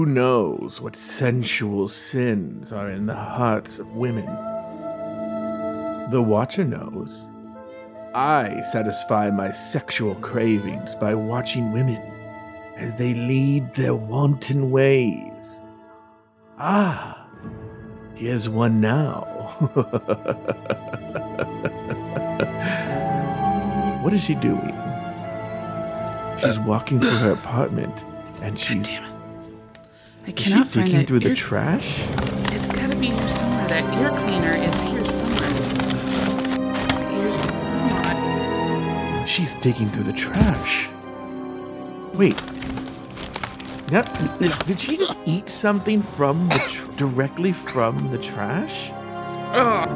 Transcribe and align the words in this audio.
Who 0.00 0.06
knows 0.06 0.80
what 0.80 0.96
sensual 0.96 1.86
sins 1.86 2.72
are 2.72 2.88
in 2.88 3.04
the 3.04 3.14
hearts 3.14 3.78
of 3.78 3.96
women? 3.96 4.24
The 6.10 6.22
Watcher 6.22 6.64
knows. 6.64 7.26
I 8.14 8.62
satisfy 8.72 9.30
my 9.30 9.52
sexual 9.52 10.14
cravings 10.14 10.96
by 10.96 11.14
watching 11.14 11.72
women 11.72 12.00
as 12.76 12.94
they 12.94 13.12
lead 13.12 13.74
their 13.74 13.94
wanton 13.94 14.70
ways. 14.70 15.60
Ah, 16.58 17.26
here's 18.14 18.48
one 18.48 18.80
now. 18.80 19.26
what 24.00 24.14
is 24.14 24.24
she 24.24 24.34
doing? 24.34 24.74
She's 26.40 26.58
walking 26.60 27.00
through 27.00 27.18
her 27.18 27.32
apartment 27.32 28.02
and 28.40 28.58
she's. 28.58 28.88
I 30.26 30.30
Is 30.30 30.38
she 30.38 30.50
cannot 30.50 30.68
find 30.68 30.86
digging 30.86 31.06
through 31.06 31.20
the 31.20 31.34
trash? 31.34 32.04
It's 32.52 32.68
gotta 32.68 32.96
be 32.96 33.06
here 33.06 33.28
somewhere. 33.28 33.68
That 33.68 33.84
ear 34.00 34.10
cleaner 34.26 34.56
is 34.56 34.74
here 34.82 35.04
somewhere. 35.04 35.30
She's 39.26 39.54
digging 39.56 39.90
through 39.90 40.04
the 40.04 40.12
trash. 40.12 40.88
Wait. 42.14 42.40
Now, 43.90 44.02
did 44.66 44.78
she 44.80 44.96
just 44.96 45.16
eat 45.24 45.48
something 45.48 46.02
from 46.02 46.48
the 46.48 46.58
tr- 46.68 46.92
directly 46.92 47.52
from 47.52 48.10
the 48.10 48.18
trash? 48.18 48.90
Ugh. 49.52 49.88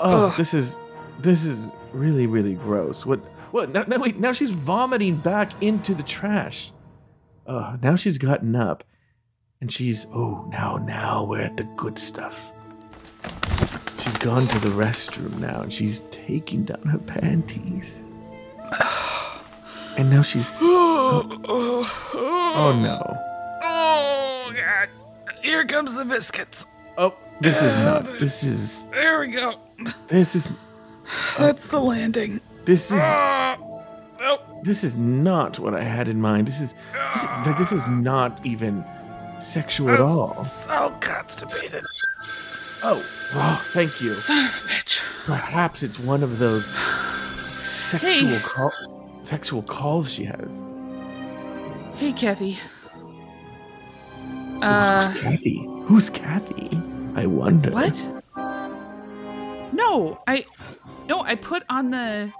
Oh, 0.00 0.34
this 0.36 0.54
is 0.54 0.78
this 1.20 1.44
is 1.44 1.70
really 1.92 2.26
really 2.26 2.54
gross. 2.54 3.06
What? 3.06 3.20
What? 3.52 3.70
Now, 3.72 3.84
now 3.84 3.98
wait. 3.98 4.18
Now 4.18 4.32
she's 4.32 4.50
vomiting 4.50 5.16
back 5.16 5.52
into 5.62 5.94
the 5.94 6.02
trash. 6.02 6.72
Oh, 7.48 7.76
now 7.82 7.96
she's 7.96 8.18
gotten 8.18 8.54
up, 8.54 8.84
and 9.60 9.72
she's 9.72 10.06
oh 10.12 10.46
now 10.50 10.76
now 10.76 11.24
we're 11.24 11.40
at 11.40 11.56
the 11.56 11.64
good 11.76 11.98
stuff. 11.98 12.52
She's 14.00 14.16
gone 14.18 14.46
to 14.48 14.58
the 14.58 14.68
restroom 14.68 15.38
now, 15.38 15.62
and 15.62 15.72
she's 15.72 16.02
taking 16.10 16.64
down 16.64 16.82
her 16.82 16.98
panties. 16.98 18.04
And 19.96 20.10
now 20.10 20.22
she's 20.22 20.58
oh, 20.62 21.40
oh, 21.48 22.12
oh 22.14 22.72
no. 22.80 23.02
oh, 23.64 24.52
God. 24.54 24.88
Here 25.42 25.64
comes 25.66 25.94
the 25.94 26.04
biscuits. 26.04 26.66
Oh, 26.98 27.14
this 27.40 27.62
is 27.62 27.74
not. 27.76 28.04
This 28.20 28.42
is 28.44 28.86
There 28.92 29.20
we 29.20 29.28
go. 29.28 29.58
this 30.08 30.34
is 30.34 30.52
That's 31.38 31.68
the 31.68 31.80
landing. 31.80 32.40
this 32.64 32.90
is. 32.90 33.00
Ah. 33.00 33.56
This 34.68 34.84
is 34.84 34.96
not 34.96 35.58
what 35.58 35.72
I 35.72 35.82
had 35.82 36.08
in 36.08 36.20
mind. 36.20 36.46
This 36.46 36.60
is 36.60 36.74
this, 37.14 37.24
like, 37.46 37.56
this 37.56 37.72
is 37.72 37.82
not 37.86 38.38
even 38.44 38.84
sexual 39.42 39.88
at 39.88 39.98
all. 39.98 40.44
So 40.44 40.94
constipated. 41.00 41.82
Oh, 42.84 43.02
oh, 43.34 43.60
thank 43.72 44.02
you. 44.02 44.10
Son 44.10 44.36
of 44.44 44.50
a 44.50 44.68
bitch. 44.68 45.00
Perhaps 45.24 45.82
it's 45.82 45.98
one 45.98 46.22
of 46.22 46.38
those 46.38 46.66
sexual 46.66 48.28
Hey. 48.28 48.38
call, 48.44 48.70
sexual 49.22 49.62
calls 49.62 50.12
she 50.12 50.24
has. 50.24 50.62
Hey, 51.96 52.12
Kathy. 52.12 52.58
Uh, 54.60 55.08
Who's 55.08 55.18
Kathy? 55.18 55.66
Who's 55.86 56.10
Kathy? 56.10 56.78
I 57.16 57.24
wonder. 57.24 57.70
what? 57.70 57.96
No, 59.72 60.20
I. 60.26 60.44
No, 61.08 61.22
I 61.22 61.36
put 61.36 61.62
on 61.70 61.90
the. 61.90 62.30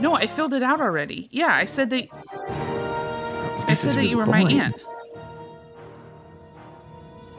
No, 0.00 0.14
I 0.14 0.26
filled 0.26 0.54
it 0.54 0.62
out 0.62 0.80
already. 0.80 1.28
Yeah, 1.30 1.54
I 1.54 1.64
said 1.64 1.90
that. 1.90 2.08
I 2.12 3.66
said 3.68 3.70
is 3.70 3.82
that 3.82 3.96
really 3.96 4.08
you 4.10 4.16
were 4.16 4.26
my 4.26 4.42
aunt. 4.42 4.76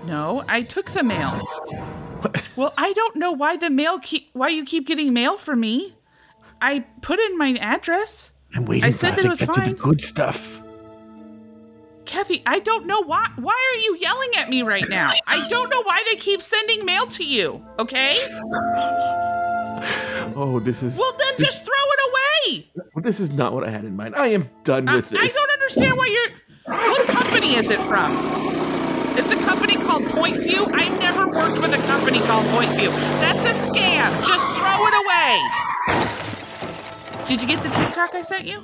No, 0.05 0.43
I 0.48 0.61
took 0.64 0.92
the 0.92 1.03
mail. 1.03 1.42
Well, 2.55 2.73
I 2.77 2.93
don't 2.93 3.17
know 3.17 3.31
why 3.33 3.58
the 3.58 3.70
mail 3.70 3.99
keep 3.99 4.30
why 4.31 4.48
you 4.48 4.64
keep 4.64 4.87
getting 4.87 5.11
mail 5.11 5.36
for 5.36 5.58
me. 5.58 5.95
I 6.61 6.86
put 7.02 7.20
in 7.20 7.37
my 7.37 7.58
address. 7.59 8.31
I'm 8.55 8.64
waiting 8.64 8.86
I 8.86 8.92
said 8.92 9.17
that 9.17 9.25
it 9.25 9.30
was 9.30 9.39
get 9.39 9.48
to 9.48 9.53
fine. 9.53 9.69
the 9.71 9.75
good 9.75 9.99
stuff. 10.02 10.61
Kathy, 12.05 12.42
I 12.45 12.59
don't 12.59 12.86
know 12.86 13.02
why 13.03 13.27
why 13.36 13.52
are 13.52 13.80
you 13.80 13.98
yelling 13.99 14.30
at 14.37 14.49
me 14.49 14.61
right 14.61 14.87
now? 14.87 15.11
I 15.27 15.48
don't 15.49 15.69
know 15.69 15.81
why 15.83 16.02
they 16.09 16.15
keep 16.17 16.42
sending 16.42 16.86
mail 16.86 17.08
to 17.08 17.25
you, 17.25 17.65
okay? 17.80 18.19
Oh, 20.36 20.59
this 20.59 20.81
is 20.81 20.98
Well, 20.98 21.11
then 21.19 21.33
just 21.37 21.59
throw 21.59 21.67
it 21.67 21.99
this 22.95 23.19
is 23.19 23.31
not 23.31 23.53
what 23.53 23.64
I 23.64 23.69
had 23.69 23.86
in 23.86 23.95
mind. 23.95 24.15
I 24.15 24.27
am 24.27 24.49
done 24.64 24.87
I, 24.87 24.97
with 24.97 25.09
this. 25.09 25.19
I 25.21 25.27
don't 25.27 25.52
understand 25.52 25.97
what 25.97 26.09
you're 26.09 26.30
What 26.65 27.08
company 27.08 27.55
is 27.55 27.69
it 27.69 27.80
from? 27.81 28.11
It's 29.15 29.31
a 29.31 29.36
company 29.37 29.75
called 29.75 30.05
Point 30.05 30.37
View. 30.37 30.65
I 30.73 30.89
never 30.99 31.27
worked 31.27 31.61
with 31.61 31.73
a 31.73 31.81
company 31.87 32.19
called 32.21 32.45
Point 32.47 32.71
View. 32.71 32.89
That's 33.21 33.45
a 33.45 33.53
scam. 33.71 34.09
Just 34.25 34.45
throw 34.58 34.87
it 34.87 34.95
away. 35.03 35.42
Did 37.25 37.42
you 37.42 37.47
get 37.47 37.63
the 37.63 37.69
TikTok 37.69 38.15
I 38.15 38.21
sent 38.21 38.45
you? 38.45 38.63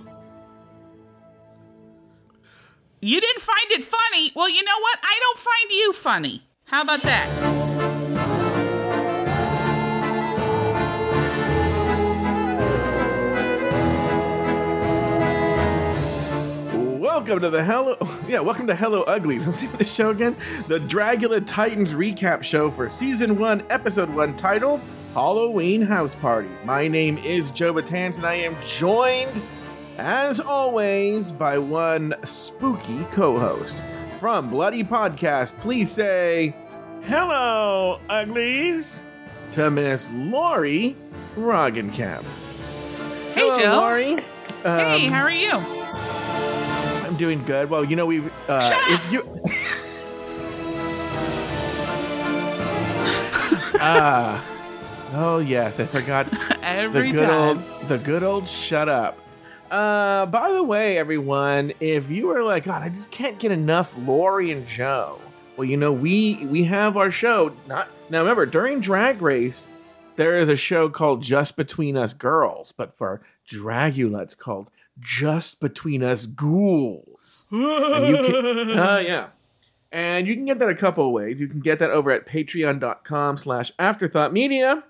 You 3.01 3.21
didn't 3.21 3.41
find 3.41 3.71
it 3.71 3.83
funny. 3.83 4.31
Well, 4.35 4.49
you 4.49 4.63
know 4.63 4.79
what? 4.79 4.99
I 5.03 5.17
don't 5.19 5.39
find 5.39 5.71
you 5.71 5.93
funny. 5.93 6.43
How 6.65 6.81
about 6.81 7.01
that? 7.01 7.68
Welcome 17.19 17.41
to 17.41 17.49
the 17.49 17.61
Hello, 17.65 17.97
yeah, 18.29 18.39
welcome 18.39 18.65
to 18.67 18.75
Hello 18.75 19.03
Uglies. 19.03 19.45
The 19.45 19.51
name 19.67 19.75
the 19.77 19.83
show 19.83 20.11
again? 20.11 20.37
The 20.69 20.79
Dragula 20.79 21.45
Titans 21.45 21.91
recap 21.91 22.43
show 22.43 22.71
for 22.71 22.87
season 22.87 23.37
one, 23.37 23.61
episode 23.69 24.09
one, 24.09 24.37
titled 24.37 24.79
Halloween 25.13 25.81
House 25.81 26.15
Party. 26.15 26.47
My 26.63 26.87
name 26.87 27.17
is 27.17 27.51
Joe 27.51 27.73
Batans, 27.73 28.15
and 28.15 28.25
I 28.25 28.35
am 28.35 28.55
joined, 28.63 29.41
as 29.97 30.39
always, 30.39 31.33
by 31.33 31.57
one 31.57 32.15
spooky 32.23 33.03
co-host 33.11 33.83
from 34.17 34.49
Bloody 34.49 34.85
Podcast. 34.85 35.59
Please 35.59 35.91
say 35.91 36.55
hello, 37.03 37.99
Uglies, 38.09 39.03
to 39.51 39.69
Miss 39.69 40.09
Lori 40.13 40.95
Roggenkamp. 41.35 42.23
Hey, 43.33 43.41
Hello, 43.41 43.59
Joe. 43.59 43.75
Lori. 43.81 44.15
Hey, 44.63 45.05
Um, 45.07 45.11
how 45.11 45.21
are 45.23 45.29
you? 45.29 45.78
Doing 47.19 47.43
good. 47.43 47.69
Well, 47.69 47.83
you 47.83 47.97
know 47.97 48.05
we. 48.05 48.23
Uh, 48.47 48.61
Shut 48.61 48.91
if 48.91 49.11
you. 49.11 49.23
Ah. 53.81 54.43
oh 55.13 55.39
yes, 55.39 55.79
I 55.79 55.85
forgot 55.85 56.27
every 56.63 57.11
the 57.11 57.17
good 57.17 57.27
time. 57.27 57.57
old 57.79 57.87
the 57.87 57.97
good 57.97 58.23
old 58.23 58.45
shut 58.47 58.89
up. 58.89 59.17
Uh, 59.71 60.25
by 60.25 60.51
the 60.51 60.63
way, 60.63 60.97
everyone, 60.97 61.71
if 61.79 62.09
you 62.09 62.29
are 62.31 62.43
like, 62.43 62.65
God, 62.65 62.83
I 62.83 62.89
just 62.89 63.09
can't 63.09 63.39
get 63.39 63.51
enough 63.51 63.93
Lori 63.99 64.51
and 64.51 64.67
Joe. 64.67 65.19
Well, 65.55 65.63
you 65.65 65.77
know, 65.77 65.93
we 65.93 66.45
we 66.47 66.63
have 66.65 66.97
our 66.97 67.09
show. 67.11 67.53
Not 67.67 67.89
now. 68.09 68.19
Remember, 68.19 68.45
during 68.45 68.81
Drag 68.81 69.21
Race, 69.21 69.69
there 70.19 70.37
is 70.37 70.49
a 70.49 70.57
show 70.57 70.89
called 70.89 71.23
Just 71.23 71.55
Between 71.55 71.95
Us 71.95 72.11
Girls, 72.11 72.73
but 72.75 72.93
for 72.97 73.21
Dragula, 73.49 74.21
it's 74.23 74.33
called 74.33 74.69
Just 74.99 75.61
Between 75.61 76.03
Us 76.03 76.25
Ghouls. 76.25 77.47
And 77.49 78.05
you 78.05 78.17
can, 78.17 78.69
uh, 78.77 78.97
yeah. 78.97 79.27
And 79.93 80.27
you 80.27 80.35
can 80.35 80.43
get 80.43 80.59
that 80.59 80.67
a 80.67 80.75
couple 80.75 81.07
of 81.07 81.13
ways. 81.13 81.39
You 81.39 81.47
can 81.47 81.61
get 81.61 81.79
that 81.79 81.91
over 81.91 82.11
at 82.11 82.25
patreon.com 82.25 83.37
slash 83.37 83.71
afterthought 83.79 84.33
media. 84.33 84.83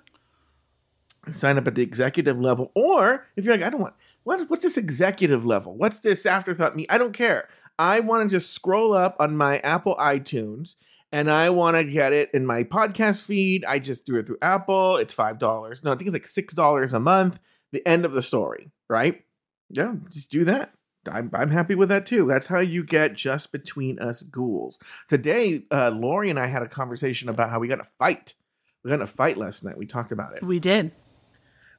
Sign 1.29 1.59
up 1.59 1.67
at 1.67 1.75
the 1.75 1.83
executive 1.83 2.39
level. 2.39 2.71
Or 2.73 3.27
if 3.35 3.45
you're 3.45 3.55
like, 3.55 3.63
I 3.63 3.69
don't 3.69 3.81
want, 3.81 3.93
what, 4.23 4.49
what's 4.49 4.63
this 4.63 4.77
executive 4.77 5.45
level? 5.45 5.75
What's 5.75 5.99
this 5.99 6.25
afterthought 6.25 6.75
me? 6.75 6.87
I 6.89 6.97
don't 6.97 7.13
care. 7.13 7.47
I 7.77 7.99
want 7.99 8.27
to 8.27 8.35
just 8.35 8.51
scroll 8.51 8.95
up 8.95 9.15
on 9.19 9.37
my 9.37 9.59
Apple 9.59 9.95
iTunes 9.97 10.73
and 11.11 11.29
I 11.29 11.49
want 11.49 11.75
to 11.77 11.83
get 11.83 12.13
it 12.13 12.29
in 12.33 12.45
my 12.45 12.63
podcast 12.63 13.23
feed. 13.25 13.65
I 13.65 13.79
just 13.79 14.05
do 14.05 14.17
it 14.17 14.27
through 14.27 14.37
Apple. 14.41 14.97
It's 14.97 15.15
$5. 15.15 15.83
No, 15.83 15.91
I 15.91 15.95
think 15.95 16.13
it's 16.13 16.13
like 16.13 16.47
$6 16.47 16.93
a 16.93 16.99
month. 16.99 17.39
The 17.71 17.85
end 17.87 18.05
of 18.05 18.13
the 18.13 18.21
story, 18.21 18.71
right? 18.89 19.23
Yeah, 19.69 19.95
just 20.09 20.31
do 20.31 20.45
that. 20.45 20.73
I'm, 21.09 21.29
I'm 21.33 21.51
happy 21.51 21.75
with 21.75 21.89
that 21.89 22.05
too. 22.05 22.27
That's 22.27 22.47
how 22.47 22.59
you 22.59 22.83
get 22.83 23.13
just 23.13 23.51
between 23.51 23.99
us 23.99 24.21
ghouls. 24.23 24.79
Today, 25.07 25.63
uh, 25.71 25.91
Lori 25.91 26.29
and 26.29 26.39
I 26.39 26.47
had 26.47 26.61
a 26.61 26.67
conversation 26.67 27.29
about 27.29 27.49
how 27.49 27.59
we 27.59 27.67
got 27.67 27.77
to 27.77 27.87
fight. 27.97 28.33
We 28.83 28.89
got 28.89 28.95
in 28.95 29.01
a 29.01 29.07
fight 29.07 29.37
last 29.37 29.63
night. 29.63 29.77
We 29.77 29.85
talked 29.85 30.11
about 30.11 30.35
it. 30.35 30.43
We 30.43 30.59
did. 30.59 30.91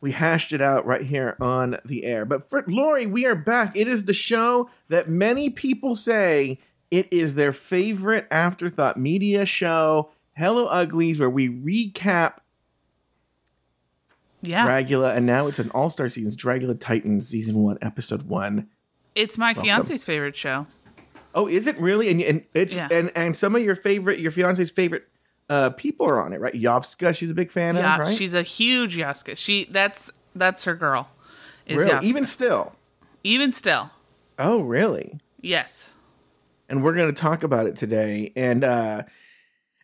We 0.01 0.13
hashed 0.13 0.53
it 0.53 0.63
out 0.63 0.87
right 0.87 1.03
here 1.03 1.37
on 1.41 1.79
the 1.85 2.05
air. 2.05 2.25
But 2.25 2.49
for 2.49 2.65
Lori, 2.67 3.07
we 3.07 3.27
are 3.27 3.35
back. 3.35 3.77
It 3.77 3.87
is 3.87 4.07
the 4.07 4.15
show 4.15 4.71
that 4.89 5.09
many 5.09 5.51
people 5.51 5.95
say 5.95 6.59
it 6.91 7.09
is 7.13 7.35
their 7.35 7.53
favorite 7.53 8.27
afterthought 8.31 8.97
media 8.99 9.47
show. 9.47 10.11
Hello 10.35 10.67
Uglies, 10.67 11.19
where 11.21 11.31
we 11.31 11.49
recap 11.49 12.35
Yeah. 14.43 14.67
Dragula, 14.67 15.15
and 15.17 15.27
now 15.27 15.47
it's 15.47 15.59
an 15.59 15.71
all-star 15.71 16.09
season. 16.09 16.29
It's 16.29 16.37
Dragula 16.37 16.79
Titans 16.81 17.29
season 17.29 17.57
one, 17.63 17.79
episode 17.83 18.23
one. 18.29 18.69
It's 19.15 19.37
my 19.37 19.49
Welcome. 19.49 19.65
fiance's 19.65 20.05
favorite 20.05 20.37
show. 20.37 20.67
Oh, 21.35 21.47
is 21.47 21.67
it 21.67 21.79
really? 21.79 22.09
And 22.09 22.21
and 22.23 22.45
it's 22.55 22.75
Yeah. 22.75 22.89
and 22.91 23.13
and 23.15 23.37
some 23.37 23.55
of 23.55 23.63
your 23.63 23.77
favorite, 23.77 24.19
your 24.19 24.31
fiance's 24.33 24.71
favorite 24.71 25.07
uh, 25.49 25.71
people 25.71 26.07
are 26.07 26.21
on 26.23 26.33
it, 26.33 26.41
right? 26.41 26.55
Yovska, 26.55 27.15
she's 27.15 27.31
a 27.31 27.35
big 27.35 27.51
fan 27.51 27.75
Yeah, 27.77 27.95
of, 27.95 28.01
right? 28.01 28.17
she's 28.17 28.35
a 28.35 28.43
huge 28.43 28.97
Yaska. 28.97 29.37
She 29.37 29.67
that's 29.71 30.11
that's 30.35 30.65
her 30.65 30.75
girl. 30.75 31.09
Is 31.67 31.85
really? 31.85 32.07
Even 32.07 32.25
still. 32.25 32.75
even 33.25 33.53
still. 33.53 33.91
Oh, 34.39 34.61
really? 34.61 35.21
Yes. 35.41 35.93
And 36.71 36.83
we're 36.83 36.95
going 36.95 37.13
to 37.13 37.21
talk 37.21 37.43
about 37.43 37.67
it 37.67 37.77
today. 37.77 38.33
And 38.35 38.65
uh 38.65 39.03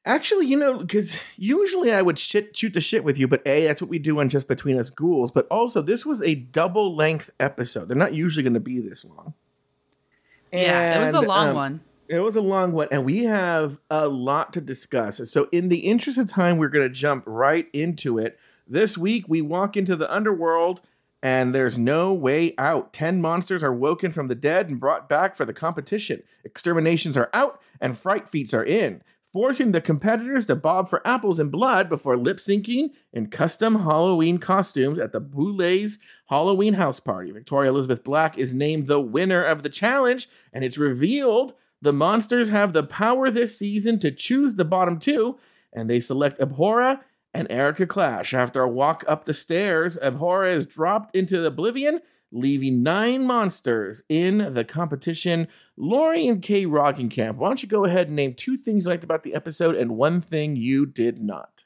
actually, 0.07 0.47
you 0.47 0.57
know, 0.57 0.79
because 0.79 1.19
usually 1.37 1.93
I 1.93 2.01
would 2.01 2.19
shit, 2.19 2.57
shoot 2.57 2.73
the 2.73 2.81
shit 2.81 3.05
with 3.05 3.19
you, 3.19 3.29
but 3.29 3.43
a 3.45 3.67
that's 3.67 3.83
what 3.83 3.91
we 3.91 3.99
do 3.99 4.19
on 4.21 4.31
Just 4.31 4.49
Between 4.49 4.79
Us 4.79 4.89
Ghouls. 4.89 5.33
But 5.33 5.47
also, 5.49 5.83
this 5.83 6.07
was 6.07 6.23
a 6.23 6.37
double 6.37 6.95
length 6.95 7.31
episode. 7.41 7.89
They're 7.89 7.97
not 7.97 8.15
usually 8.15 8.45
going 8.45 8.55
to 8.55 8.61
be 8.61 8.81
this 8.81 9.05
long. 9.05 9.35
yeah, 10.53 11.01
it 11.01 11.05
was 11.05 11.15
a 11.15 11.21
long 11.21 11.49
um, 11.49 11.55
one. 11.55 11.81
It 12.09 12.21
was 12.21 12.37
a 12.37 12.41
long 12.41 12.73
one, 12.73 12.87
and 12.93 13.05
we 13.05 13.25
have 13.25 13.79
a 13.91 14.07
lot 14.07 14.53
to 14.53 14.61
discuss. 14.61 15.21
So, 15.29 15.49
in 15.51 15.69
the 15.69 15.81
interest 15.81 16.19
of 16.19 16.29
time, 16.29 16.57
we're 16.57 16.69
going 16.69 16.87
to 16.87 16.95
jump 16.95 17.25
right 17.27 17.67
into 17.73 18.19
it. 18.19 18.39
This 18.69 18.97
week, 18.97 19.25
we 19.29 19.43
walk 19.43 19.77
into 19.77 19.97
the 19.97 20.13
underworld, 20.13 20.81
and 21.23 21.55
there's 21.55 21.79
no 21.79 22.13
way 22.13 22.55
out. 22.59 22.93
Ten 22.93 23.21
monsters 23.21 23.63
are 23.63 23.73
woken 23.73 24.13
from 24.13 24.27
the 24.27 24.35
dead 24.35 24.69
and 24.69 24.81
brought 24.81 25.09
back 25.09 25.37
for 25.37 25.45
the 25.45 25.53
competition. 25.53 26.23
Exterminations 26.45 27.17
are 27.17 27.31
out, 27.33 27.61
and 27.81 27.97
fright 27.97 28.29
feats 28.29 28.53
are 28.53 28.65
in, 28.65 29.03
forcing 29.33 29.73
the 29.73 29.81
competitors 29.81 30.47
to 30.47 30.57
bob 30.57 30.89
for 30.89 31.07
apples 31.07 31.39
and 31.39 31.51
blood 31.51 31.89
before 31.89 32.17
lip 32.17 32.39
syncing 32.39 32.91
in 33.13 33.27
custom 33.27 33.81
Halloween 33.83 34.39
costumes 34.39 34.99
at 34.99 35.13
the 35.13 35.21
Boulet 35.21 35.99
Halloween 36.27 36.75
house 36.75 37.01
party. 37.01 37.33
Victoria 37.33 37.71
Elizabeth 37.71 38.05
Black 38.05 38.39
is 38.39 38.55
named 38.55 38.87
the 38.87 39.01
winner 39.01 39.43
of 39.43 39.63
the 39.63 39.69
challenge, 39.69 40.29
and 40.53 40.65
it's 40.65 40.79
revealed 40.79 41.55
the 41.83 41.93
monsters 41.93 42.49
have 42.49 42.73
the 42.73 42.83
power 42.83 43.31
this 43.31 43.59
season 43.59 43.99
to 44.01 44.11
choose 44.11 44.55
the 44.55 44.65
bottom 44.65 44.99
two, 44.99 45.39
and 45.73 45.91
they 45.91 46.01
select 46.01 46.41
Abhora 46.41 47.01
and 47.37 47.47
Erika 47.51 47.87
Klash. 47.87 48.33
After 48.33 48.63
a 48.63 48.69
walk 48.69 49.05
up 49.07 49.25
the 49.25 49.35
stairs, 49.35 49.99
Abhora 50.03 50.55
is 50.55 50.67
dropped 50.67 51.15
into 51.15 51.45
oblivion, 51.45 52.01
leaving 52.33 52.83
nine 52.83 53.27
monsters 53.27 54.03
in 54.09 54.53
the 54.53 54.65
competition. 54.65 55.49
Lori 55.77 56.27
and 56.27 56.41
Kay 56.41 56.65
Roggenkamp, 56.65 57.37
why 57.37 57.49
don't 57.49 57.63
you 57.63 57.69
go 57.69 57.85
ahead 57.85 58.07
and 58.07 58.17
name 58.17 58.35
two 58.35 58.57
things 58.57 58.87
you 58.87 58.91
liked 58.91 59.05
about 59.05 59.23
the 59.23 59.35
episode 59.35 59.75
and 59.75 59.97
one 59.97 60.21
thing 60.21 60.57
you 60.57 60.87
did 60.87 61.21
not? 61.21 61.65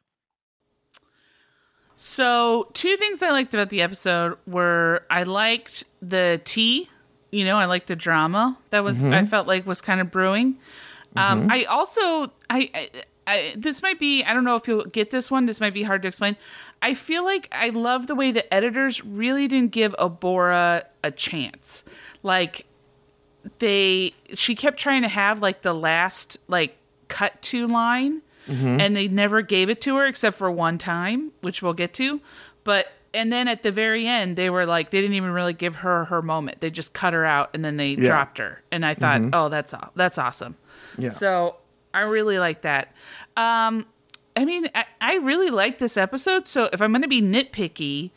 So, 1.94 2.70
two 2.72 2.96
things 2.96 3.22
I 3.22 3.30
liked 3.30 3.52
about 3.54 3.68
the 3.68 3.82
episode 3.82 4.38
were 4.46 5.04
I 5.10 5.22
liked 5.24 5.84
the 6.00 6.40
tea. 6.44 6.88
You 7.30 7.44
know, 7.44 7.58
I 7.58 7.66
liked 7.66 7.86
the 7.86 7.96
drama 7.96 8.58
that 8.70 8.82
was 8.82 9.02
Mm-hmm. 9.02 9.12
I 9.12 9.26
felt 9.26 9.46
like 9.46 9.66
was 9.66 9.80
kind 9.80 10.00
of 10.00 10.10
brewing. 10.10 10.56
Um, 11.16 11.50
I 11.50 11.64
also 11.64 12.32
I, 12.48 12.70
I, 12.74 12.90
I 13.30 13.54
this 13.56 13.82
might 13.82 13.98
be 13.98 14.24
I 14.24 14.32
don't 14.32 14.44
know 14.44 14.56
if 14.56 14.66
you'll 14.66 14.84
get 14.84 15.10
this 15.10 15.30
one. 15.30 15.46
This 15.46 15.60
might 15.60 15.74
be 15.74 15.82
hard 15.82 16.02
to 16.02 16.08
explain. 16.08 16.36
I 16.82 16.94
feel 16.94 17.24
like 17.24 17.48
I 17.52 17.68
love 17.68 18.06
the 18.06 18.14
way 18.14 18.32
the 18.32 18.52
editors 18.52 19.04
really 19.04 19.46
didn't 19.48 19.72
give 19.72 19.94
Abhora 19.98 20.84
a 21.04 21.10
chance. 21.10 21.84
Like 22.22 22.66
they 23.58 24.12
she 24.34 24.54
kept 24.54 24.78
trying 24.78 25.02
to 25.02 25.08
have 25.08 25.40
like 25.40 25.62
the 25.62 25.72
last 25.72 26.38
like 26.48 26.76
cut 27.08 27.40
to 27.42 27.66
line 27.66 28.22
mm-hmm. 28.46 28.80
and 28.80 28.96
they 28.96 29.08
never 29.08 29.42
gave 29.42 29.70
it 29.70 29.80
to 29.82 29.96
her 29.96 30.06
except 30.06 30.36
for 30.36 30.50
one 30.50 30.78
time 30.78 31.32
which 31.40 31.62
we'll 31.62 31.72
get 31.72 31.92
to 31.94 32.20
but 32.64 32.86
and 33.12 33.32
then 33.32 33.48
at 33.48 33.62
the 33.62 33.72
very 33.72 34.06
end 34.06 34.36
they 34.36 34.50
were 34.50 34.66
like 34.66 34.90
they 34.90 35.00
didn't 35.00 35.16
even 35.16 35.30
really 35.30 35.52
give 35.52 35.76
her 35.76 36.04
her 36.04 36.22
moment 36.22 36.60
they 36.60 36.70
just 36.70 36.92
cut 36.92 37.12
her 37.12 37.24
out 37.24 37.50
and 37.54 37.64
then 37.64 37.76
they 37.76 37.96
dropped 37.96 38.38
her 38.38 38.62
and 38.70 38.84
i 38.86 38.94
thought 38.94 39.20
mm-hmm. 39.20 39.30
oh 39.32 39.48
that's 39.48 39.74
that's 39.96 40.18
awesome 40.18 40.56
Yeah. 40.98 41.10
so 41.10 41.56
i 41.94 42.00
really 42.00 42.38
like 42.38 42.62
that 42.62 42.92
um 43.36 43.86
i 44.36 44.44
mean 44.44 44.68
i, 44.74 44.84
I 45.00 45.14
really 45.16 45.50
like 45.50 45.78
this 45.78 45.96
episode 45.96 46.46
so 46.46 46.68
if 46.72 46.80
i'm 46.82 46.92
gonna 46.92 47.08
be 47.08 47.22
nitpicky 47.22 48.10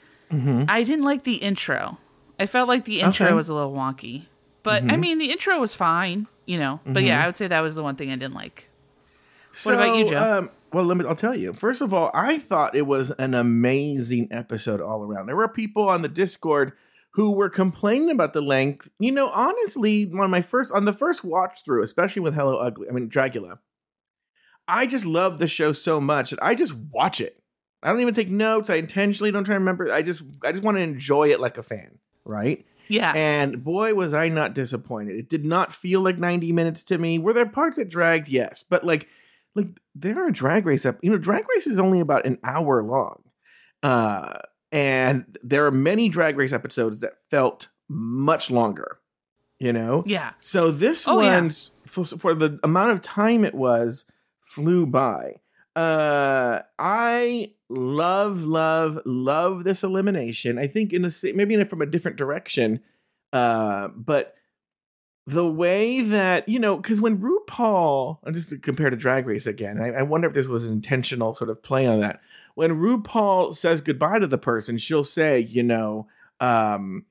i 0.67 0.83
didn't 0.83 1.03
like 1.05 1.23
the 1.25 1.35
intro 1.35 1.97
i 2.39 2.45
felt 2.47 2.67
like 2.67 2.85
the 2.85 3.01
intro 3.01 3.27
Okay. 3.27 3.33
was 3.35 3.49
a 3.49 3.53
little 3.53 3.73
wonky 3.73 4.23
but 4.63 4.83
i 4.83 4.97
mean 4.97 5.17
the 5.19 5.31
intro 5.31 5.59
was 5.59 5.75
fine 5.75 6.27
you 6.45 6.57
know 6.57 6.79
but 6.85 7.03
yeah 7.03 7.23
i 7.23 7.27
would 7.27 7.37
say 7.37 7.47
that 7.47 7.61
was 7.61 7.75
the 7.75 7.83
one 7.83 7.95
thing 7.95 8.09
i 8.11 8.15
didn't 8.15 8.33
like 8.33 8.69
What 9.63 9.75
about 9.75 9.95
you, 9.95 10.07
So, 10.07 10.11
Joe? 10.13 10.37
Um, 10.39 10.49
well, 10.71 10.85
let 10.85 10.97
me. 10.97 11.05
I'll 11.05 11.13
tell 11.15 11.35
you. 11.35 11.53
First 11.53 11.81
of 11.81 11.93
all, 11.93 12.09
I 12.15 12.39
thought 12.39 12.73
it 12.75 12.87
was 12.87 13.11
an 13.19 13.35
amazing 13.35 14.29
episode 14.31 14.81
all 14.81 15.03
around. 15.03 15.27
There 15.27 15.35
were 15.35 15.47
people 15.47 15.87
on 15.87 16.01
the 16.01 16.07
Discord 16.07 16.73
who 17.13 17.31
were 17.31 17.49
complaining 17.49 18.09
about 18.09 18.33
the 18.33 18.41
length. 18.41 18.89
You 18.99 19.11
know, 19.11 19.29
honestly, 19.29 20.11
on 20.19 20.29
my 20.29 20.41
first 20.41 20.71
on 20.71 20.85
the 20.85 20.93
first 20.93 21.23
watch 21.23 21.63
through, 21.63 21.83
especially 21.83 22.21
with 22.21 22.35
Hello 22.35 22.57
Ugly, 22.57 22.87
I 22.89 22.91
mean 22.91 23.09
Dragula, 23.09 23.59
I 24.67 24.85
just 24.85 25.05
love 25.05 25.37
the 25.37 25.47
show 25.47 25.71
so 25.71 25.99
much 25.99 26.31
that 26.31 26.43
I 26.43 26.55
just 26.55 26.73
watch 26.73 27.21
it. 27.21 27.41
I 27.81 27.91
don't 27.91 28.01
even 28.01 28.13
take 28.13 28.29
notes. 28.29 28.69
I 28.69 28.75
intentionally 28.75 29.31
don't 29.31 29.43
try 29.43 29.55
to 29.55 29.59
remember. 29.59 29.91
I 29.91 30.01
just 30.01 30.23
I 30.43 30.51
just 30.51 30.63
want 30.63 30.77
to 30.77 30.83
enjoy 30.83 31.29
it 31.29 31.39
like 31.39 31.57
a 31.57 31.63
fan, 31.63 31.99
right? 32.25 32.65
yeah 32.89 33.13
And 33.15 33.63
boy, 33.63 33.93
was 33.93 34.13
I 34.13 34.29
not 34.29 34.53
disappointed. 34.53 35.17
It 35.17 35.29
did 35.29 35.45
not 35.45 35.73
feel 35.73 36.01
like 36.01 36.17
90 36.17 36.51
minutes 36.51 36.83
to 36.85 36.97
me. 36.97 37.19
Were 37.19 37.33
there 37.33 37.45
parts 37.45 37.77
that 37.77 37.89
dragged? 37.89 38.27
Yes. 38.27 38.63
But 38.63 38.85
like, 38.85 39.07
like 39.55 39.67
there 39.95 40.25
are 40.25 40.31
drag 40.31 40.65
race 40.65 40.85
up, 40.85 40.97
you 41.01 41.11
know, 41.11 41.17
drag 41.17 41.45
race 41.55 41.67
is 41.67 41.79
only 41.79 41.99
about 41.99 42.25
an 42.25 42.39
hour 42.43 42.81
long. 42.83 43.23
Uh, 43.81 44.33
and 44.73 45.37
there 45.41 45.65
are 45.65 45.71
many 45.71 46.09
drag 46.09 46.35
race 46.37 46.51
episodes 46.51 46.99
that 46.99 47.13
felt 47.29 47.69
much 47.87 48.49
longer, 48.51 48.97
you 49.59 49.71
know? 49.71 50.03
yeah 50.05 50.31
So 50.39 50.71
this 50.71 51.07
Oh, 51.07 51.21
yeah. 51.21 51.39
one's 51.39 51.71
for, 51.85 52.03
for 52.03 52.33
the 52.33 52.59
amount 52.63 52.91
of 52.91 53.01
time 53.01 53.45
it 53.45 53.53
was 53.55 54.03
flew 54.41 54.85
by. 54.85 55.35
Uh, 55.75 56.61
I 56.77 57.53
love, 57.69 58.43
love, 58.43 58.99
love 59.05 59.63
this 59.63 59.83
elimination. 59.83 60.59
I 60.59 60.67
think 60.67 60.91
in 60.93 61.05
a 61.05 61.11
maybe 61.33 61.53
in 61.53 61.61
a, 61.61 61.65
from 61.65 61.81
a 61.81 61.85
different 61.87 62.17
direction. 62.17 62.79
Uh, 63.31 63.87
but 63.95 64.35
the 65.25 65.47
way 65.47 66.01
that 66.01 66.47
you 66.49 66.59
know, 66.59 66.75
because 66.77 67.01
when 67.01 67.17
RuPaul, 67.19 68.19
and 68.23 68.35
just 68.35 68.49
to 68.49 68.57
compare 68.59 68.89
to 68.91 68.95
Drag 68.95 69.25
Race 69.25 69.47
again, 69.47 69.79
I, 69.81 69.99
I 69.99 70.01
wonder 70.03 70.27
if 70.27 70.33
this 70.33 70.47
was 70.47 70.65
an 70.65 70.71
intentional 70.73 71.33
sort 71.33 71.49
of 71.49 71.63
play 71.63 71.87
on 71.87 72.01
that. 72.01 72.19
When 72.55 72.71
RuPaul 72.79 73.55
says 73.55 73.81
goodbye 73.81 74.19
to 74.19 74.27
the 74.27 74.37
person, 74.37 74.77
she'll 74.77 75.03
say, 75.03 75.39
you 75.39 75.63
know, 75.63 76.07
um, 76.39 77.05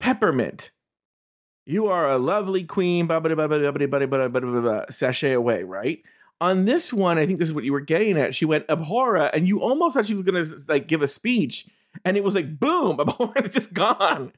peppermint. 0.00 0.70
You 1.64 1.86
are 1.86 2.10
a 2.10 2.18
lovely 2.18 2.64
queen, 2.64 3.06
blah, 3.06 3.20
blah, 3.20 3.34
blah, 3.34 3.46
blah, 3.46 3.58
blah, 3.58 3.70
blah, 3.70 3.86
blah, 3.86 4.06
blah, 4.06 4.28
blah, 4.28 4.40
blah, 4.40 4.60
blah, 4.60 4.84
sashay 4.90 5.32
away, 5.32 5.62
right? 5.62 6.02
On 6.40 6.64
this 6.64 6.92
one, 6.92 7.18
I 7.18 7.26
think 7.26 7.38
this 7.38 7.48
is 7.48 7.54
what 7.54 7.62
you 7.62 7.72
were 7.72 7.80
getting 7.80 8.18
at. 8.18 8.34
She 8.34 8.44
went 8.44 8.66
abhora, 8.66 9.30
and 9.32 9.46
you 9.46 9.60
almost 9.62 9.94
thought 9.94 10.06
she 10.06 10.14
was 10.14 10.24
gonna 10.24 10.44
like 10.66 10.88
give 10.88 11.00
a 11.02 11.06
speech, 11.06 11.68
and 12.04 12.16
it 12.16 12.24
was 12.24 12.34
like 12.34 12.58
boom, 12.58 12.96
abhora's 13.00 13.50
just 13.50 13.72
gone. 13.72 14.32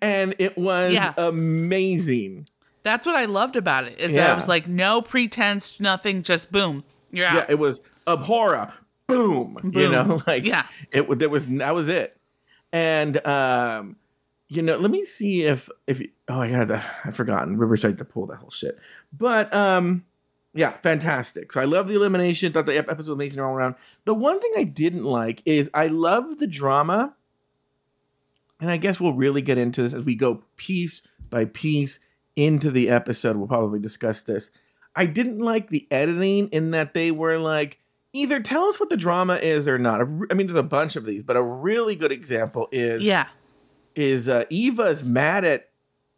And 0.00 0.36
it 0.38 0.56
was 0.56 0.92
Yeah. 0.92 1.12
amazing. 1.16 2.46
That's 2.84 3.04
what 3.04 3.16
I 3.16 3.24
loved 3.24 3.56
about 3.56 3.84
it. 3.88 3.98
Is 3.98 4.14
that 4.14 4.30
it 4.30 4.34
was 4.36 4.46
like 4.46 4.68
no 4.68 5.02
pretense, 5.02 5.80
nothing, 5.80 6.22
just 6.22 6.52
boom, 6.52 6.84
you're 7.10 7.26
out. 7.26 7.34
Yeah, 7.34 7.46
it 7.48 7.58
was 7.58 7.80
abhora, 8.06 8.72
boom. 9.06 9.72
You 9.74 9.90
know, 9.90 10.22
like 10.26 10.44
Yeah. 10.44 10.66
it. 10.92 11.18
There 11.18 11.28
was 11.28 11.46
that 11.46 11.74
was 11.74 11.88
it. 11.88 12.16
And 12.72 13.24
um, 13.26 13.96
you 14.48 14.62
know, 14.62 14.76
let 14.78 14.90
me 14.90 15.04
see 15.04 15.42
if 15.44 15.68
if 15.86 16.02
oh 16.28 16.40
I 16.40 16.50
got 16.50 16.70
I've 17.04 17.16
forgotten 17.16 17.56
Riverside 17.58 17.98
to 17.98 18.04
pull 18.04 18.26
that 18.26 18.36
whole 18.36 18.50
shit. 18.50 18.78
But 19.16 19.52
um, 19.54 20.04
yeah, 20.54 20.72
fantastic. 20.78 21.52
So 21.52 21.60
I 21.60 21.64
love 21.64 21.88
the 21.88 21.94
elimination. 21.94 22.52
Thought 22.52 22.66
the 22.66 22.76
episode 22.78 22.98
was 22.98 23.08
amazing 23.08 23.40
all 23.40 23.52
around. 23.54 23.74
The 24.04 24.14
one 24.14 24.40
thing 24.40 24.52
I 24.56 24.64
didn't 24.64 25.04
like 25.04 25.42
is 25.44 25.68
I 25.74 25.86
love 25.88 26.38
the 26.38 26.46
drama, 26.46 27.14
and 28.60 28.70
I 28.70 28.76
guess 28.76 28.98
we'll 29.00 29.12
really 29.14 29.42
get 29.42 29.58
into 29.58 29.82
this 29.82 29.92
as 29.92 30.04
we 30.04 30.14
go 30.14 30.42
piece 30.56 31.06
by 31.30 31.44
piece 31.46 31.98
into 32.36 32.70
the 32.70 32.88
episode. 32.90 33.36
We'll 33.36 33.48
probably 33.48 33.80
discuss 33.80 34.22
this. 34.22 34.50
I 34.94 35.06
didn't 35.06 35.38
like 35.40 35.68
the 35.68 35.86
editing 35.90 36.48
in 36.48 36.70
that 36.70 36.94
they 36.94 37.10
were 37.10 37.38
like 37.38 37.78
either 38.16 38.40
tell 38.40 38.64
us 38.64 38.78
what 38.80 38.88
the 38.90 38.96
drama 38.96 39.36
is 39.36 39.68
or 39.68 39.78
not. 39.78 40.00
I 40.00 40.04
mean, 40.34 40.46
there's 40.46 40.58
a 40.58 40.62
bunch 40.62 40.96
of 40.96 41.04
these, 41.06 41.22
but 41.22 41.36
a 41.36 41.42
really 41.42 41.94
good 41.96 42.12
example 42.12 42.68
is 42.72 43.02
Yeah. 43.02 43.26
is 43.94 44.28
uh, 44.28 44.44
Eva's 44.50 45.04
mad 45.04 45.44
at 45.44 45.68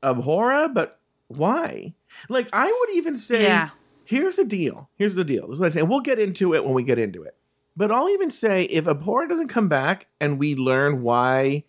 Abhora, 0.02 0.72
but 0.72 1.00
why? 1.28 1.94
Like 2.28 2.48
I 2.52 2.64
would 2.66 2.96
even 2.96 3.16
say, 3.16 3.42
Yeah. 3.42 3.70
here's 4.04 4.36
the 4.36 4.44
deal. 4.44 4.88
Here's 4.96 5.14
the 5.14 5.24
deal. 5.24 5.46
This 5.46 5.54
is 5.54 5.58
what 5.60 5.72
I 5.72 5.74
say. 5.74 5.82
We'll 5.82 6.00
get 6.00 6.18
into 6.18 6.54
it 6.54 6.64
when 6.64 6.74
we 6.74 6.82
get 6.82 6.98
into 6.98 7.22
it. 7.22 7.34
But 7.76 7.92
I'll 7.92 8.08
even 8.08 8.30
say 8.30 8.64
if 8.64 8.86
Abhora 8.86 9.28
doesn't 9.28 9.48
come 9.48 9.68
back 9.68 10.06
and 10.20 10.38
we 10.38 10.54
learn 10.56 11.02
why 11.02 11.64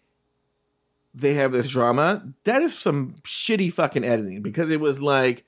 they 1.14 1.34
have 1.36 1.52
this 1.52 1.70
drama, 1.70 2.24
that 2.46 2.62
is 2.62 2.78
some 2.78 3.16
shitty 3.24 3.74
fucking 3.74 4.04
editing 4.06 4.42
because 4.42 4.70
it 4.70 4.80
was 4.80 5.02
like 5.02 5.44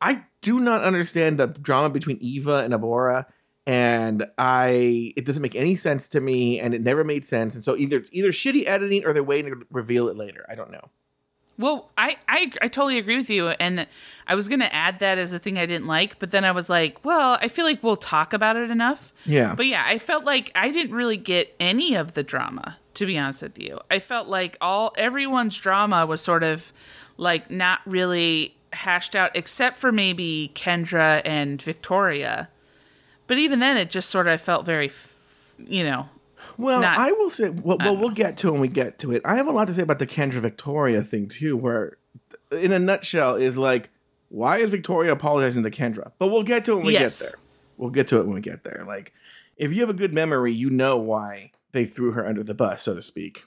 I 0.00 0.24
do 0.42 0.60
not 0.60 0.82
understand 0.82 1.38
the 1.38 1.46
drama 1.46 1.88
between 1.88 2.18
Eva 2.20 2.56
and 2.58 2.74
Abhora 2.74 3.26
and 3.66 4.26
I 4.38 5.12
it 5.16 5.24
doesn't 5.24 5.42
make 5.42 5.56
any 5.56 5.76
sense 5.76 6.08
to 6.08 6.20
me 6.20 6.60
and 6.60 6.74
it 6.74 6.82
never 6.82 7.04
made 7.04 7.24
sense 7.24 7.54
and 7.54 7.64
so 7.64 7.76
either 7.76 7.98
it's 7.98 8.10
either 8.12 8.30
shitty 8.30 8.66
editing 8.66 9.04
or 9.04 9.12
they're 9.12 9.22
waiting 9.22 9.52
to 9.52 9.66
reveal 9.70 10.08
it 10.08 10.16
later. 10.16 10.44
I 10.48 10.54
don't 10.54 10.70
know. 10.70 10.90
Well, 11.56 11.92
I, 11.96 12.16
I 12.28 12.52
I 12.62 12.68
totally 12.68 12.98
agree 12.98 13.16
with 13.16 13.30
you, 13.30 13.48
and 13.48 13.86
I 14.26 14.34
was 14.34 14.48
gonna 14.48 14.68
add 14.72 14.98
that 14.98 15.18
as 15.18 15.32
a 15.32 15.38
thing 15.38 15.58
I 15.58 15.66
didn't 15.66 15.86
like, 15.86 16.18
but 16.18 16.30
then 16.30 16.44
I 16.44 16.50
was 16.50 16.68
like, 16.68 17.04
well, 17.04 17.38
I 17.40 17.48
feel 17.48 17.64
like 17.64 17.82
we'll 17.82 17.96
talk 17.96 18.32
about 18.32 18.56
it 18.56 18.70
enough. 18.70 19.12
Yeah. 19.24 19.54
But 19.54 19.66
yeah, 19.66 19.84
I 19.86 19.98
felt 19.98 20.24
like 20.24 20.50
I 20.54 20.70
didn't 20.70 20.94
really 20.94 21.16
get 21.16 21.54
any 21.60 21.94
of 21.94 22.14
the 22.14 22.24
drama, 22.24 22.76
to 22.94 23.06
be 23.06 23.16
honest 23.16 23.42
with 23.42 23.58
you. 23.58 23.78
I 23.90 24.00
felt 24.00 24.26
like 24.26 24.56
all 24.60 24.92
everyone's 24.96 25.56
drama 25.56 26.06
was 26.06 26.20
sort 26.20 26.42
of 26.42 26.72
like 27.18 27.50
not 27.50 27.80
really 27.86 28.56
hashed 28.72 29.14
out, 29.14 29.30
except 29.36 29.78
for 29.78 29.92
maybe 29.92 30.50
Kendra 30.56 31.22
and 31.24 31.62
Victoria. 31.62 32.48
But 33.26 33.38
even 33.38 33.58
then, 33.60 33.76
it 33.76 33.90
just 33.90 34.10
sort 34.10 34.28
of 34.28 34.40
felt 34.40 34.66
very, 34.66 34.90
you 35.58 35.84
know, 35.84 36.08
Well, 36.58 36.80
not- 36.80 36.98
I 36.98 37.12
will 37.12 37.30
say, 37.30 37.48
well, 37.48 37.78
well, 37.78 37.96
we'll 37.96 38.10
get 38.10 38.36
to 38.38 38.52
when 38.52 38.60
we 38.60 38.68
get 38.68 38.98
to 39.00 39.12
it. 39.12 39.22
I 39.24 39.36
have 39.36 39.46
a 39.46 39.52
lot 39.52 39.66
to 39.68 39.74
say 39.74 39.82
about 39.82 39.98
the 39.98 40.06
Kendra 40.06 40.40
Victoria 40.40 41.02
thing 41.02 41.26
too, 41.28 41.56
where, 41.56 41.96
in 42.52 42.72
a 42.72 42.78
nutshell, 42.78 43.36
is 43.36 43.56
like, 43.56 43.90
why 44.28 44.58
is 44.58 44.70
Victoria 44.70 45.12
apologizing 45.12 45.62
to 45.62 45.70
Kendra? 45.70 46.12
But 46.18 46.28
we'll 46.28 46.42
get 46.42 46.64
to 46.66 46.72
it 46.72 46.76
when 46.76 46.86
we 46.86 46.92
Yes. 46.92 47.20
get 47.22 47.30
there. 47.30 47.38
We'll 47.76 47.90
get 47.90 48.08
to 48.08 48.18
it 48.20 48.26
when 48.26 48.34
we 48.34 48.40
get 48.40 48.62
there. 48.64 48.84
Like, 48.86 49.12
if 49.56 49.72
you 49.72 49.80
have 49.80 49.90
a 49.90 49.94
good 49.94 50.12
memory, 50.12 50.52
you 50.52 50.70
know 50.70 50.96
why 50.96 51.52
they 51.72 51.84
threw 51.86 52.12
her 52.12 52.26
under 52.26 52.42
the 52.42 52.54
bus, 52.54 52.82
so 52.82 52.94
to 52.94 53.02
speak, 53.02 53.44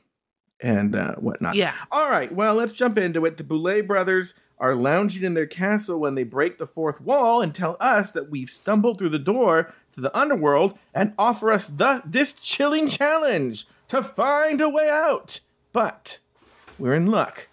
and 0.59 0.95
uh, 0.95 1.15
whatnot. 1.15 1.55
yeah. 1.55 1.73
All 1.91 2.09
right, 2.09 2.31
well, 2.33 2.55
let's 2.55 2.73
jump 2.73 2.97
into 2.97 3.25
it. 3.25 3.37
The 3.37 3.43
Boulet 3.43 3.85
brothers 3.87 4.33
are 4.59 4.75
lounging 4.75 5.23
in 5.23 5.33
their 5.33 5.45
castle 5.45 5.99
when 5.99 6.15
they 6.15 6.23
break 6.23 6.57
the 6.57 6.67
fourth 6.67 6.99
wall 7.01 7.41
and 7.41 7.53
tell 7.53 7.77
us 7.79 8.11
that 8.11 8.29
we've 8.29 8.49
stumbled 8.49 8.97
through 8.97 9.09
the 9.09 9.19
door 9.19 9.73
to 9.93 10.01
the 10.01 10.15
underworld 10.17 10.77
and 10.93 11.13
offer 11.17 11.51
us 11.51 11.67
the 11.67 12.01
this 12.05 12.33
chilling 12.33 12.87
challenge 12.87 13.65
to 13.87 14.01
find 14.01 14.61
a 14.61 14.69
way 14.69 14.89
out. 14.89 15.39
But 15.73 16.19
we're 16.79 16.95
in 16.95 17.07
luck 17.07 17.49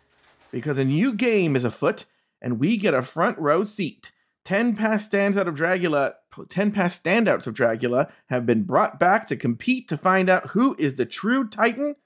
because 0.51 0.79
a 0.79 0.85
new 0.85 1.13
game 1.13 1.57
is 1.57 1.65
afoot 1.65 2.05
and 2.41 2.61
we 2.61 2.77
get 2.77 2.95
a 2.95 3.03
front 3.03 3.39
row 3.39 3.65
seat. 3.65 4.13
10 4.45 4.77
past 4.77 5.07
stands 5.07 5.39
out 5.39 5.49
of 5.49 5.55
Dragula, 5.55 6.15
10 6.51 6.71
past 6.71 7.03
standouts 7.03 7.47
of 7.47 7.55
Dragula 7.55 8.11
have 8.27 8.45
been 8.45 8.65
brought 8.65 9.01
back 9.01 9.27
to 9.29 9.37
compete 9.37 9.89
to 9.89 9.97
find 9.97 10.29
out 10.29 10.51
who 10.51 10.77
is 10.79 10.97
the 10.97 11.07
true 11.07 11.49
titan 11.49 11.97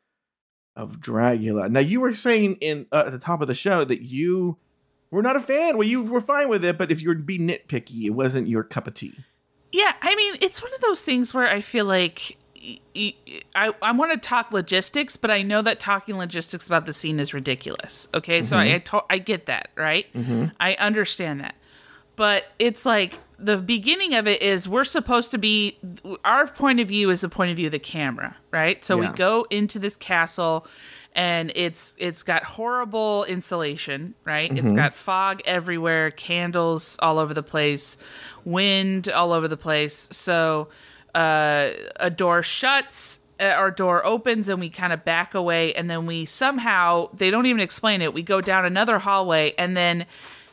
of 0.77 1.01
Dragula. 1.01 1.69
Now 1.69 1.81
you 1.81 2.01
were 2.01 2.15
saying 2.15 2.57
in 2.61 2.87
uh, 2.93 3.05
at 3.07 3.13
the 3.13 3.19
top 3.19 3.41
of 3.43 3.49
the 3.49 3.55
show 3.55 3.85
that 3.85 4.03
you 4.03 4.57
were 5.11 5.23
not 5.23 5.37
a 5.37 5.41
fan. 5.41 5.77
Well, 5.79 5.87
you 5.87 6.03
were 6.03 6.21
fine 6.21 6.49
with 6.49 6.65
it, 6.65 6.77
but 6.79 6.91
if 6.91 7.01
you 7.01 7.09
were 7.09 7.15
to 7.15 7.23
be 7.23 7.39
nitpicky, 7.39 8.05
it 8.05 8.11
wasn't 8.11 8.49
your 8.49 8.63
cup 8.63 8.87
of 8.87 8.95
tea. 8.95 9.15
Yeah, 9.73 9.93
I 10.01 10.15
mean, 10.15 10.35
it's 10.41 10.63
one 10.63 10.73
of 10.75 10.81
those 10.81 11.03
things 11.03 11.35
where 11.35 11.49
I 11.49 11.61
feel 11.61 11.85
like 11.85 12.37
I, 12.97 13.73
I 13.83 13.93
want 13.93 14.13
to 14.13 14.19
talk 14.19 14.53
logistics, 14.53 15.17
but 15.17 15.31
I 15.31 15.43
know 15.43 15.63
that 15.63 15.79
talking 15.79 16.17
logistics 16.17 16.67
about 16.67 16.87
the 16.87 16.93
scene 16.93 17.21
is 17.21 17.33
ridiculous. 17.33 18.09
Okay, 18.15 18.43
so 18.43 18.57
mm-hmm. 18.57 18.73
I 18.73 18.75
I, 18.75 18.79
to- 18.79 19.05
I 19.11 19.19
get 19.19 19.47
that, 19.47 19.71
right? 19.77 20.13
Mm-hmm. 20.15 20.47
I 20.59 20.75
understand 20.75 21.41
that, 21.41 21.55
but 22.17 22.45
it's 22.59 22.85
like 22.85 23.19
the 23.39 23.57
beginning 23.59 24.15
of 24.15 24.27
it 24.27 24.43
is 24.43 24.69
we're 24.69 24.85
supposed 24.85 25.31
to 25.31 25.39
be 25.39 25.79
our 26.25 26.47
point 26.49 26.81
of 26.81 26.89
view 26.89 27.11
is 27.11 27.21
the 27.21 27.29
point 27.29 27.51
of 27.51 27.57
view 27.57 27.67
of 27.67 27.73
the 27.73 27.79
camera, 27.79 28.37
right? 28.51 28.85
So 28.85 29.01
Yeah. 29.01 29.11
we 29.11 29.17
go 29.17 29.47
into 29.51 29.79
this 29.79 29.97
castle 29.97 30.67
and 31.15 31.51
it's 31.55 31.95
it's 31.99 32.23
got 32.23 32.45
horrible 32.45 33.25
insulation, 33.25 34.15
right? 34.25 34.51
It's 34.57 34.73
got 34.73 34.95
fog 34.95 35.41
everywhere, 35.45 36.11
candles 36.11 36.97
all 37.01 37.19
over 37.19 37.35
the 37.35 37.43
place, 37.43 37.97
wind 38.45 39.09
all 39.09 39.33
over 39.33 39.49
the 39.49 39.57
place. 39.57 40.09
So 40.13 40.69
uh, 41.15 41.71
a 41.97 42.11
door 42.11 42.43
shuts, 42.43 43.19
uh, 43.41 43.45
our 43.45 43.71
door 43.71 44.05
opens, 44.05 44.49
and 44.49 44.61
we 44.61 44.71
kind 44.71 44.93
of 44.93 45.05
back 45.05 45.35
away, 45.35 45.75
and 45.75 45.91
then 45.91 46.07
we 46.07 46.25
somehow 46.25 47.09
they 47.15 47.31
don't 47.31 47.47
even 47.47 47.61
explain 47.61 48.03
it. 48.03 48.15
We 48.15 48.23
go 48.23 48.41
down 48.41 48.65
another 48.65 48.99
hallway, 48.99 49.55
and 49.59 49.77
then 49.77 50.07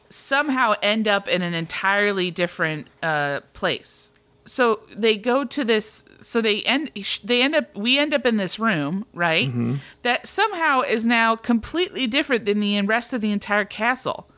somehow 0.09 0.73
end 0.81 1.07
up 1.07 1.27
in 1.27 1.41
an 1.41 1.53
entirely 1.53 2.31
different 2.31 2.87
uh, 3.03 3.41
place. 3.53 4.13
So 4.45 4.81
they 4.95 5.17
go 5.17 5.43
to 5.43 5.63
this. 5.63 6.05
So 6.21 6.39
they 6.41 6.61
end. 6.63 6.91
They 7.23 7.41
end 7.41 7.55
up. 7.55 7.75
We 7.75 7.97
end 7.97 8.13
up 8.13 8.25
in 8.25 8.37
this 8.37 8.59
room, 8.59 9.05
right? 9.13 9.49
Mm-hmm. 9.49 9.75
That 10.03 10.27
somehow 10.27 10.81
is 10.81 11.05
now 11.05 11.35
completely 11.35 12.07
different 12.07 12.45
than 12.45 12.59
the 12.59 12.79
rest 12.81 13.13
of 13.13 13.21
the 13.21 13.31
entire 13.31 13.65
castle. 13.65 14.29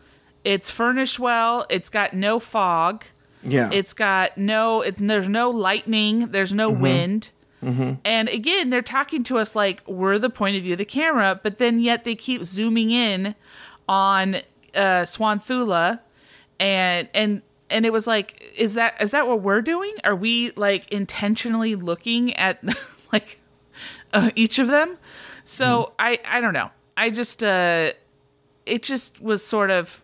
It's 0.44 0.72
furnished 0.72 1.20
well. 1.20 1.66
It's 1.70 1.90
got 1.90 2.14
no 2.14 2.40
fog. 2.40 3.04
Yeah, 3.44 3.70
It's 3.72 3.94
got 3.94 4.38
no. 4.38 4.82
It's 4.82 5.00
there's 5.00 5.30
no 5.30 5.50
lightning. 5.50 6.32
There's 6.32 6.54
no 6.54 6.72
mm-hmm. 6.72 6.82
wind. 6.82 7.30
Mm-hmm. 7.64 7.94
And 8.06 8.30
again, 8.30 8.70
they're 8.70 8.82
talking 8.82 9.24
to 9.24 9.40
us 9.40 9.56
like 9.56 9.84
we're 9.88 10.20
the 10.20 10.30
point 10.30 10.56
of 10.56 10.64
view 10.64 10.74
of 10.74 10.78
the 10.78 10.86
camera, 10.86 11.40
but 11.42 11.58
then 11.58 11.80
yet 11.80 12.04
they 12.04 12.16
keep 12.16 12.44
zooming 12.46 12.92
in 12.92 13.36
on 13.90 14.36
uh, 14.76 15.04
Swanthula, 15.04 16.00
and 16.60 17.10
and 17.14 17.42
and 17.70 17.86
it 17.86 17.92
was 17.92 18.08
like, 18.08 18.47
is 18.58 18.74
that 18.76 19.02
is 19.02 19.12
that 19.12 19.28
what 19.28 19.42
we're 19.42 19.62
doing? 19.62 19.94
Are 20.04 20.16
we 20.16 20.52
like 20.56 20.92
intentionally 20.92 21.76
looking 21.76 22.34
at 22.36 22.64
like 23.14 23.40
uh, 24.14 24.32
each 24.36 24.60
of 24.60 24.68
them? 24.68 24.98
So 25.44 25.94
I 26.00 26.20
I 26.26 26.42
don't 26.42 26.54
know. 26.54 26.72
I 26.98 27.10
just 27.10 27.44
uh, 27.44 27.92
it 28.66 28.84
just 28.84 29.22
was 29.22 29.46
sort 29.46 29.72
of 29.72 30.04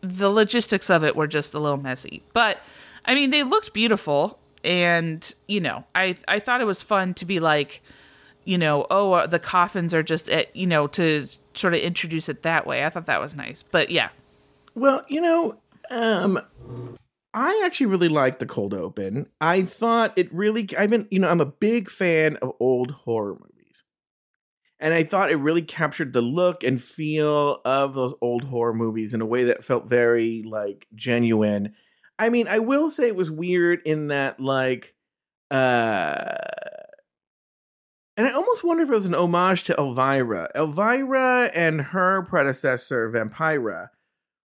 the 0.00 0.30
logistics 0.30 0.90
of 0.90 1.04
it 1.04 1.14
were 1.16 1.26
just 1.26 1.54
a 1.54 1.58
little 1.58 1.78
messy. 1.78 2.22
But 2.32 2.58
I 3.04 3.14
mean, 3.14 3.30
they 3.30 3.42
looked 3.42 3.72
beautiful, 3.72 4.38
and 4.64 5.32
you 5.48 5.60
know, 5.60 5.84
I 5.94 6.14
I 6.28 6.38
thought 6.38 6.60
it 6.60 6.66
was 6.66 6.82
fun 6.82 7.14
to 7.14 7.24
be 7.24 7.40
like, 7.40 7.82
you 8.44 8.58
know, 8.58 8.86
oh, 8.90 9.12
uh, 9.12 9.26
the 9.26 9.38
coffins 9.38 9.92
are 9.94 10.02
just 10.02 10.30
at, 10.30 10.54
you 10.56 10.66
know 10.66 10.86
to 10.88 11.26
sort 11.54 11.74
of 11.74 11.80
introduce 11.80 12.28
it 12.28 12.42
that 12.42 12.66
way. 12.66 12.84
I 12.84 12.90
thought 12.90 13.06
that 13.06 13.20
was 13.20 13.34
nice. 13.34 13.62
But 13.62 13.90
yeah, 13.90 14.10
Well, 14.74 15.04
you 15.08 15.20
know, 15.20 15.56
um, 15.90 16.40
I 17.34 17.62
actually 17.64 17.86
really 17.86 18.08
liked 18.08 18.40
the 18.40 18.46
cold 18.46 18.74
open. 18.74 19.26
I 19.40 19.62
thought 19.62 20.12
it 20.16 20.32
really. 20.32 20.68
I've 20.76 20.90
been, 20.90 21.08
you 21.10 21.18
know, 21.18 21.28
I'm 21.28 21.40
a 21.40 21.46
big 21.46 21.88
fan 21.88 22.36
of 22.36 22.52
old 22.60 22.90
horror 22.90 23.34
movies, 23.34 23.84
and 24.78 24.92
I 24.92 25.04
thought 25.04 25.30
it 25.30 25.36
really 25.36 25.62
captured 25.62 26.12
the 26.12 26.20
look 26.20 26.62
and 26.62 26.82
feel 26.82 27.60
of 27.64 27.94
those 27.94 28.14
old 28.20 28.44
horror 28.44 28.74
movies 28.74 29.14
in 29.14 29.22
a 29.22 29.26
way 29.26 29.44
that 29.44 29.64
felt 29.64 29.86
very 29.86 30.42
like 30.42 30.86
genuine. 30.94 31.74
I 32.18 32.28
mean, 32.28 32.48
I 32.48 32.58
will 32.58 32.90
say 32.90 33.06
it 33.06 33.16
was 33.16 33.30
weird 33.30 33.80
in 33.86 34.08
that, 34.08 34.38
like, 34.38 34.94
uh, 35.50 36.34
and 38.16 38.26
I 38.26 38.32
almost 38.32 38.62
wonder 38.62 38.82
if 38.82 38.90
it 38.90 38.94
was 38.94 39.06
an 39.06 39.14
homage 39.14 39.64
to 39.64 39.74
Elvira. 39.76 40.50
Elvira 40.54 41.50
and 41.54 41.80
her 41.80 42.22
predecessor, 42.22 43.10
Vampira 43.10 43.88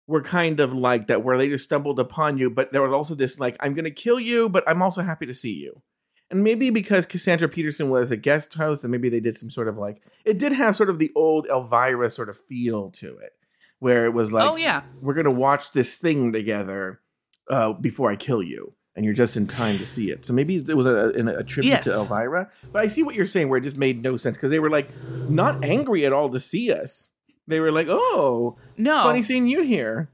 were 0.07 0.23
kind 0.23 0.61
of 0.61 0.73
like 0.73 1.07
that, 1.07 1.23
where 1.25 1.39
they 1.39 1.49
just 1.49 1.65
stumbled 1.65 1.99
upon 1.99 2.37
you, 2.39 2.51
but 2.51 2.73
there 2.73 2.83
was 2.83 2.93
also 2.93 3.15
this 3.15 3.39
like, 3.41 3.57
I'm 3.61 3.75
gonna 3.75 3.91
kill 3.91 4.21
you, 4.21 4.49
but 4.49 4.63
I'm 4.69 4.83
also 4.83 5.03
happy 5.03 5.27
to 5.27 5.35
see 5.35 5.53
you. 5.55 5.83
And 6.31 6.43
maybe 6.43 6.71
because 6.71 7.07
Cassandra 7.07 7.49
Peterson 7.49 7.91
was 7.91 8.11
a 8.11 8.17
guest 8.17 8.53
host, 8.55 8.83
and 8.85 8.91
maybe 8.91 9.09
they 9.09 9.21
did 9.21 9.37
some 9.37 9.51
sort 9.51 9.69
of 9.69 9.77
like 9.79 10.03
it 10.25 10.39
did 10.39 10.53
have 10.53 10.77
sort 10.77 10.91
of 10.91 10.99
the 10.99 11.13
old 11.15 11.47
Elvira 11.47 12.11
sort 12.11 12.29
of 12.29 12.37
feel 12.39 12.91
to 12.93 13.17
it, 13.19 13.33
where 13.79 14.07
it 14.07 14.11
was 14.13 14.33
like, 14.33 14.51
oh 14.51 14.57
yeah, 14.57 14.83
we're 15.01 15.15
gonna 15.15 15.31
watch 15.31 15.73
this 15.73 15.97
thing 15.97 16.33
together 16.33 17.01
uh, 17.51 17.73
before 17.75 18.11
I 18.11 18.17
kill 18.17 18.43
you, 18.43 18.73
and 18.97 19.05
you're 19.05 19.15
just 19.15 19.37
in 19.37 19.47
time 19.47 19.79
to 19.79 19.87
see 19.87 20.11
it. 20.11 20.25
So 20.25 20.33
maybe 20.33 20.57
it 20.57 20.77
was 20.77 20.87
a, 20.87 21.13
a, 21.15 21.39
a 21.39 21.45
tribute 21.45 21.73
to 21.85 21.93
Elvira. 21.93 22.51
But 22.73 22.83
I 22.83 22.89
see 22.89 23.03
what 23.03 23.15
you're 23.15 23.27
saying, 23.27 23.49
where 23.49 23.59
it 23.59 23.63
just 23.63 23.77
made 23.77 24.03
no 24.03 24.17
sense 24.17 24.37
because 24.37 24.51
they 24.51 24.59
were 24.59 24.71
like 24.71 24.89
not 25.29 25.65
angry 25.65 26.05
at 26.07 26.13
all 26.13 26.31
to 26.31 26.41
see 26.41 26.73
us. 26.73 27.11
They 27.47 27.61
were 27.61 27.73
like, 27.73 27.89
"Oh, 27.89 28.57
no, 28.77 29.03
funny 29.03 29.23
seeing 29.23 29.47
you 29.47 29.63
here." 29.63 30.09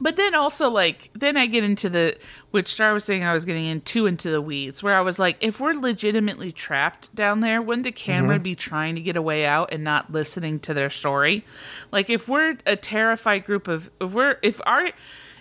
But 0.00 0.16
then 0.16 0.34
also 0.34 0.68
like 0.68 1.10
then 1.14 1.36
I 1.36 1.46
get 1.46 1.64
into 1.64 1.88
the 1.88 2.16
which 2.50 2.68
Star 2.68 2.92
was 2.92 3.04
saying 3.04 3.24
I 3.24 3.32
was 3.32 3.44
getting 3.44 3.66
in 3.66 3.80
too 3.80 4.06
into 4.06 4.30
the 4.30 4.40
weeds 4.40 4.82
where 4.82 4.96
I 4.96 5.00
was 5.00 5.18
like, 5.18 5.36
if 5.40 5.58
we're 5.60 5.74
legitimately 5.74 6.52
trapped 6.52 7.12
down 7.14 7.40
there, 7.40 7.60
wouldn't 7.60 7.84
the 7.84 7.92
camera 7.92 8.38
be 8.38 8.54
trying 8.54 8.94
to 8.94 9.00
get 9.00 9.16
a 9.16 9.22
way 9.22 9.44
out 9.44 9.72
and 9.72 9.82
not 9.82 10.12
listening 10.12 10.60
to 10.60 10.74
their 10.74 10.90
story? 10.90 11.44
Like 11.90 12.10
if 12.10 12.28
we're 12.28 12.58
a 12.64 12.76
terrified 12.76 13.44
group 13.44 13.66
of 13.66 13.90
if 14.00 14.12
we're 14.12 14.38
if 14.42 14.60
our 14.66 14.90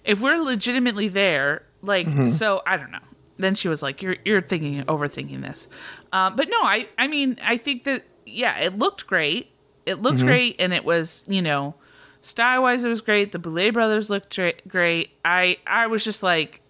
if 0.04 0.22
we're 0.22 0.38
legitimately 0.38 1.08
there, 1.10 1.64
like 1.84 2.08
so 2.32 2.62
I 2.66 2.78
don't 2.78 2.92
know. 2.92 3.00
Then 3.38 3.54
she 3.54 3.68
was 3.68 3.84
like, 3.84 4.02
"You're 4.02 4.18
you're 4.26 4.42
thinking 4.42 4.84
overthinking 4.86 5.46
this," 5.46 5.68
um, 6.12 6.36
but 6.36 6.50
no, 6.50 6.58
I 6.64 6.88
I 6.98 7.08
mean 7.08 7.38
I 7.44 7.58
think 7.58 7.84
that 7.84 8.06
yeah, 8.26 8.58
it 8.60 8.80
looked 8.80 9.06
great. 9.06 9.52
It 9.88 10.02
looked 10.02 10.20
mm-hmm. 10.20 10.28
great, 10.28 10.56
and 10.60 10.74
it 10.74 10.86
was 10.86 11.24
you 11.28 11.42
know 11.42 11.76
style 12.22 12.64
wise 12.64 12.84
it 12.84 12.90
was 12.90 13.02
great 13.02 13.32
the 13.32 13.40
Boulet 13.40 13.74
brothers 13.74 14.10
looked 14.10 14.32
tra- 14.32 14.54
great 14.68 15.12
i 15.24 15.56
i 15.66 15.88
was 15.88 16.04
just 16.04 16.24
like 16.24 16.62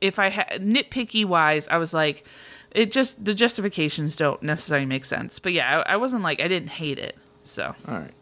if 0.00 0.18
i 0.18 0.28
had 0.28 0.48
nitpicky 0.60 1.24
wise 1.24 1.68
i 1.68 1.76
was 1.76 1.94
like 1.94 2.26
it 2.72 2.90
just 2.90 3.22
the 3.24 3.34
justifications 3.34 4.16
don't 4.16 4.42
necessarily 4.42 4.86
make 4.86 5.04
sense 5.04 5.38
but 5.38 5.52
yeah 5.52 5.82
I, 5.86 5.92
I 5.92 5.96
wasn't 5.96 6.22
like 6.22 6.40
i 6.40 6.48
didn't 6.48 6.70
hate 6.70 6.98
it 6.98 7.16
so 7.44 7.74
All 7.86 7.94
right. 7.94 8.14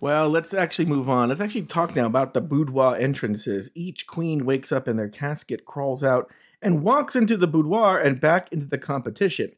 Well, 0.00 0.28
let's 0.28 0.54
actually 0.54 0.86
move 0.86 1.10
on. 1.10 1.28
Let's 1.28 1.40
actually 1.40 1.62
talk 1.62 1.96
now 1.96 2.06
about 2.06 2.32
the 2.32 2.40
boudoir 2.40 2.96
entrances. 2.96 3.68
Each 3.74 4.06
queen 4.06 4.44
wakes 4.44 4.70
up 4.70 4.86
in 4.86 4.96
their 4.96 5.08
casket, 5.08 5.64
crawls 5.64 6.04
out, 6.04 6.30
and 6.62 6.84
walks 6.84 7.16
into 7.16 7.36
the 7.36 7.48
boudoir 7.48 7.98
and 7.98 8.20
back 8.20 8.52
into 8.52 8.66
the 8.66 8.78
competition. 8.78 9.50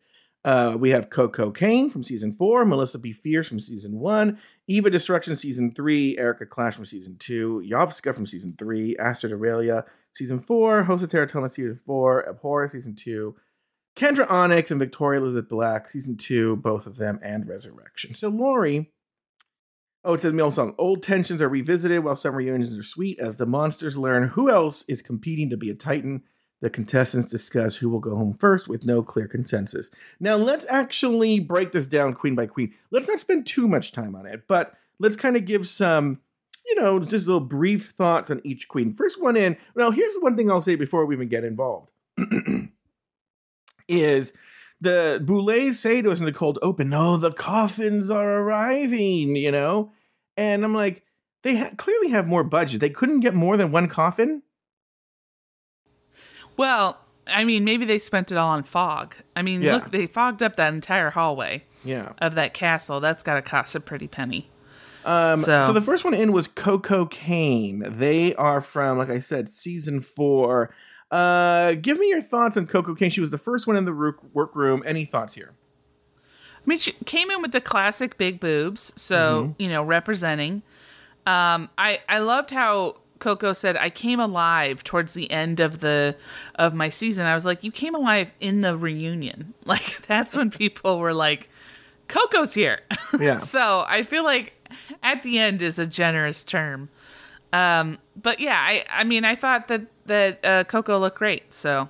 Uh, 0.43 0.75
we 0.79 0.91
have 0.91 1.11
Koco 1.11 1.55
Caine 1.55 1.91
from 1.91 2.03
season 2.03 2.33
four, 2.33 2.65
Melissa 2.65 2.99
BeFierce 2.99 3.47
from 3.47 3.61
season 3.61 3.99
one, 3.99 4.39
Eva 4.67 4.89
Destruction 4.89 5.37
season 5.37 5.75
three, 5.75 6.17
Erika 6.17 6.47
Klash 6.47 6.75
from 6.75 6.87
season 6.87 7.17
two, 7.19 7.63
Yovska 7.71 8.15
from 8.15 8.25
season 8.25 8.55
three, 8.59 8.97
Astrud 8.99 9.33
Aurelia 9.33 9.85
season 10.15 10.41
four, 10.41 10.83
Hoso 10.83 11.07
Terra 11.07 11.27
Toma 11.27 11.51
season 11.51 11.79
four, 11.85 12.25
Abhora 12.25 12.71
season 12.71 12.95
two, 12.95 13.37
Kendra 13.97 14.31
Onyx 14.31 14.71
and 14.71 14.81
Victoria 14.81 15.21
Elizabeth 15.21 15.51
Black 15.51 15.91
season 15.91 16.17
two, 16.17 16.57
both 16.57 16.87
of 16.87 16.97
them, 16.97 17.21
and 17.23 17.47
Resurrection. 17.47 18.15
So 18.15 18.29
Lori. 18.29 18.91
Oh, 20.03 20.15
it 20.15 20.23
says 20.23 20.33
Meal 20.33 20.51
Song. 20.51 20.75
Old 20.79 21.03
tensions 21.03 21.43
are 21.43 21.49
revisited 21.51 22.03
while 22.03 22.17
some 22.17 22.35
reunions 22.35 22.75
are 22.75 22.83
sweet 22.83 23.19
as 23.19 23.37
the 23.37 23.45
monsters 23.45 23.99
learn 23.99 24.29
who 24.29 24.49
else 24.49 24.83
is 24.89 25.03
competing 25.03 25.51
to 25.51 25.59
be 25.59 25.69
a 25.69 25.75
Titan. 25.75 26.23
The 26.61 26.71
contestants 26.71 27.31
discuss 27.31 27.77
who 27.77 27.89
will 27.89 28.01
go 28.01 28.15
home 28.15 28.35
first 28.35 28.69
with 28.69 28.85
no 28.85 29.03
clear 29.03 29.27
consensus. 29.27 29.91
Now, 30.19 30.37
let's 30.37 30.67
actually 30.69 31.41
break 31.41 31.73
this 31.73 31.87
down 31.87 32.15
queen 32.15 32.35
by 32.35 32.47
queen. 32.47 32.75
Let's 32.91 33.09
not 33.09 33.21
spend 33.21 33.47
too 33.47 33.67
much 33.67 33.93
time 33.93 34.15
on 34.15 34.27
it, 34.27 34.43
but 34.47 34.75
let's 34.99 35.17
kind 35.17 35.37
of 35.37 35.47
give 35.47 35.67
some, 35.67 36.21
you 36.67 36.75
know, 36.75 36.99
just 36.99 37.27
little 37.27 37.41
brief 37.41 37.91
thoughts 37.91 38.31
on 38.31 38.43
each 38.45 38.69
queen. 38.69 38.95
First 38.95 39.23
one 39.23 39.37
in, 39.37 39.57
well, 39.75 39.91
here's 39.91 40.17
one 40.17 40.37
thing 40.37 40.51
I'll 40.51 40.61
say 40.61 40.75
before 40.75 41.07
we 41.07 41.15
even 41.15 41.29
get 41.29 41.45
involved 41.45 41.91
is 43.89 44.33
the 44.81 45.21
Boulets 45.25 45.79
say 45.79 46.03
to 46.03 46.11
us 46.11 46.19
in 46.19 46.25
the 46.25 46.33
cold 46.33 46.59
open, 46.63 46.89
"No, 46.91 47.17
the 47.17 47.33
coffins 47.33 48.11
are 48.11 48.39
arriving," 48.39 49.37
you 49.37 49.51
know, 49.51 49.93
and 50.37 50.65
I'm 50.65 50.75
like, 50.75 51.05
they 51.43 51.57
ha- 51.57 51.71
clearly 51.77 52.09
have 52.09 52.27
more 52.27 52.45
budget. 52.45 52.81
They 52.81 52.91
couldn't 52.91 53.21
get 53.21 53.35
more 53.35 53.57
than 53.57 53.73
one 53.73 53.89
coffin. 53.89 54.43
Well, 56.61 56.99
I 57.27 57.45
mean, 57.45 57.65
maybe 57.65 57.87
they 57.87 57.99
spent 57.99 58.31
it 58.31 58.37
all 58.37 58.51
on 58.51 58.65
fog. 58.65 59.15
I 59.35 59.41
mean, 59.41 59.63
Yeah. 59.63 59.77
look, 59.77 59.91
they 59.93 60.05
fogged 60.05 60.43
up 60.43 60.57
that 60.57 60.75
entire 60.75 61.09
hallway 61.09 61.65
Yeah. 61.85 62.13
of 62.19 62.35
that 62.35 62.53
castle. 62.53 63.01
That's 63.01 63.23
got 63.23 63.35
to 63.37 63.43
cost 63.43 63.75
a 63.75 63.81
pretty 63.81 64.09
penny. 64.09 64.51
Um, 65.07 65.41
so. 65.41 65.63
So- 65.63 65.73
the 65.73 65.81
first 65.81 66.05
one 66.05 66.13
in 66.13 66.33
was 66.33 66.49
Koco 66.49 67.11
Caine. 67.11 67.83
They 67.89 68.35
are 68.35 68.61
from, 68.61 68.99
like 68.99 69.09
I 69.09 69.21
said, 69.21 69.49
season 69.49 70.03
four. 70.03 70.75
Uh, 71.11 71.73
give 71.81 71.99
me 71.99 72.09
your 72.11 72.21
thoughts 72.21 72.59
on 72.59 72.67
Koco 72.67 72.97
Caine. 72.99 73.09
She 73.11 73.23
was 73.23 73.31
the 73.31 73.39
first 73.39 73.67
one 73.67 73.77
in 73.77 73.87
the 73.87 73.93
work- 73.95 74.21
workroom. 74.35 74.83
Any 74.85 75.07
thoughts 75.07 75.33
here? 75.35 75.53
I 76.57 76.63
mean, 76.67 76.79
she 76.79 76.93
came 77.07 77.31
in 77.31 77.41
with 77.41 77.53
the 77.53 77.63
classic 77.63 78.19
big 78.19 78.39
boobs, 78.39 78.93
so 78.97 79.45
Mm-hmm. 79.45 79.63
you 79.63 79.69
know, 79.71 79.83
representing. 79.83 80.63
Um, 81.27 81.71
I 81.79 82.01
I 82.07 82.19
loved 82.19 82.51
how 82.51 83.00
Koco 83.21 83.55
said 83.55 83.77
I 83.77 83.91
came 83.91 84.19
alive 84.19 84.83
towards 84.83 85.13
the 85.13 85.31
end 85.31 85.61
of 85.61 85.81
the 85.81 86.17
of 86.57 86.75
my 86.75 86.89
season. 86.89 87.27
I 87.27 87.35
was 87.35 87.45
like, 87.47 87.63
you 87.63 87.71
came 87.71 87.95
alive 87.95 88.35
in 88.41 88.63
the 88.63 88.77
reunion. 88.77 89.55
Like 89.67 90.05
that's 90.09 90.37
when 90.37 90.51
people 90.51 90.99
were 90.99 91.15
like, 91.15 91.49
Koco's 92.09 92.53
here. 92.55 92.81
Yeah. 93.21 93.39
so 93.39 93.85
I 93.87 94.03
feel 94.03 94.25
like 94.25 94.55
at 95.03 95.23
the 95.23 95.39
end 95.39 95.63
is 95.63 95.79
a 95.79 95.87
generous 95.87 96.43
term. 96.45 96.89
Um, 97.53 97.99
but 98.17 98.41
yeah, 98.41 98.57
I 98.59 98.85
I 98.91 99.05
mean, 99.05 99.25
I 99.25 99.35
thought 99.37 99.69
that 99.69 99.83
that 100.07 100.45
uh, 100.45 100.65
Koco 100.65 100.99
looked 101.01 101.19
great. 101.19 101.53
So 101.53 101.89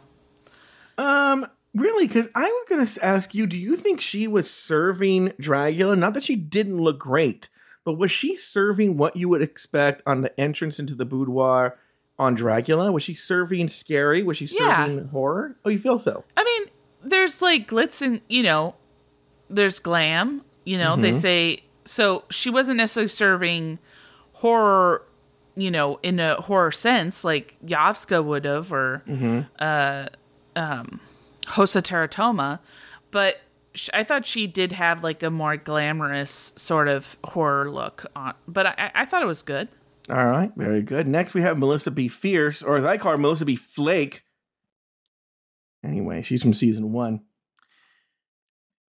Um, 0.99 1.47
really? 1.75 2.07
Because 2.07 2.29
I 2.35 2.45
was 2.45 2.65
going 2.69 2.87
to 2.87 3.05
ask 3.05 3.35
you, 3.35 3.47
do 3.47 3.59
you 3.59 3.77
think 3.77 4.01
she 4.01 4.27
was 4.27 4.51
serving 4.51 5.29
Dragula? 5.41 5.97
Not 5.99 6.15
that 6.15 6.25
she 6.25 6.37
didn't 6.37 6.79
look 6.81 6.99
great, 6.99 7.49
but 7.93 7.99
was 7.99 8.11
she 8.11 8.37
serving 8.37 8.97
what 8.97 9.17
you 9.17 9.29
would 9.29 9.43
expect 9.43 10.03
on 10.07 10.21
the 10.23 10.39
entrance 10.41 10.79
into 10.79 10.95
the 10.95 11.05
boudoir 11.05 11.77
on 12.19 12.37
Dragula? 12.37 12.93
Was 12.93 13.03
she 13.03 13.15
serving 13.15 13.69
scary? 13.69 14.23
Was 14.23 14.37
she 14.37 14.47
Yeah. 14.47 14.85
serving 14.87 15.09
horror? 15.09 15.57
Oh, 15.65 15.71
you 15.71 15.79
feel 15.79 15.99
so? 15.99 16.25
I 16.37 16.45
mean, 16.45 16.71
there's 17.03 17.41
like 17.43 17.69
glitz 17.69 18.03
and 18.03 18.21
you 18.29 18.43
know, 18.43 18.75
there's 19.49 19.79
glam. 19.79 20.43
You 20.65 20.79
know, 20.79 20.95
they 20.97 21.13
say 21.15 21.63
so. 21.85 22.25
She 22.31 22.51
wasn't 22.51 22.77
necessarily 22.77 23.09
serving 23.09 23.79
horror, 24.35 25.03
you 25.57 25.71
know, 25.71 25.99
in 26.03 26.21
a 26.21 26.41
horror 26.41 26.71
sense, 26.71 27.25
like 27.25 27.57
Yovska 27.65 28.23
would 28.25 28.45
have, 28.45 28.71
or 28.73 29.03
uh, 29.59 30.07
um, 30.57 31.01
Hoso 31.49 31.81
Terra 31.83 32.07
Toma, 32.09 32.61
but 33.11 33.41
I 33.95 34.03
thought 34.05 34.27
she 34.27 34.47
did 34.47 34.73
have 34.73 35.03
like 35.05 35.23
a 35.23 35.31
more 35.31 35.57
glamorous 35.57 36.53
sort 36.57 36.89
of 36.89 37.17
horror 37.25 37.71
look 37.71 38.05
on. 38.17 38.35
But 38.49 38.67
I, 38.67 38.91
I 38.95 39.05
thought 39.05 39.23
it 39.23 39.27
was 39.27 39.43
good. 39.43 39.69
All 40.09 40.27
right, 40.27 40.51
very 40.57 40.83
good. 40.83 41.07
Next, 41.07 41.35
we 41.35 41.43
have 41.43 41.57
Melissa 41.59 41.91
BeFierce, 41.93 42.67
or 42.67 42.77
as 42.77 42.85
I 42.85 42.97
call 42.97 43.13
her, 43.13 43.19
Melissa 43.19 43.45
B. 43.45 43.55
Flake. 43.55 44.25
Anyway, 45.85 46.23
she's 46.23 46.43
from 46.43 46.53
season 46.53 46.93
one. 46.93 47.21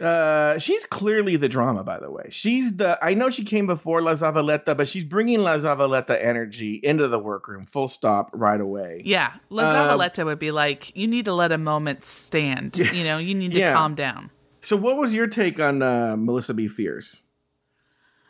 Uh, 0.01 0.57
she's 0.57 0.83
clearly 0.87 1.35
the 1.35 1.47
drama, 1.47 1.83
by 1.83 1.99
the 1.99 2.09
way. 2.09 2.25
She's 2.31 2.75
the. 2.77 2.97
I 3.03 3.13
know 3.13 3.29
she 3.29 3.43
came 3.45 3.67
before 3.67 4.01
La 4.01 4.15
Zavaleta, 4.15 4.75
but 4.75 4.87
she's 4.87 5.03
bringing 5.03 5.41
La 5.43 5.57
Zavaleta 5.59 6.19
energy 6.19 6.79
into 6.81 7.07
the 7.07 7.19
workroom. 7.19 7.67
Full 7.67 7.87
stop, 7.87 8.31
right 8.33 8.59
away. 8.59 9.03
Yeah, 9.05 9.33
La 9.51 9.93
Um, 9.93 10.25
would 10.25 10.39
be 10.39 10.49
like, 10.49 10.95
you 10.97 11.05
need 11.07 11.25
to 11.25 11.33
let 11.33 11.51
a 11.51 11.57
moment 11.59 12.03
stand. 12.03 12.77
You 12.91 13.03
know, 13.03 13.19
you 13.19 13.35
need 13.35 13.51
to 13.51 13.59
Yeah. 13.59 13.73
calm 13.73 13.93
down. 13.93 14.31
So, 14.61 14.75
what 14.77 14.97
was 14.97 15.13
your 15.13 15.27
take 15.27 15.59
on 15.59 15.81
uh, 15.81 16.15
Melissa 16.17 16.53
BeFierce? 16.53 17.21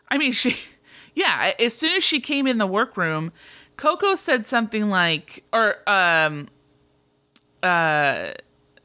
I 0.10 0.18
mean, 0.18 0.32
she, 0.32 0.58
yeah, 1.16 1.54
as 1.60 1.76
soon 1.76 1.96
as 1.96 2.04
she 2.04 2.20
came 2.20 2.48
in 2.48 2.58
the 2.58 2.68
workroom, 2.68 3.32
Koco 3.78 4.18
said 4.18 4.48
something 4.48 4.90
like, 4.90 5.44
or, 5.54 5.78
um, 5.90 6.48
uh, 7.64 8.32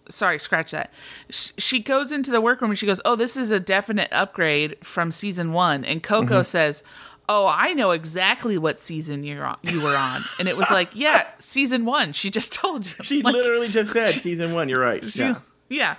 sorry, 0.09 0.39
scratch 0.39 0.71
that. 0.73 0.93
Sh- 1.31 1.51
She 1.59 1.81
goes 1.81 2.13
into 2.13 2.31
the 2.31 2.41
workroom 2.41 2.71
and 2.71 2.79
she 2.79 2.87
goes, 2.87 3.01
Oh, 3.05 3.17
this 3.17 3.37
is 3.37 3.51
a 3.51 3.61
definite 3.61 4.09
upgrade 4.13 4.77
from 4.85 5.11
season 5.13 5.53
one. 5.53 5.85
And 5.85 6.03
Koco 6.03 6.25
Mm-hmm. 6.27 6.43
says, 6.43 6.83
Oh, 7.29 7.47
I 7.49 7.73
know 7.73 7.91
exactly 7.91 8.57
what 8.57 8.79
season 8.79 9.25
you're 9.25 9.45
on, 9.45 9.57
you 9.65 9.81
were 9.81 9.97
on. 9.97 10.23
And 10.39 10.49
it 10.49 10.57
was 10.57 10.71
like, 10.71 10.91
Yeah, 10.95 11.27
season 11.39 11.85
one. 11.85 12.13
She 12.13 12.31
just 12.31 12.53
told 12.53 12.87
you. 12.87 12.93
She 13.03 13.23
Like, 13.23 13.35
literally 13.35 13.69
just 13.69 13.93
said 13.93 14.09
season 14.09 14.53
one. 14.55 14.69
You're 14.69 14.81
right. 14.81 15.05
she, 15.05 15.21
yeah. 15.21 15.41
yeah. 15.69 15.97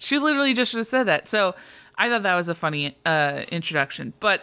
She 0.00 0.18
literally 0.18 0.54
just 0.54 0.72
said 0.90 1.04
that. 1.04 1.28
So 1.28 1.54
I 1.96 2.08
thought 2.08 2.22
that 2.24 2.34
was 2.34 2.48
a 2.48 2.54
funny 2.54 2.96
uh, 3.04 3.44
introduction. 3.52 4.14
But 4.18 4.42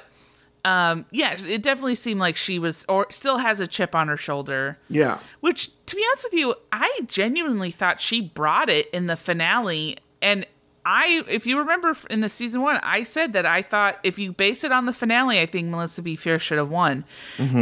um, 0.63 1.05
yeah, 1.11 1.35
it 1.45 1.63
definitely 1.63 1.95
seemed 1.95 2.19
like 2.19 2.37
she 2.37 2.59
was 2.59 2.85
or 2.87 3.07
still 3.09 3.37
has 3.37 3.59
a 3.59 3.65
chip 3.65 3.95
on 3.95 4.07
her 4.07 4.17
shoulder. 4.17 4.77
Yeah. 4.87 5.17
Which, 5.39 5.71
to 5.87 5.95
be 5.95 6.03
honest 6.07 6.25
with 6.25 6.33
you, 6.33 6.53
I 6.71 6.99
genuinely 7.07 7.71
thought 7.71 7.99
she 7.99 8.21
brought 8.21 8.69
it 8.69 8.87
in 8.91 9.07
the 9.07 9.15
finale. 9.15 9.97
And 10.21 10.45
I, 10.85 11.23
if 11.27 11.47
you 11.47 11.57
remember 11.57 11.97
in 12.11 12.19
the 12.19 12.29
season 12.29 12.61
one, 12.61 12.79
I 12.83 13.01
said 13.01 13.33
that 13.33 13.47
I 13.47 13.63
thought 13.63 13.97
if 14.03 14.19
you 14.19 14.31
base 14.31 14.63
it 14.63 14.71
on 14.71 14.85
the 14.85 14.93
finale, 14.93 15.39
I 15.39 15.47
think 15.47 15.69
Melissa 15.69 16.03
BeFierce 16.03 16.41
should 16.41 16.59
have 16.59 16.69
won. 16.69 17.03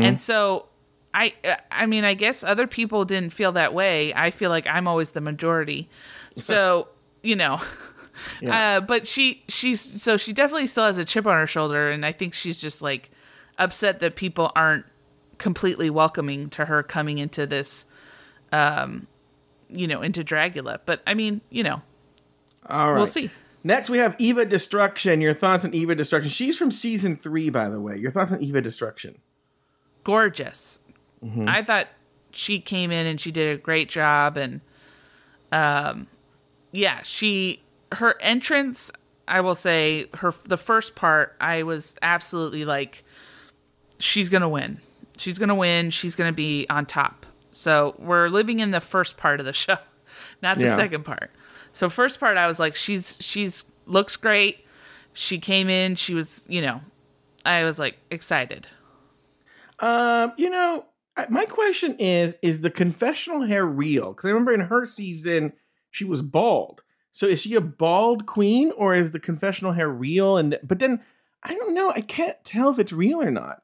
And 0.04 0.20
so. 0.20 0.68
I, 1.18 1.34
I 1.72 1.86
mean, 1.86 2.04
I 2.04 2.14
guess 2.14 2.44
other 2.44 2.68
people 2.68 3.06
didn't 3.06 3.30
feel 3.30 3.54
that 3.54 3.74
way. 3.74 4.14
I 4.14 4.32
feel 4.32 4.50
like 4.50 4.68
I'm 4.68 4.86
always 4.86 5.12
the 5.12 5.22
majority, 5.22 5.88
so 6.36 6.90
you 7.26 7.36
know. 7.36 7.60
Yeah. 8.42 8.78
Uh, 8.78 8.82
but 8.82 9.06
she, 9.06 9.44
she's 9.50 9.82
so 10.02 10.16
she 10.16 10.32
definitely 10.32 10.68
still 10.68 10.86
has 10.86 10.98
a 10.98 11.04
chip 11.04 11.28
on 11.28 11.38
her 11.38 11.46
shoulder, 11.46 11.92
and 11.92 12.06
I 12.06 12.14
think 12.14 12.34
she's 12.34 12.58
just 12.58 12.82
like 12.82 13.12
upset 13.58 14.00
that 14.00 14.16
people 14.16 14.54
aren't 14.56 14.86
completely 15.38 15.90
welcoming 15.90 16.50
to 16.52 16.64
her 16.66 16.82
coming 16.82 17.18
into 17.18 17.46
this 17.46 17.86
um 18.54 19.06
you 19.70 19.86
know 19.86 20.02
into 20.02 20.24
dragula 20.24 20.80
but 20.86 21.02
i 21.06 21.14
mean 21.14 21.42
you 21.50 21.62
know 21.62 21.82
All 22.70 22.92
right. 22.94 22.98
we'll 22.98 23.06
see 23.08 23.30
Next, 23.66 23.90
we 23.90 23.98
have 23.98 24.16
Eva 24.20 24.46
Destruction. 24.46 25.22
Your 25.22 25.34
thoughts 25.34 25.66
on 25.66 25.74
Eva 25.74 25.96
Destruction? 25.96 26.30
She's 26.30 26.56
from 26.56 26.70
season 26.70 27.18
three, 27.18 27.50
by 27.50 27.68
the 27.68 27.82
way. 27.82 27.98
Your 27.98 28.12
thoughts 28.12 28.32
on 28.32 28.42
Eva 28.44 28.62
Destruction? 28.62 29.18
gorgeous 30.06 30.80
i 31.48 31.64
thought 31.64 31.88
she 32.30 32.60
came 32.60 32.92
in 32.92 33.08
and 33.08 33.20
she 33.20 33.32
did 33.32 33.58
a 33.58 33.60
great 33.60 33.90
job 33.90 34.38
and 34.38 34.62
um 35.52 36.06
yeah 36.72 37.02
she 37.04 37.62
her 37.92 38.20
entrance 38.22 38.92
i 39.28 39.40
will 39.42 39.56
say 39.56 40.06
her 40.16 40.34
the 40.46 40.58
first 40.58 40.96
part 40.96 41.36
i 41.40 41.64
was 41.64 41.96
absolutely 42.02 42.66
like 42.66 43.04
she's 44.00 44.30
gonna 44.30 44.50
win. 44.50 44.80
She's 45.18 45.40
gonna 45.40 45.56
win. 45.56 45.90
She's 45.92 46.16
gonna 46.18 46.34
be 46.34 46.68
on 46.70 46.86
top. 46.86 47.26
So 47.54 47.96
we're 47.98 48.28
living 48.28 48.60
in 48.60 48.72
the 48.72 48.82
first 48.82 49.16
part 49.16 49.40
of 49.40 49.46
the 49.46 49.54
show 49.64 49.78
not 50.42 50.58
the 50.58 50.66
Yeah. 50.66 50.76
second 50.76 51.06
part. 51.06 51.32
So 51.72 51.90
first 51.90 52.20
part 52.20 52.36
i 52.38 52.48
was 52.48 52.60
like 52.60 52.76
she's 52.76 53.18
she's 53.22 53.64
looks 53.86 54.16
great. 54.18 54.66
She 55.14 55.40
came 55.40 55.70
in. 55.70 55.96
She 55.96 56.14
was 56.14 56.44
you 56.50 56.62
know 56.62 56.82
i 57.46 57.64
was 57.64 57.80
like 57.80 57.98
excited. 58.12 58.68
Um, 59.80 60.34
you 60.38 60.50
know, 60.50 60.86
my 61.30 61.46
question 61.46 61.98
is: 62.00 62.36
Is 62.42 62.62
the 62.62 62.70
confessional 62.72 63.42
hair 63.44 63.66
real? 63.66 64.10
Because 64.12 64.26
I 64.26 64.30
remember 64.30 64.54
in 64.54 64.62
her 64.62 64.86
season 64.86 65.54
she 65.96 66.04
was 66.04 66.22
bald. 66.22 66.84
So 67.12 67.26
is 67.26 67.42
she 67.42 67.56
a 67.56 67.62
bald 67.62 68.26
queen, 68.26 68.72
or 68.76 68.94
is 68.94 69.12
the 69.12 69.20
confessional 69.20 69.72
hair 69.72 69.88
real? 69.88 70.38
And 70.38 70.60
but 70.62 70.80
then 70.80 71.02
I 71.42 71.56
don't 71.56 71.74
know. 71.74 71.90
I 71.90 72.02
can't 72.02 72.36
tell 72.44 72.70
if 72.70 72.80
it's 72.80 72.92
real 72.92 73.22
or 73.22 73.32
not. 73.32 73.62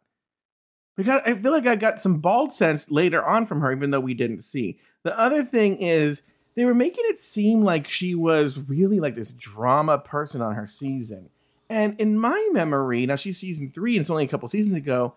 Because 0.96 1.22
I 1.26 1.36
feel 1.36 1.52
like 1.52 1.68
I 1.68 1.76
got 1.76 2.00
some 2.00 2.20
bald 2.20 2.54
sense 2.54 2.90
later 2.90 3.26
on 3.26 3.46
from 3.46 3.60
her, 3.60 3.72
even 3.72 3.92
though 3.92 4.00
we 4.00 4.14
didn't 4.14 4.42
see. 4.42 4.80
The 5.04 5.18
other 5.20 5.44
thing 5.44 5.82
is 5.82 6.22
they 6.56 6.64
were 6.64 6.74
making 6.74 7.04
it 7.08 7.22
seem 7.22 7.64
like 7.64 7.90
she 7.90 8.16
was 8.16 8.58
really 8.58 9.02
like 9.02 9.16
this 9.16 9.34
drama 9.34 9.98
person 9.98 10.42
on 10.42 10.56
her 10.56 10.66
season. 10.66 11.30
And 11.70 12.00
in 12.00 12.18
my 12.18 12.50
memory, 12.54 13.06
now 13.06 13.16
she's 13.16 13.38
season 13.38 13.72
three 13.74 13.96
and 13.96 14.02
it's 14.02 14.10
only 14.10 14.26
a 14.26 14.30
couple 14.30 14.48
seasons 14.48 14.78
ago. 14.78 15.16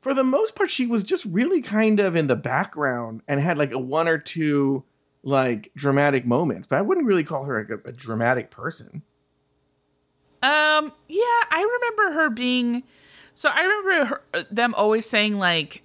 For 0.00 0.14
the 0.14 0.24
most 0.24 0.54
part, 0.54 0.70
she 0.70 0.86
was 0.86 1.02
just 1.02 1.24
really 1.24 1.60
kind 1.60 1.98
of 1.98 2.14
in 2.14 2.26
the 2.26 2.36
background 2.36 3.22
and 3.26 3.40
had 3.40 3.58
like 3.58 3.72
a 3.72 3.78
one 3.78 4.06
or 4.06 4.18
two 4.18 4.84
like 5.22 5.70
dramatic 5.74 6.26
moments, 6.26 6.66
but 6.66 6.76
I 6.76 6.82
wouldn't 6.82 7.06
really 7.06 7.24
call 7.24 7.44
her 7.44 7.60
like 7.60 7.80
a, 7.84 7.88
a 7.88 7.92
dramatic 7.92 8.50
person. 8.50 9.02
Um, 10.42 10.92
yeah, 11.08 11.42
I 11.50 11.78
remember 11.80 12.20
her 12.20 12.30
being. 12.30 12.82
So 13.34 13.48
I 13.48 13.60
remember 13.60 14.04
her, 14.06 14.46
them 14.50 14.74
always 14.74 15.08
saying 15.08 15.38
like, 15.38 15.82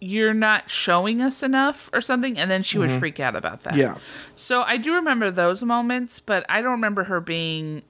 "You're 0.00 0.34
not 0.34 0.70
showing 0.70 1.20
us 1.20 1.42
enough" 1.42 1.90
or 1.92 2.00
something, 2.00 2.38
and 2.38 2.50
then 2.50 2.62
she 2.62 2.78
would 2.78 2.90
freak 2.90 3.20
out 3.20 3.36
about 3.36 3.64
that. 3.64 3.76
Yeah. 3.76 3.98
So 4.34 4.62
I 4.62 4.78
do 4.78 4.94
remember 4.94 5.30
those 5.30 5.62
moments, 5.62 6.20
but 6.20 6.46
I 6.48 6.62
don't 6.62 6.72
remember 6.72 7.04
her 7.04 7.20
being, 7.20 7.82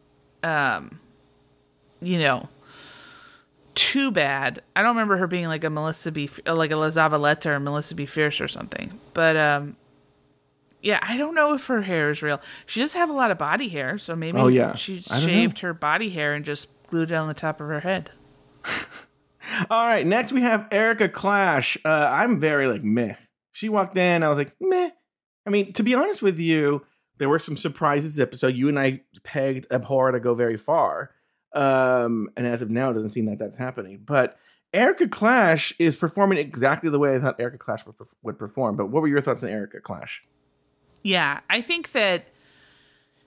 um, 0.42 0.98
you 2.00 2.18
know, 2.18 2.48
too 3.76 4.11
bad. 4.11 4.61
I 4.74 4.83
don't 4.83 4.96
remember 4.96 5.16
her 5.16 5.26
being 5.26 5.46
like 5.46 5.62
a 5.62 5.70
Melissa 5.70 6.11
B, 6.11 6.29
like 6.44 6.72
a 6.72 6.76
La 6.76 6.88
Zavaleta 6.88 7.46
or 7.46 7.61
Melissa 7.61 7.94
BeFierce 7.94 8.40
or 8.40 8.48
something. 8.48 8.98
But 9.14 9.37
um, 9.37 9.76
yeah, 10.82 10.98
I 11.02 11.16
don't 11.16 11.34
know 11.34 11.52
if 11.54 11.66
her 11.66 11.82
hair 11.82 12.10
is 12.10 12.22
real. 12.22 12.40
She 12.66 12.80
does 12.80 12.94
have 12.94 13.10
a 13.10 13.12
lot 13.12 13.30
of 13.30 13.38
body 13.38 13.68
hair, 13.68 13.98
so 13.98 14.16
maybe 14.16 14.38
Oh, 14.38 14.48
yeah. 14.48 14.74
she 14.74 15.00
shaved 15.02 15.58
her 15.60 15.74
body 15.74 16.08
hair 16.10 16.34
and 16.34 16.44
just 16.44 16.68
glued 16.88 17.10
it 17.10 17.14
on 17.14 17.28
the 17.28 17.34
top 17.34 17.60
of 17.60 17.66
her 17.68 17.80
head. 17.80 18.10
All 19.70 19.86
right, 19.86 20.06
next 20.06 20.32
we 20.32 20.42
have 20.42 20.68
Erika 20.70 21.08
Klash. 21.08 21.76
Uh, 21.84 22.08
I'm 22.12 22.38
very 22.38 22.66
like 22.66 22.82
meh. 22.82 23.14
She 23.52 23.68
walked 23.68 23.96
in, 23.96 24.22
I 24.22 24.28
was 24.28 24.38
like 24.38 24.54
meh. 24.60 24.90
I 25.46 25.50
mean, 25.50 25.72
to 25.74 25.82
be 25.82 25.94
honest 25.94 26.22
with 26.22 26.38
you, 26.38 26.84
there 27.18 27.28
were 27.28 27.38
some 27.38 27.56
surprises 27.56 28.18
episode. 28.18 28.54
You 28.54 28.68
and 28.68 28.78
I 28.78 29.00
pegged 29.24 29.66
Abhor 29.72 30.12
to 30.12 30.20
go 30.20 30.34
very 30.34 30.56
far, 30.56 31.10
um, 31.54 32.28
and 32.36 32.46
as 32.46 32.62
of 32.62 32.70
now, 32.70 32.90
it 32.90 32.94
doesn't 32.94 33.10
seem 33.10 33.26
like 33.26 33.38
that's 33.38 33.56
happening. 33.56 34.00
But 34.04 34.36
Erika 34.72 35.06
Klash 35.06 35.72
is 35.78 35.96
performing 35.96 36.38
exactly 36.38 36.90
the 36.90 36.98
way 36.98 37.14
I 37.14 37.18
thought 37.18 37.40
Erika 37.40 37.58
Klash 37.58 37.84
would, 37.86 37.96
would 38.22 38.38
perform. 38.38 38.76
But 38.76 38.86
what 38.90 39.02
were 39.02 39.08
your 39.08 39.20
thoughts 39.20 39.42
on 39.42 39.48
Erika 39.48 39.80
Klash? 39.80 40.20
Yeah, 41.02 41.40
I 41.48 41.62
think 41.62 41.92
that 41.92 42.24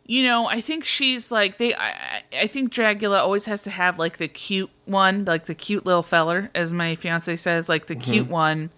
you 0.05 0.21
know, 0.21 0.47
I 0.47 0.59
think 0.59 0.83
she's 0.83 1.31
like 1.31 1.57
they. 1.57 1.73
I, 1.73 2.23
I- 2.38 2.47
think 2.47 2.73
Dragula 2.73 3.19
always 3.19 3.45
has 3.45 3.62
to 3.63 3.69
have 3.69 3.97
like 3.97 4.17
the 4.17 4.27
cute 4.27 4.69
one, 4.86 5.25
like 5.25 5.45
the 5.45 5.55
cute 5.55 5.86
little 5.86 6.03
feller, 6.03 6.51
as 6.53 6.73
my 6.73 6.95
fiance 6.95 7.36
says, 7.38 7.69
like 7.69 7.86
the 7.86 7.95
cute 7.95 8.25
mm-hmm. 8.25 8.33
one 8.33 8.69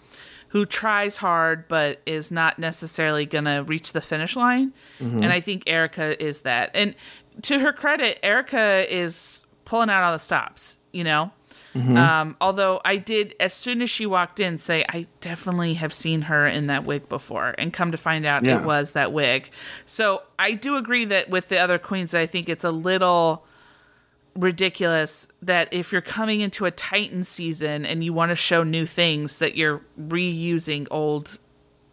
who 0.49 0.65
tries 0.65 1.17
hard 1.17 1.67
but 1.67 1.99
is 2.05 2.31
not 2.31 2.59
necessarily 2.59 3.25
gonna 3.25 3.63
reach 3.63 3.91
the 3.91 4.01
finish 4.01 4.35
line. 4.35 4.71
Mm-hmm. 4.99 5.23
And 5.23 5.33
I 5.33 5.41
think 5.41 5.63
Erika 5.67 6.21
is 6.23 6.41
that. 6.41 6.71
And 6.73 6.95
to 7.41 7.59
her 7.59 7.73
credit, 7.73 8.19
Erika 8.23 8.85
is 8.93 9.43
pulling 9.65 9.89
out 9.89 10.03
all 10.03 10.13
the 10.13 10.19
stops. 10.19 10.79
You 10.91 11.03
know. 11.03 11.31
Um, 11.75 12.37
although 12.39 12.79
I 12.85 12.95
did, 12.95 13.35
as 13.39 13.53
soon 13.53 13.81
as 13.81 13.89
she 13.89 14.05
walked 14.05 14.39
in, 14.39 14.57
say 14.57 14.85
I 14.87 15.07
definitely 15.19 15.73
have 15.73 15.91
seen 15.91 16.21
her 16.21 16.47
in 16.47 16.67
that 16.67 16.85
wig 16.85 17.09
before, 17.09 17.53
and 17.57 17.73
come 17.73 17.91
to 17.91 17.97
find 17.97 18.25
out 18.25 18.45
Yeah. 18.45 18.59
it 18.59 18.63
was 18.65 18.93
that 18.93 19.11
wig. 19.11 19.49
So 19.85 20.21
I 20.39 20.53
do 20.53 20.77
agree 20.77 21.03
that 21.05 21.29
with 21.29 21.49
the 21.49 21.57
other 21.59 21.77
queens, 21.77 22.13
I 22.13 22.27
think 22.27 22.47
it's 22.47 22.63
a 22.63 22.71
little 22.71 23.45
ridiculous 24.35 25.27
that 25.41 25.69
if 25.71 25.91
you're 25.91 26.01
coming 26.01 26.41
into 26.41 26.65
a 26.65 26.71
Titan 26.71 27.23
season 27.23 27.85
and 27.85 28.03
you 28.03 28.13
want 28.13 28.29
to 28.31 28.35
show 28.35 28.63
new 28.63 28.85
things, 28.85 29.37
that 29.39 29.55
you're 29.55 29.81
reusing 29.99 30.87
old 30.91 31.39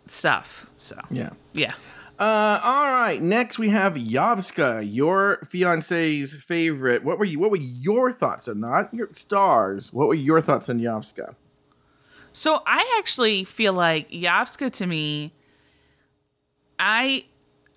stuff. 0.06 0.70
So 0.76 0.96
Yeah. 1.10 1.30
yeah. 1.54 1.72
Uh, 2.18 2.60
all 2.62 2.92
right. 2.92 3.20
Next, 3.20 3.58
we 3.58 3.70
have 3.70 3.94
Yovska, 3.94 4.88
your 4.88 5.38
fiance's 5.44 6.36
favorite. 6.36 7.02
What 7.04 7.18
were 7.18 7.24
you? 7.24 7.38
What 7.38 7.50
were 7.50 7.56
your 7.56 8.12
thoughts? 8.12 8.46
on 8.48 8.60
not 8.60 8.92
your 8.94 9.08
stars. 9.12 9.92
What 9.92 10.08
were 10.08 10.14
your 10.14 10.40
thoughts 10.40 10.68
on 10.68 10.78
Yovska? 10.78 11.34
So 12.32 12.62
I 12.66 12.96
actually 12.98 13.44
feel 13.44 13.72
like 13.72 14.10
Yovska 14.10 14.70
to 14.72 14.86
me, 14.86 15.34
I, 16.78 17.24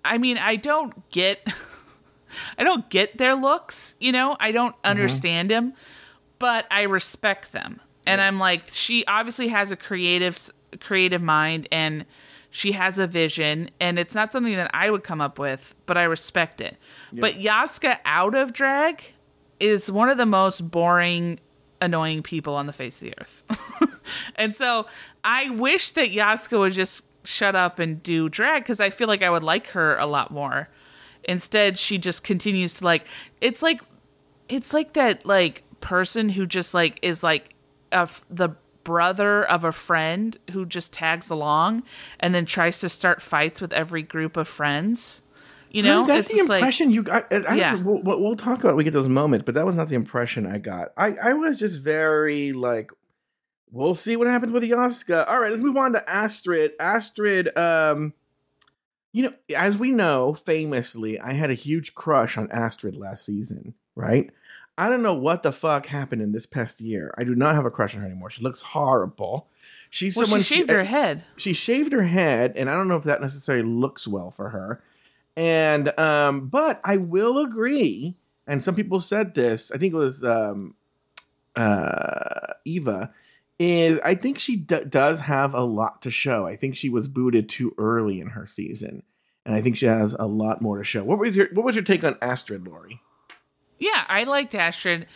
I 0.04 0.18
mean, 0.18 0.38
I 0.38 0.56
don't 0.56 1.08
get, 1.10 1.46
I 2.58 2.64
don't 2.64 2.88
get 2.88 3.18
their 3.18 3.34
looks. 3.34 3.94
You 4.00 4.12
know, 4.12 4.36
I 4.38 4.52
don't 4.52 4.74
understand 4.84 5.50
them, 5.50 5.74
but 6.38 6.66
I 6.70 6.82
respect 6.82 7.52
them, 7.52 7.80
and 8.06 8.20
I'm 8.20 8.36
like, 8.36 8.68
she 8.72 9.04
obviously 9.06 9.48
has 9.48 9.70
a 9.72 9.76
creative, 9.76 10.38
creative 10.80 11.22
mind, 11.22 11.68
and 11.70 12.06
she 12.56 12.72
has 12.72 12.98
a 12.98 13.06
vision, 13.06 13.68
and 13.80 13.98
it's 13.98 14.14
not 14.14 14.32
something 14.32 14.56
that 14.56 14.70
I 14.72 14.90
would 14.90 15.04
come 15.04 15.20
up 15.20 15.38
with, 15.38 15.74
but 15.84 15.98
I 15.98 16.04
respect 16.04 16.62
it. 16.62 16.78
But 17.12 17.34
Yaska 17.34 17.98
out 18.06 18.34
of 18.34 18.54
drag 18.54 19.04
is 19.60 19.92
one 19.92 20.08
of 20.08 20.16
the 20.16 20.24
most 20.24 20.70
boring 20.70 21.38
annoying 21.82 22.22
people 22.22 22.54
on 22.54 22.64
the 22.64 22.72
face 22.72 23.02
of 23.02 23.10
the 23.10 23.14
earth. 23.20 23.44
and 24.36 24.54
so 24.54 24.86
I 25.22 25.50
wish 25.50 25.90
that 25.90 26.12
Yaska 26.12 26.58
would 26.58 26.72
just 26.72 27.04
shut 27.24 27.54
up 27.54 27.78
and 27.78 28.02
do 28.02 28.30
drag 28.30 28.62
because 28.62 28.80
I 28.80 28.88
feel 28.88 29.06
like 29.06 29.20
I 29.20 29.28
would 29.28 29.44
like 29.44 29.66
her 29.68 29.98
a 29.98 30.06
lot 30.06 30.30
more. 30.30 30.70
Instead, 31.24 31.76
she 31.76 31.98
just 31.98 32.24
continues 32.24 32.72
to 32.74 32.84
like 32.84 33.06
it's 33.42 33.60
like 33.60 33.82
it's 34.48 34.72
like 34.72 34.94
that 34.94 35.26
like 35.26 35.62
person 35.80 36.30
who 36.30 36.46
just 36.46 36.72
like 36.72 37.00
is 37.02 37.22
like 37.22 37.54
a 37.92 38.08
the 38.30 38.48
brother 38.86 39.44
of 39.44 39.64
a 39.64 39.72
friend 39.72 40.38
who 40.52 40.64
just 40.64 40.92
tags 40.92 41.28
along 41.28 41.82
and 42.20 42.32
then 42.34 42.46
tries 42.46 42.78
to 42.80 42.88
start 42.88 43.20
fights 43.20 43.60
with 43.60 43.72
every 43.72 44.02
group 44.02 44.36
of 44.36 44.46
friends. 44.46 45.22
You 45.70 45.82
know, 45.82 46.06
that's 46.06 46.20
It's 46.20 46.28
the 46.30 46.36
just 46.38 46.48
like- 46.48 46.60
impression 46.60 46.90
you 46.92 47.02
got. 47.02 47.30
I, 47.32 47.36
I, 47.42 47.54
Yeah. 47.56 47.74
we'll, 47.74 48.00
we'll 48.02 48.36
talk 48.36 48.60
about. 48.60 48.70
it 48.70 48.76
We 48.76 48.84
get 48.84 48.92
those 48.92 49.08
moments, 49.08 49.44
but 49.44 49.56
that 49.56 49.66
was 49.66 49.74
not 49.74 49.88
the 49.88 49.96
impression 49.96 50.46
I 50.46 50.58
got. 50.58 50.92
I 50.96 51.16
I 51.22 51.32
was 51.34 51.58
just 51.58 51.82
very 51.82 52.52
like, 52.52 52.92
we'll 53.72 53.96
see 53.96 54.16
what 54.16 54.28
happens 54.28 54.52
with 54.52 54.62
Yovska. 54.62 55.26
All 55.28 55.40
right, 55.40 55.50
let's 55.50 55.62
move 55.64 55.76
on 55.76 55.92
to 55.94 56.04
Astrud. 56.08 56.70
Astrud, 56.80 57.56
um, 57.58 58.14
you 59.12 59.24
know, 59.24 59.32
as 59.56 59.76
we 59.76 59.90
know, 59.90 60.32
famously, 60.34 61.18
I 61.18 61.32
had 61.32 61.50
a 61.50 61.54
huge 61.54 61.94
crush 61.94 62.38
on 62.38 62.46
Astrud 62.48 62.96
last 62.96 63.24
season. 63.26 63.74
Right. 63.96 64.30
I 64.78 64.88
don't 64.88 65.02
know 65.02 65.14
what 65.14 65.42
the 65.42 65.52
fuck 65.52 65.86
happened 65.86 66.20
in 66.22 66.32
this 66.32 66.46
past 66.46 66.80
year. 66.80 67.14
I 67.16 67.24
do 67.24 67.34
not 67.34 67.54
have 67.54 67.64
a 67.64 67.70
crush 67.70 67.94
on 67.94 68.00
her 68.02 68.06
anymore. 68.06 68.30
She 68.30 68.42
looks 68.42 68.60
horrible. 68.60 69.48
She's 69.88 70.16
well, 70.16 70.26
someone 70.26 70.42
she 70.42 70.56
shaved 70.56 70.70
her 70.70 70.84
head. 70.84 71.24
she 71.36 71.52
shaved 71.52 71.92
her 71.92 72.02
head 72.02 72.52
and 72.56 72.68
i 72.68 72.74
don't 72.74 72.88
know 72.88 72.96
if 72.96 73.04
that 73.04 73.20
necessarily 73.22 73.62
looks 73.64 74.06
well 74.06 74.32
for 74.32 74.50
her 74.50 74.82
and 75.36 75.96
um 75.98 76.48
but 76.48 76.80
i 76.84 76.96
will 76.96 77.38
agree 77.38 78.16
and 78.48 78.62
some 78.62 78.74
people 78.74 79.00
said 79.00 79.34
this 79.34 79.70
i 79.70 79.78
think 79.78 79.94
it 79.94 79.96
was 79.96 80.24
um 80.24 80.74
uh 81.54 82.52
eva 82.64 83.12
is 83.58 83.98
i 84.04 84.14
think 84.14 84.38
she 84.38 84.56
d- 84.56 84.84
does 84.88 85.20
have 85.20 85.54
a 85.54 85.62
lot 85.62 86.02
to 86.02 86.10
show 86.10 86.46
i 86.46 86.56
think 86.56 86.76
she 86.76 86.90
was 86.90 87.08
booted 87.08 87.48
too 87.48 87.72
early 87.78 88.20
in 88.20 88.26
her 88.28 88.46
season 88.46 89.02
and 89.46 89.54
i 89.54 89.62
think 89.62 89.76
she 89.76 89.86
has 89.86 90.14
a 90.18 90.26
lot 90.26 90.60
more 90.60 90.78
to 90.78 90.84
show 90.84 91.04
what 91.04 91.18
was 91.18 91.36
your 91.36 91.46
what 91.54 91.64
was 91.64 91.74
your 91.76 91.84
take 91.84 92.04
on 92.04 92.14
astrud 92.16 92.66
lori 92.66 93.00
Yeah, 93.78 94.04
I 94.08 94.24
liked 94.24 94.52
Astrud. 94.52 95.06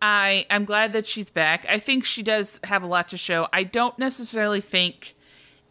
I 0.00 0.46
I'm 0.50 0.64
glad 0.64 0.92
that 0.92 1.06
she's 1.06 1.30
back. 1.30 1.66
I 1.68 1.78
think 1.78 2.04
she 2.04 2.22
does 2.22 2.60
have 2.64 2.82
a 2.82 2.86
lot 2.86 3.08
to 3.08 3.16
show. 3.16 3.48
I 3.52 3.64
don't 3.64 3.98
necessarily 3.98 4.60
think 4.60 5.14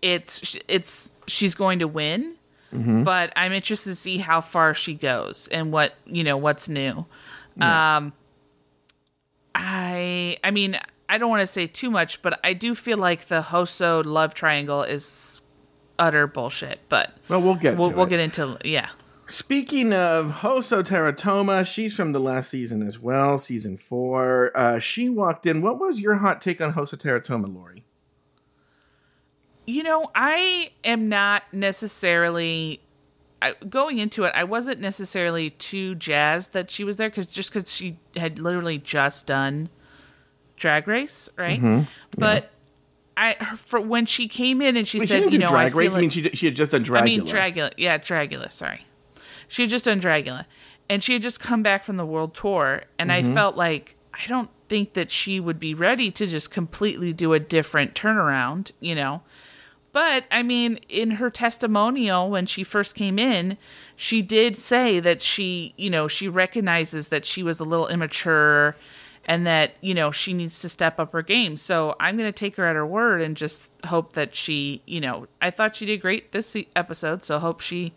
it's 0.02 0.58
it's 0.68 1.14
she's 1.28 1.56
going 1.56 1.80
to 1.80 1.88
win, 1.88 2.36
but 3.04 3.32
I'm 3.36 3.54
interested 3.54 3.92
to 3.92 3.96
see 3.96 4.18
how 4.18 4.42
far 4.42 4.74
she 4.74 4.94
goes 4.94 5.48
and 5.52 5.72
what 5.72 5.96
you 6.06 6.24
know 6.24 6.38
what's 6.38 6.68
new. 6.70 7.06
Um, 7.60 8.14
I 9.56 10.38
I 10.44 10.52
mean 10.52 10.78
I 11.10 11.18
don't 11.18 11.30
want 11.30 11.42
to 11.42 11.48
say 11.48 11.66
too 11.66 11.90
much, 11.90 12.22
but 12.22 12.40
I 12.44 12.54
do 12.54 12.76
feel 12.76 12.98
like 12.98 13.28
the 13.28 13.42
Hoso 13.42 14.04
love 14.06 14.34
triangle 14.34 14.84
is 14.84 15.42
utter 15.98 16.28
bullshit. 16.28 16.80
But 16.90 17.16
well 17.30 17.42
we'll 17.42 17.56
get 17.56 17.78
we'll 17.78 17.92
to 17.92 17.96
we'll 17.96 18.06
get 18.06 18.20
into 18.20 18.58
yeah. 18.64 18.90
Speaking 19.30 19.92
of 19.92 20.32
Hoso 20.42 20.82
Terra 20.84 21.12
Toma, 21.14 21.66
she's 21.66 21.96
from 21.96 22.14
the 22.14 22.20
last 22.20 22.50
season 22.50 22.82
as 22.82 22.98
well, 22.98 23.38
season 23.38 23.76
four. 23.76 24.52
Uh, 24.56 24.80
she 24.80 25.10
walked 25.10 25.46
in. 25.46 25.62
What 25.62 25.80
was 25.80 26.00
your 26.00 26.16
hot 26.16 26.42
take 26.42 26.62
on 26.62 26.74
Hoso 26.74 26.98
Terra 26.98 27.22
Toma, 27.22 27.48
Lori? 27.48 27.84
You 29.66 29.84
know, 29.84 30.10
I 30.16 30.72
am 30.86 31.10
not 31.10 31.44
necessarily 31.52 32.82
I, 33.42 33.54
going 33.68 33.98
into 34.00 34.24
it. 34.24 34.32
I 34.34 34.46
wasn't 34.46 34.80
necessarily 34.80 35.50
too 35.52 35.96
jazzed 35.96 36.54
that 36.54 36.72
she 36.72 36.86
was 36.86 36.96
there 36.96 37.10
because 37.10 37.28
just 37.28 37.54
because 37.54 37.72
she 37.72 38.00
had 38.16 38.40
literally 38.40 38.78
just 38.78 39.28
done 39.28 39.70
Drag 40.56 40.88
Race, 40.88 41.30
right? 41.38 41.62
Mm-hmm. 41.62 41.84
But 42.18 42.50
I 43.18 43.34
for 43.58 43.82
when 43.82 44.06
she 44.06 44.28
came 44.28 44.62
in 44.62 44.78
and 44.78 44.88
she 44.88 45.00
Wait, 45.00 45.08
she 45.08 45.14
said, 45.14 45.20
didn't 45.20 45.34
you 45.34 45.40
know, 45.40 45.50
Drag 45.50 45.74
I 45.74 45.76
Race. 45.76 45.90
feel 45.90 45.98
I 45.98 46.02
mean, 46.02 46.10
she, 46.10 46.24
she 46.30 46.46
had 46.46 46.56
just 46.56 46.72
done 46.72 46.86
Dragula. 46.86 47.02
I 47.02 47.04
mean 47.04 47.22
Dragula, 47.26 47.74
yeah, 47.78 47.98
Dragula. 47.98 48.50
Sorry, 48.50 48.86
she 49.48 49.64
had 49.64 49.70
just 49.70 49.86
done 49.86 50.00
Dragula, 50.02 50.46
and 50.90 51.04
she 51.04 51.14
had 51.14 51.22
just 51.22 51.40
come 51.40 51.64
back 51.64 51.84
from 51.84 51.98
the 51.98 52.06
world 52.06 52.34
tour, 52.34 52.84
and 53.00 53.10
Mm-hmm. 53.10 53.32
I 53.32 53.34
felt 53.34 53.56
like 53.58 53.96
I 54.14 54.28
don't 54.28 54.50
think 54.70 54.94
that 54.94 55.12
she 55.12 55.40
would 55.40 55.60
be 55.60 55.74
ready 55.74 56.12
to 56.12 56.28
just 56.28 56.52
completely 56.52 57.14
do 57.14 57.34
a 57.34 57.40
different 57.40 57.94
turnaround, 57.94 58.72
you 58.80 58.96
know. 58.96 59.22
but 59.94 60.26
I 60.30 60.44
mean, 60.44 60.80
in 60.90 61.12
her 61.12 61.30
testimonial 61.30 62.30
when 62.30 62.46
she 62.46 62.64
first 62.64 62.94
came 62.96 63.18
in, 63.18 63.58
she 63.96 64.22
did 64.22 64.56
say 64.56 65.00
that 65.00 65.22
she, 65.22 65.74
you 65.78 65.90
know, 65.90 66.08
she 66.08 66.28
recognizes 66.28 67.08
that 67.08 67.26
she 67.26 67.42
was 67.44 67.60
a 67.60 67.64
little 67.64 67.88
immature 67.88 68.76
and 69.26 69.48
that, 69.48 69.74
you 69.82 69.94
know, 69.94 70.12
she 70.12 70.34
needs 70.34 70.60
to 70.62 70.70
step 70.70 71.00
up 71.00 71.14
her 71.14 71.22
game. 71.24 71.58
So 71.58 71.96
I'm 72.00 72.16
going 72.18 72.32
to 72.32 72.38
take 72.38 72.56
her 72.58 72.66
at 72.66 72.76
her 72.76 72.86
word 72.86 73.22
and 73.22 73.36
just 73.36 73.72
hope 73.86 74.14
that 74.14 74.36
she, 74.36 74.82
you 74.86 75.02
know, 75.02 75.28
I 75.42 75.50
thought 75.52 75.76
she 75.76 75.86
did 75.86 76.02
great 76.02 76.32
this 76.32 76.56
episode. 76.76 77.24
So 77.24 77.40
hope 77.40 77.60
she 77.62 77.94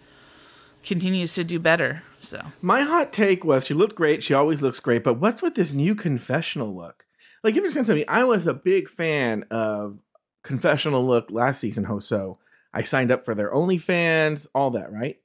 continues 0.83 1.35
to 1.35 1.45
do 1.45 1.59
better. 1.59 2.03
So 2.21 2.43
my 2.62 2.83
hot 2.83 3.12
take 3.12 3.45
was 3.45 3.66
she 3.66 3.75
looked 3.75 3.97
great. 3.97 4.23
She 4.23 4.35
always 4.35 4.62
looks 4.62 4.81
great. 4.81 5.05
But 5.05 5.14
what's 5.14 5.43
with 5.43 5.55
this 5.55 5.73
new 5.73 5.95
confessional 5.95 6.75
look? 6.75 7.05
Like, 7.43 7.55
give 7.55 7.64
you 7.64 7.71
a 7.71 7.73
sense 7.73 7.88
of 7.88 7.97
me, 7.97 8.05
I 8.07 8.25
was 8.25 8.47
a 8.47 8.53
big 8.55 8.88
fan 8.88 9.45
of 9.51 9.99
confessional 10.45 11.07
look 11.07 11.31
last 11.31 11.61
season, 11.61 11.85
Hoso. 11.85 12.38
I 12.73 12.83
signed 12.83 13.11
up 13.11 13.25
for 13.25 13.35
their 13.35 13.51
OnlyFans, 13.51 14.47
all 14.55 14.71
that, 14.73 14.93
right? 14.93 15.19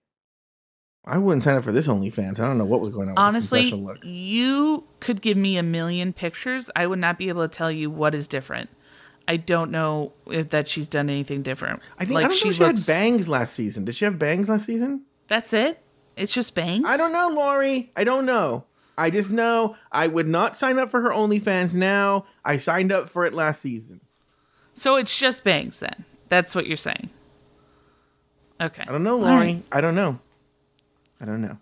I 1.07 1.17
wouldn't 1.19 1.43
sign 1.43 1.55
up 1.55 1.63
for 1.63 1.71
this 1.71 1.87
OnlyFans. 1.87 2.39
I 2.39 2.47
don't 2.47 2.57
know 2.57 2.65
what 2.65 2.79
was 2.79 2.89
going 2.89 3.09
on. 3.09 3.17
Honestly, 3.17 3.71
you 4.01 4.85
could 4.99 5.21
give 5.21 5.37
me 5.37 5.57
a 5.57 5.63
million 5.63 6.13
pictures. 6.13 6.71
I 6.75 6.87
would 6.87 6.99
not 6.99 7.19
be 7.19 7.29
able 7.29 7.43
to 7.43 7.47
tell 7.47 7.71
you 7.71 7.91
what 7.91 8.15
is 8.15 8.27
different. 8.27 8.69
I 9.27 9.37
don't 9.37 9.71
know 9.71 10.13
if 10.27 10.49
that 10.49 10.67
she's 10.67 10.89
done 10.89 11.09
anything 11.09 11.43
different. 11.43 11.81
I 11.99 12.05
think 12.05 12.15
like 12.15 12.25
I 12.25 12.27
don't 12.29 12.37
she, 12.37 12.45
know 12.49 12.53
she 12.53 12.63
looks... 12.63 12.87
had 12.87 12.93
bangs 12.93 13.27
last 13.27 13.53
season. 13.53 13.85
Did 13.85 13.95
she 13.95 14.05
have 14.05 14.17
bangs 14.17 14.49
last 14.49 14.65
season? 14.65 15.01
That's 15.27 15.53
it. 15.53 15.81
It's 16.15 16.33
just 16.33 16.55
bangs. 16.55 16.85
I 16.87 16.97
don't 16.97 17.11
know, 17.11 17.29
Lori. 17.29 17.91
I 17.95 18.03
don't 18.03 18.25
know. 18.25 18.63
I 18.97 19.09
just 19.09 19.29
know 19.29 19.75
I 19.91 20.07
would 20.07 20.27
not 20.27 20.57
sign 20.57 20.79
up 20.79 20.89
for 20.89 21.01
her 21.01 21.09
OnlyFans 21.09 21.75
now. 21.75 22.25
I 22.45 22.57
signed 22.57 22.91
up 22.91 23.09
for 23.09 23.25
it 23.25 23.33
last 23.33 23.61
season. 23.61 23.99
So 24.73 24.95
it's 24.95 25.17
just 25.17 25.43
bangs 25.43 25.79
then. 25.79 26.05
That's 26.29 26.55
what 26.55 26.67
you're 26.67 26.77
saying. 26.77 27.09
Okay. 28.61 28.83
I 28.87 28.91
don't 28.91 29.03
know, 29.03 29.17
Lori. 29.17 29.35
Right. 29.35 29.63
I 29.71 29.81
don't 29.81 29.95
know. 29.95 30.19
I 31.19 31.25
don't 31.25 31.41
know. 31.41 31.57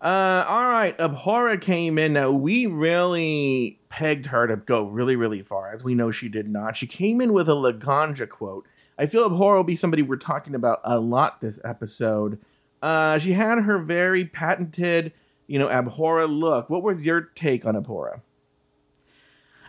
Uh, 0.00 0.44
all 0.46 0.68
right, 0.68 0.96
Abhora 0.98 1.58
came 1.58 1.96
in. 1.98 2.12
Now 2.12 2.30
we 2.30 2.66
really 2.66 3.80
pegged 3.88 4.26
her 4.26 4.46
to 4.46 4.56
go 4.56 4.84
really, 4.84 5.16
really 5.16 5.42
far, 5.42 5.72
as 5.72 5.82
we 5.82 5.94
know 5.94 6.10
she 6.10 6.28
did 6.28 6.46
not. 6.46 6.76
She 6.76 6.86
came 6.86 7.22
in 7.22 7.32
with 7.32 7.48
a 7.48 7.52
Laganja 7.52 8.28
quote. 8.28 8.66
I 8.98 9.06
feel 9.06 9.28
Abhora 9.28 9.56
will 9.56 9.64
be 9.64 9.76
somebody 9.76 10.02
we're 10.02 10.16
talking 10.16 10.54
about 10.54 10.80
a 10.84 11.00
lot 11.00 11.40
this 11.40 11.58
episode. 11.64 12.38
Uh, 12.84 13.18
she 13.18 13.32
had 13.32 13.58
her 13.60 13.78
very 13.78 14.26
patented, 14.26 15.10
you 15.46 15.58
know, 15.58 15.68
Abhora 15.68 16.28
look. 16.28 16.68
What 16.68 16.82
was 16.82 17.02
your 17.02 17.22
take 17.22 17.64
on 17.64 17.76
Abhora? 17.76 18.20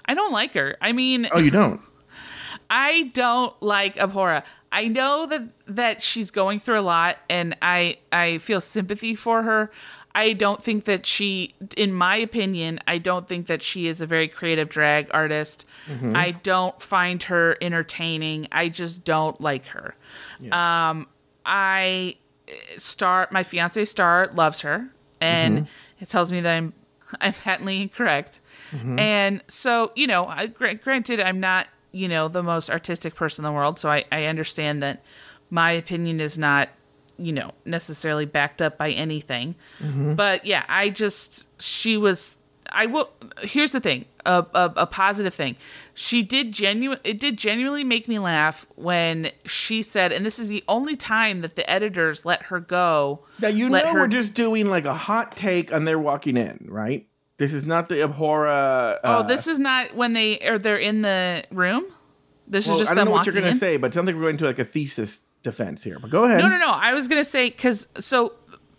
I 0.04 0.14
don't 0.14 0.34
like 0.34 0.54
her. 0.54 0.76
I 0.82 0.92
mean, 0.92 1.30
oh, 1.32 1.40
you 1.40 1.50
don't. 1.50 1.80
I 2.70 3.12
don't 3.14 3.54
like 3.64 3.96
Abhora. 3.96 4.44
I 4.70 4.90
know 4.90 5.28
that 5.28 5.44
that 5.68 6.02
she's 6.02 6.30
going 6.30 6.60
through 6.60 6.78
a 6.78 6.82
lot 6.82 7.18
and 7.30 7.56
I 7.62 8.00
I 8.12 8.40
feel 8.40 8.60
sympathy 8.60 9.16
for 9.16 9.44
her. 9.44 9.72
I 10.14 10.34
don't 10.34 10.62
think 10.62 10.84
that 10.84 11.06
she 11.06 11.56
in 11.78 11.94
my 11.94 12.18
opinion, 12.18 12.82
I 12.86 12.98
don't 12.98 13.30
think 13.30 13.48
that 13.48 13.64
she 13.64 13.88
is 13.88 14.02
a 14.02 14.06
very 14.06 14.28
creative 14.28 14.68
drag 14.68 15.08
artist. 15.14 15.66
Mm-hmm. 15.88 16.18
I 16.18 16.32
don't 16.32 16.82
find 16.82 17.24
her 17.24 17.56
entertaining. 17.62 18.50
I 18.52 18.68
just 18.68 19.06
don't 19.06 19.40
like 19.40 19.68
her. 19.68 19.96
Yeah. 20.42 20.90
Um 20.90 21.08
I 21.46 22.18
Star 22.78 23.28
my 23.32 23.44
fiance 23.44 23.86
Star 23.86 24.30
loves 24.36 24.62
her 24.62 24.88
and 25.20 25.60
mm-hmm. 25.60 26.04
it 26.04 26.10
tells 26.10 26.32
me 26.32 26.42
that 26.42 26.56
I'm 26.56 26.74
I'm 27.22 27.34
patently 27.34 27.82
incorrect. 27.82 28.40
Mm-hmm. 28.72 29.00
And 29.00 29.44
so, 29.48 29.92
you 29.96 30.08
know, 30.08 30.26
I, 30.26 30.48
granted, 30.48 31.20
I'm 31.20 31.40
not 31.40 31.68
you 31.96 32.10
know, 32.10 32.28
the 32.28 32.44
most 32.44 32.70
artistic 32.70 33.16
person 33.16 33.46
in 33.46 33.50
the 33.50 33.56
world. 33.56 33.80
So 33.80 33.90
I, 33.90 34.04
I 34.12 34.26
understand 34.26 34.84
that 34.84 35.02
my 35.50 35.72
opinion 35.72 36.20
is 36.20 36.38
not, 36.38 36.68
you 37.18 37.32
know, 37.32 37.54
necessarily 37.64 38.26
backed 38.26 38.62
up 38.62 38.78
by 38.78 38.92
anything. 38.92 39.56
Mm-hmm. 39.80 40.16
But 40.16 40.46
yeah, 40.46 40.66
I 40.68 40.90
just, 40.90 41.48
she 41.62 41.96
was, 41.96 42.36
I 42.72 42.86
will, 42.86 43.10
here's 43.42 43.72
the 43.72 43.80
thing 43.80 44.06
a, 44.26 44.46
a, 44.54 44.74
a 44.78 44.88
positive 44.88 45.34
thing. 45.34 45.56
She 45.94 46.24
did 46.24 46.52
genuine, 46.52 47.00
it 47.04 47.20
did 47.20 47.38
genuinely 47.38 47.84
make 47.84 48.08
me 48.08 48.20
laugh 48.20 48.66
when 48.76 49.32
she 49.46 49.82
said, 49.82 50.12
and 50.12 50.26
this 50.26 50.40
is 50.40 50.50
the 50.50 50.64
only 50.68 50.96
time 50.96 51.42
that 51.42 51.56
the 51.56 51.70
editors 51.70 52.26
let 52.26 52.44
her 52.44 52.60
go. 52.60 53.26
Now, 53.40 53.50
you 53.50 53.70
know, 53.70 53.80
her, 53.80 54.00
we're 54.02 54.08
just 54.08 54.34
doing 54.34 54.70
like 54.70 54.86
a 54.86 54.94
hot 54.94 55.36
take 55.36 55.74
on 55.74 55.86
their 55.86 56.00
walking 56.00 56.38
in, 56.38 56.68
right? 56.70 57.08
This 57.38 57.54
is 57.54 57.66
not 57.66 57.90
the 57.90 57.96
Abhora. 57.96 58.96
Uh, 58.96 59.00
oh, 59.04 59.28
this 59.28 59.48
is 59.48 59.60
not 59.60 59.94
when 59.96 60.14
they 60.14 60.40
are 60.40 60.58
they're 60.58 60.78
in 60.78 61.02
the 61.02 61.44
room. 61.52 61.86
This 62.48 62.68
well, 62.68 62.76
is 62.76 62.82
just 62.82 62.92
I 62.92 62.96
don't 62.96 63.06
know 63.06 63.12
what 63.12 63.26
you're 63.26 63.34
going 63.34 63.52
to 63.52 63.56
say, 63.56 63.78
but 63.78 63.92
I 63.92 63.96
don't 63.96 64.06
think 64.06 64.18
we're 64.18 64.24
going 64.24 64.38
to 64.38 64.46
like 64.46 64.60
a 64.60 64.66
thesis 64.66 65.20
defense 65.44 65.84
here. 65.84 66.00
But 66.00 66.12
go 66.12 66.24
ahead. 66.24 66.40
No, 66.40 66.48
no, 66.48 66.58
no. 66.58 66.70
I 66.70 66.94
was 66.94 67.08
going 67.08 67.22
to 67.22 67.30
say 67.30 67.50
because 67.50 67.88
so 68.00 68.34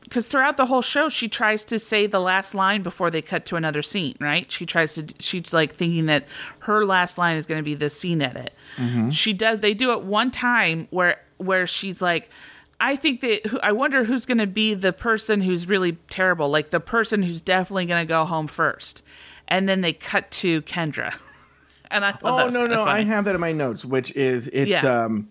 because 0.07 0.27
throughout 0.27 0.57
the 0.57 0.66
whole 0.66 0.83
show 0.83 1.09
she 1.09 1.29
tries 1.29 1.64
to 1.64 1.79
say 1.79 2.07
the 2.07 2.21
last 2.21 2.55
line 2.55 2.83
before 2.83 3.11
they 3.11 3.21
cut 3.23 3.45
to 3.45 3.57
another 3.57 3.83
scene 3.83 4.16
right 4.21 4.51
she 4.51 4.64
tries 4.64 4.95
to 4.95 5.05
she's 5.19 5.53
like 5.53 5.75
thinking 5.75 6.07
that 6.07 6.27
her 6.61 6.85
last 6.85 7.19
line 7.19 7.37
is 7.37 7.47
going 7.47 7.59
to 7.59 7.64
be 7.64 7.75
the 7.75 7.90
scene 7.90 8.23
edit 8.23 8.53
mm-hmm. 8.77 9.11
she 9.11 9.33
does 9.33 9.61
they 9.61 9.75
do 9.75 9.92
it 9.92 10.03
one 10.03 10.31
time 10.31 10.87
where 10.90 11.21
where 11.38 11.66
she's 11.66 12.01
like 12.01 12.31
I 12.79 12.97
think 12.97 13.21
that 13.23 13.59
I 13.62 13.73
wonder 13.73 14.05
who's 14.05 14.27
going 14.27 14.38
to 14.38 14.47
be 14.47 14.75
the 14.75 14.92
person 14.92 15.40
who's 15.40 15.66
really 15.69 15.92
terrible, 16.11 16.51
like 16.51 16.71
the 16.71 16.81
person 16.81 17.23
who's 17.23 17.40
definitely 17.40 17.87
going 17.87 18.07
to 18.07 18.09
go 18.09 18.25
home 18.25 18.47
first. 18.47 19.03
And 19.49 19.69
then 19.69 19.81
they 19.81 19.92
cut 19.92 20.31
to 20.33 20.61
Kendra. 20.62 21.19
and 21.90 22.05
I 22.05 22.12
thought, 22.12 22.55
oh 22.55 22.59
no, 22.59 22.66
no, 22.66 22.85
funny. 22.85 23.03
I 23.03 23.05
have 23.05 23.25
that 23.25 23.35
in 23.35 23.40
my 23.40 23.53
notes, 23.53 23.85
which 23.85 24.12
is 24.12 24.49
it's 24.49 24.71
yeah. 24.71 25.05
um, 25.05 25.29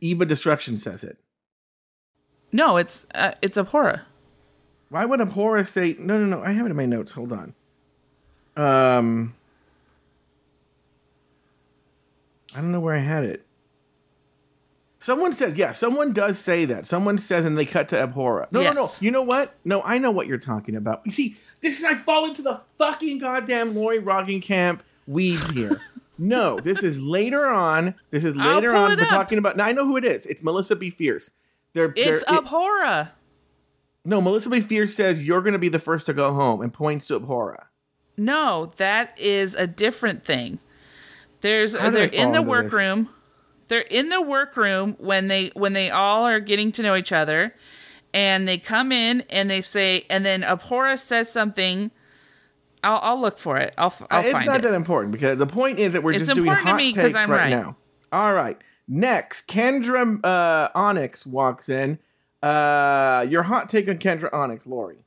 Eva 0.00 0.26
Destruction 0.26 0.76
says 0.76 1.04
it. 1.04 1.18
No, 2.56 2.78
it's 2.78 3.04
uh, 3.14 3.32
it's 3.42 3.58
Abhora. 3.58 4.00
Why 4.88 5.04
would 5.04 5.20
Abhora 5.20 5.66
say 5.66 5.94
no, 5.98 6.16
no, 6.18 6.24
no? 6.24 6.42
I 6.42 6.52
have 6.52 6.64
it 6.64 6.70
in 6.70 6.76
my 6.76 6.86
notes. 6.86 7.12
Hold 7.12 7.30
on. 7.30 7.52
Um, 8.56 9.34
I 12.54 12.62
don't 12.62 12.72
know 12.72 12.80
where 12.80 12.94
I 12.94 13.00
had 13.00 13.24
it. 13.24 13.44
Someone 15.00 15.34
said, 15.34 15.58
yeah, 15.58 15.72
someone 15.72 16.14
does 16.14 16.38
say 16.38 16.64
that. 16.64 16.86
Someone 16.86 17.18
says, 17.18 17.44
and 17.44 17.58
they 17.58 17.66
cut 17.66 17.90
to 17.90 17.96
Abhora. 17.96 18.50
No, 18.50 18.62
yes. 18.62 18.74
no, 18.74 18.84
no. 18.84 18.90
You 19.00 19.10
know 19.10 19.22
what? 19.22 19.54
No, 19.62 19.82
I 19.82 19.98
know 19.98 20.10
what 20.10 20.26
you're 20.26 20.38
talking 20.38 20.76
about. 20.76 21.02
You 21.04 21.12
see, 21.12 21.36
this 21.60 21.78
is, 21.78 21.84
I 21.84 21.94
fall 21.94 22.24
into 22.24 22.40
the 22.40 22.62
fucking 22.78 23.18
goddamn 23.18 23.76
Lori 23.76 24.40
Camp 24.40 24.82
weed 25.06 25.38
here. 25.52 25.78
no, 26.18 26.58
this 26.58 26.82
is 26.82 27.00
later 27.02 27.46
on. 27.46 27.94
This 28.10 28.24
is 28.24 28.34
later 28.34 28.74
on. 28.74 28.96
We're 28.96 29.02
up. 29.02 29.10
talking 29.10 29.36
about, 29.36 29.58
now 29.58 29.66
I 29.66 29.72
know 29.72 29.84
who 29.84 29.98
it 29.98 30.06
is. 30.06 30.24
It's 30.24 30.42
Melissa 30.42 30.74
B. 30.74 30.88
Fierce. 30.88 31.30
They're, 31.76 31.92
it's 31.94 32.24
they're, 32.24 32.40
Abhora. 32.40 33.08
It, 33.08 33.12
no, 34.04 34.20
Melissa. 34.20 34.50
Fierce 34.62 34.94
says, 34.94 35.22
you're 35.24 35.42
going 35.42 35.52
to 35.52 35.58
be 35.58 35.68
the 35.68 35.78
first 35.78 36.06
to 36.06 36.14
go 36.14 36.32
home 36.32 36.62
and 36.62 36.72
points 36.72 37.08
to 37.08 37.20
Abhora. 37.20 37.66
No, 38.16 38.72
that 38.78 39.18
is 39.18 39.54
a 39.54 39.66
different 39.66 40.24
thing. 40.24 40.58
There's, 41.42 41.74
they're 41.74 42.04
in 42.04 42.32
the 42.32 42.40
workroom 42.40 43.10
they're 43.68 43.80
in 43.80 44.08
the 44.08 44.22
workroom 44.22 44.96
when 44.98 45.28
they 45.28 45.48
when 45.54 45.72
they 45.72 45.90
all 45.90 46.24
are 46.24 46.40
getting 46.40 46.72
to 46.72 46.82
know 46.82 46.96
each 46.96 47.12
other 47.12 47.54
and 48.14 48.46
they 48.46 48.58
come 48.58 48.92
in 48.92 49.24
and 49.28 49.50
they 49.50 49.60
say 49.60 50.06
and 50.08 50.24
then 50.24 50.42
Abhora 50.42 50.98
says 50.98 51.30
something 51.30 51.90
I'll, 52.84 53.00
I'll 53.02 53.20
look 53.20 53.38
for 53.38 53.56
it. 53.56 53.74
I'll, 53.76 53.92
I'll 54.10 54.20
it's 54.20 54.30
find 54.30 54.46
it. 54.46 54.50
It's 54.50 54.62
not 54.62 54.62
that 54.62 54.74
important 54.74 55.10
because 55.10 55.38
the 55.38 55.46
point 55.46 55.80
is 55.80 55.94
that 55.94 56.04
we're 56.04 56.12
it's 56.12 56.26
just 56.26 56.34
doing 56.36 56.48
hot 56.48 56.78
takes 56.78 56.96
right, 56.96 57.28
right, 57.28 57.50
now. 57.50 57.76
All 58.12 58.32
right. 58.32 58.56
Next, 58.88 59.48
Kendra 59.48 60.24
uh, 60.24 60.68
Onyx 60.74 61.26
walks 61.26 61.68
in. 61.68 61.98
Uh, 62.42 63.26
your 63.28 63.42
hot 63.44 63.68
take 63.68 63.88
on 63.88 63.98
Kendra 63.98 64.32
Onyx, 64.32 64.66
Lori. 64.66 64.98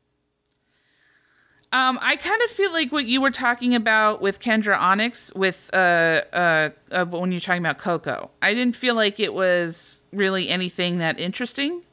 Um, 1.71 1.99
I 2.01 2.15
kind 2.15 2.41
of 2.41 2.49
feel 2.49 2.73
like 2.73 2.91
what 2.91 3.05
you 3.05 3.21
were 3.21 3.29
talking 3.29 3.75
about 3.75 4.21
with 4.21 4.39
Kendra 4.39 4.77
Onyx 4.77 5.31
with 5.35 5.69
uh, 5.71 6.21
uh, 6.33 6.69
uh, 6.91 7.05
when 7.05 7.31
you're 7.31 7.39
talking 7.39 7.63
about 7.63 7.77
Koco. 7.77 8.29
I 8.41 8.55
didn't 8.55 8.75
feel 8.75 8.95
like 8.95 9.19
it 9.19 9.35
was 9.35 10.03
really 10.11 10.49
anything 10.49 10.97
that 10.97 11.19
interesting, 11.19 11.83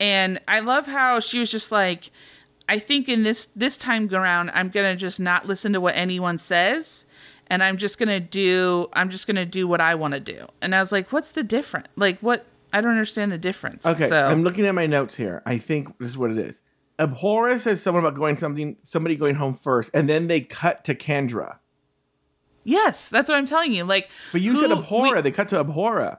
and 0.00 0.40
I 0.48 0.60
love 0.60 0.86
how 0.86 1.20
she 1.20 1.38
was 1.38 1.50
just 1.50 1.70
like, 1.70 2.10
I 2.70 2.78
think 2.78 3.06
in 3.06 3.22
this 3.22 3.46
this 3.54 3.76
time 3.76 4.12
around, 4.12 4.50
I'm 4.54 4.70
gonna 4.70 4.96
just 4.96 5.20
not 5.20 5.46
listen 5.46 5.74
to 5.74 5.80
what 5.80 5.94
anyone 5.94 6.38
says, 6.38 7.04
and 7.48 7.62
I'm 7.62 7.76
just 7.76 7.98
gonna 7.98 8.20
do 8.20 8.88
I'm 8.92 9.10
just 9.10 9.26
gonna 9.26 9.46
do 9.46 9.66
what 9.68 9.80
I 9.80 9.94
want 9.94 10.14
to 10.14 10.20
do. 10.20 10.46
And 10.60 10.74
I 10.74 10.80
was 10.80 10.92
like, 10.92 11.12
what's 11.12 11.30
the 11.32 11.42
difference? 11.42 11.88
Like 11.96 12.18
what? 12.20 12.46
I 12.72 12.80
don't 12.80 12.92
understand 12.92 13.30
the 13.30 13.38
difference. 13.38 13.84
Okay, 13.84 14.08
so, 14.08 14.24
I'm 14.24 14.42
looking 14.44 14.64
at 14.64 14.74
my 14.74 14.86
notes 14.86 15.14
here. 15.14 15.42
I 15.44 15.58
think 15.58 15.98
this 15.98 16.08
is 16.08 16.16
what 16.16 16.30
it 16.30 16.38
is 16.38 16.62
Abhora 16.98 17.60
says 17.60 17.82
someone 17.82 18.04
about 18.04 18.16
going 18.16 18.36
something 18.36 18.76
somebody 18.82 19.16
going 19.16 19.34
home 19.34 19.54
first, 19.54 19.90
and 19.94 20.08
then 20.08 20.28
they 20.28 20.40
cut 20.40 20.84
to 20.84 20.94
Kendra. 20.94 21.56
Yes, 22.64 23.08
that's 23.08 23.28
what 23.28 23.36
I'm 23.36 23.46
telling 23.46 23.72
you. 23.72 23.84
Like, 23.84 24.08
but 24.30 24.40
you 24.40 24.52
who, 24.52 24.58
said 24.58 24.70
Abhora. 24.70 25.16
We, 25.16 25.20
they 25.22 25.30
cut 25.30 25.48
to 25.48 25.62
Abhora. 25.62 26.18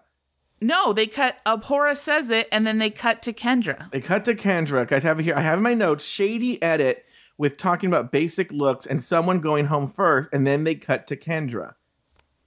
No, 0.61 0.93
they 0.93 1.07
cut. 1.07 1.37
Abhora 1.45 1.95
says 1.95 2.29
it, 2.29 2.47
and 2.51 2.65
then 2.67 2.79
they 2.79 2.89
cut 2.89 3.21
to 3.23 3.33
Kendra. 3.33 3.89
They 3.91 4.01
cut 4.01 4.25
to 4.25 4.35
Kendra. 4.35 4.91
I 4.91 4.99
have 4.99 5.19
it 5.19 5.23
here. 5.23 5.35
I 5.35 5.41
have 5.41 5.59
in 5.59 5.63
my 5.63 5.73
notes 5.73 6.05
shady 6.05 6.61
edit 6.61 7.05
with 7.37 7.57
talking 7.57 7.87
about 7.87 8.11
basic 8.11 8.51
looks 8.51 8.85
and 8.85 9.03
someone 9.03 9.39
going 9.41 9.65
home 9.65 9.87
first, 9.87 10.29
and 10.31 10.45
then 10.45 10.63
they 10.63 10.75
cut 10.75 11.07
to 11.07 11.15
Kendra. 11.17 11.73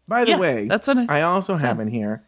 By 0.09 0.25
the 0.25 0.31
yeah, 0.31 0.39
way, 0.39 0.69
that's 0.69 0.87
what 0.87 0.99
I, 1.11 1.19
I 1.19 1.23
also 1.23 1.55
said. 1.57 1.67
have 1.67 1.81
in 1.81 1.89
here. 1.89 2.25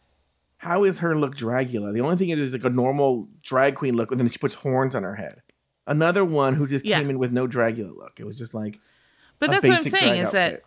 how 0.57 0.83
is 0.85 0.99
her 0.99 1.17
look 1.17 1.37
Dragula? 1.37 1.93
The 1.93 2.01
only 2.01 2.17
thing 2.17 2.31
is 2.31 2.53
like 2.53 2.65
a 2.65 2.71
normal 2.71 3.29
drag 3.43 3.77
queen 3.77 3.95
look, 3.95 4.11
and 4.11 4.21
then 4.21 4.29
she 4.29 4.39
puts 4.39 4.55
horns 4.55 4.95
on 4.97 5.05
her 5.05 5.15
head. 5.15 5.43
Another 5.87 6.25
one 6.25 6.55
who 6.55 6.67
just 6.67 6.85
Yeah. 6.85 6.99
came 6.99 7.11
in 7.11 7.19
with 7.19 7.31
no 7.33 7.47
Dragula 7.47 7.97
look. 7.97 8.19
It 8.19 8.25
was 8.25 8.37
just 8.37 8.53
like, 8.55 8.81
But 9.39 9.51
that's 9.51 9.67
what 9.67 9.79
I'm 9.79 9.85
saying 9.85 10.23
is 10.23 10.33
that 10.33 10.63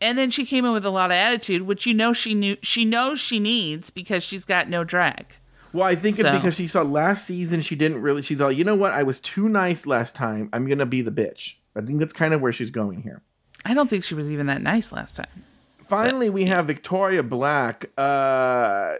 and 0.00 0.18
then 0.18 0.30
she 0.30 0.44
came 0.44 0.64
in 0.64 0.72
with 0.72 0.84
a 0.84 0.90
lot 0.90 1.10
of 1.10 1.14
attitude, 1.14 1.62
which 1.62 1.86
you 1.86 1.94
know 1.94 2.12
she 2.12 2.34
knew 2.34 2.56
she 2.62 2.84
knows 2.84 3.18
she 3.20 3.38
needs 3.38 3.88
because 3.90 4.22
she's 4.22 4.44
got 4.44 4.68
no 4.68 4.84
drag. 4.84 5.36
Well, 5.72 5.84
I 5.84 5.94
think 5.94 6.18
it's 6.18 6.28
because 6.30 6.54
she 6.54 6.66
saw 6.66 6.82
last 6.82 7.26
season 7.26 7.60
she 7.62 7.76
didn't 7.76 8.02
really. 8.02 8.22
She 8.22 8.34
thought, 8.34 8.56
you 8.56 8.64
know 8.64 8.74
what, 8.74 8.92
I 8.92 9.02
was 9.02 9.20
too 9.20 9.48
nice 9.48 9.86
last 9.86 10.14
time. 10.14 10.48
I'm 10.52 10.66
gonna 10.66 10.86
be 10.86 11.02
the 11.02 11.10
bitch. 11.10 11.54
I 11.74 11.80
think 11.80 11.98
that's 11.98 12.12
kind 12.12 12.34
of 12.34 12.40
where 12.40 12.52
she's 12.52 12.70
going 12.70 13.02
here. 13.02 13.22
I 13.64 13.74
don't 13.74 13.88
think 13.88 14.04
she 14.04 14.14
was 14.14 14.30
even 14.30 14.46
that 14.46 14.62
nice 14.62 14.92
last 14.92 15.16
time. 15.16 15.44
Finally, 15.86 16.30
we 16.30 16.44
have 16.44 16.66
Victoria 16.66 17.22
Black. 17.22 17.90
Uh, 17.96 18.94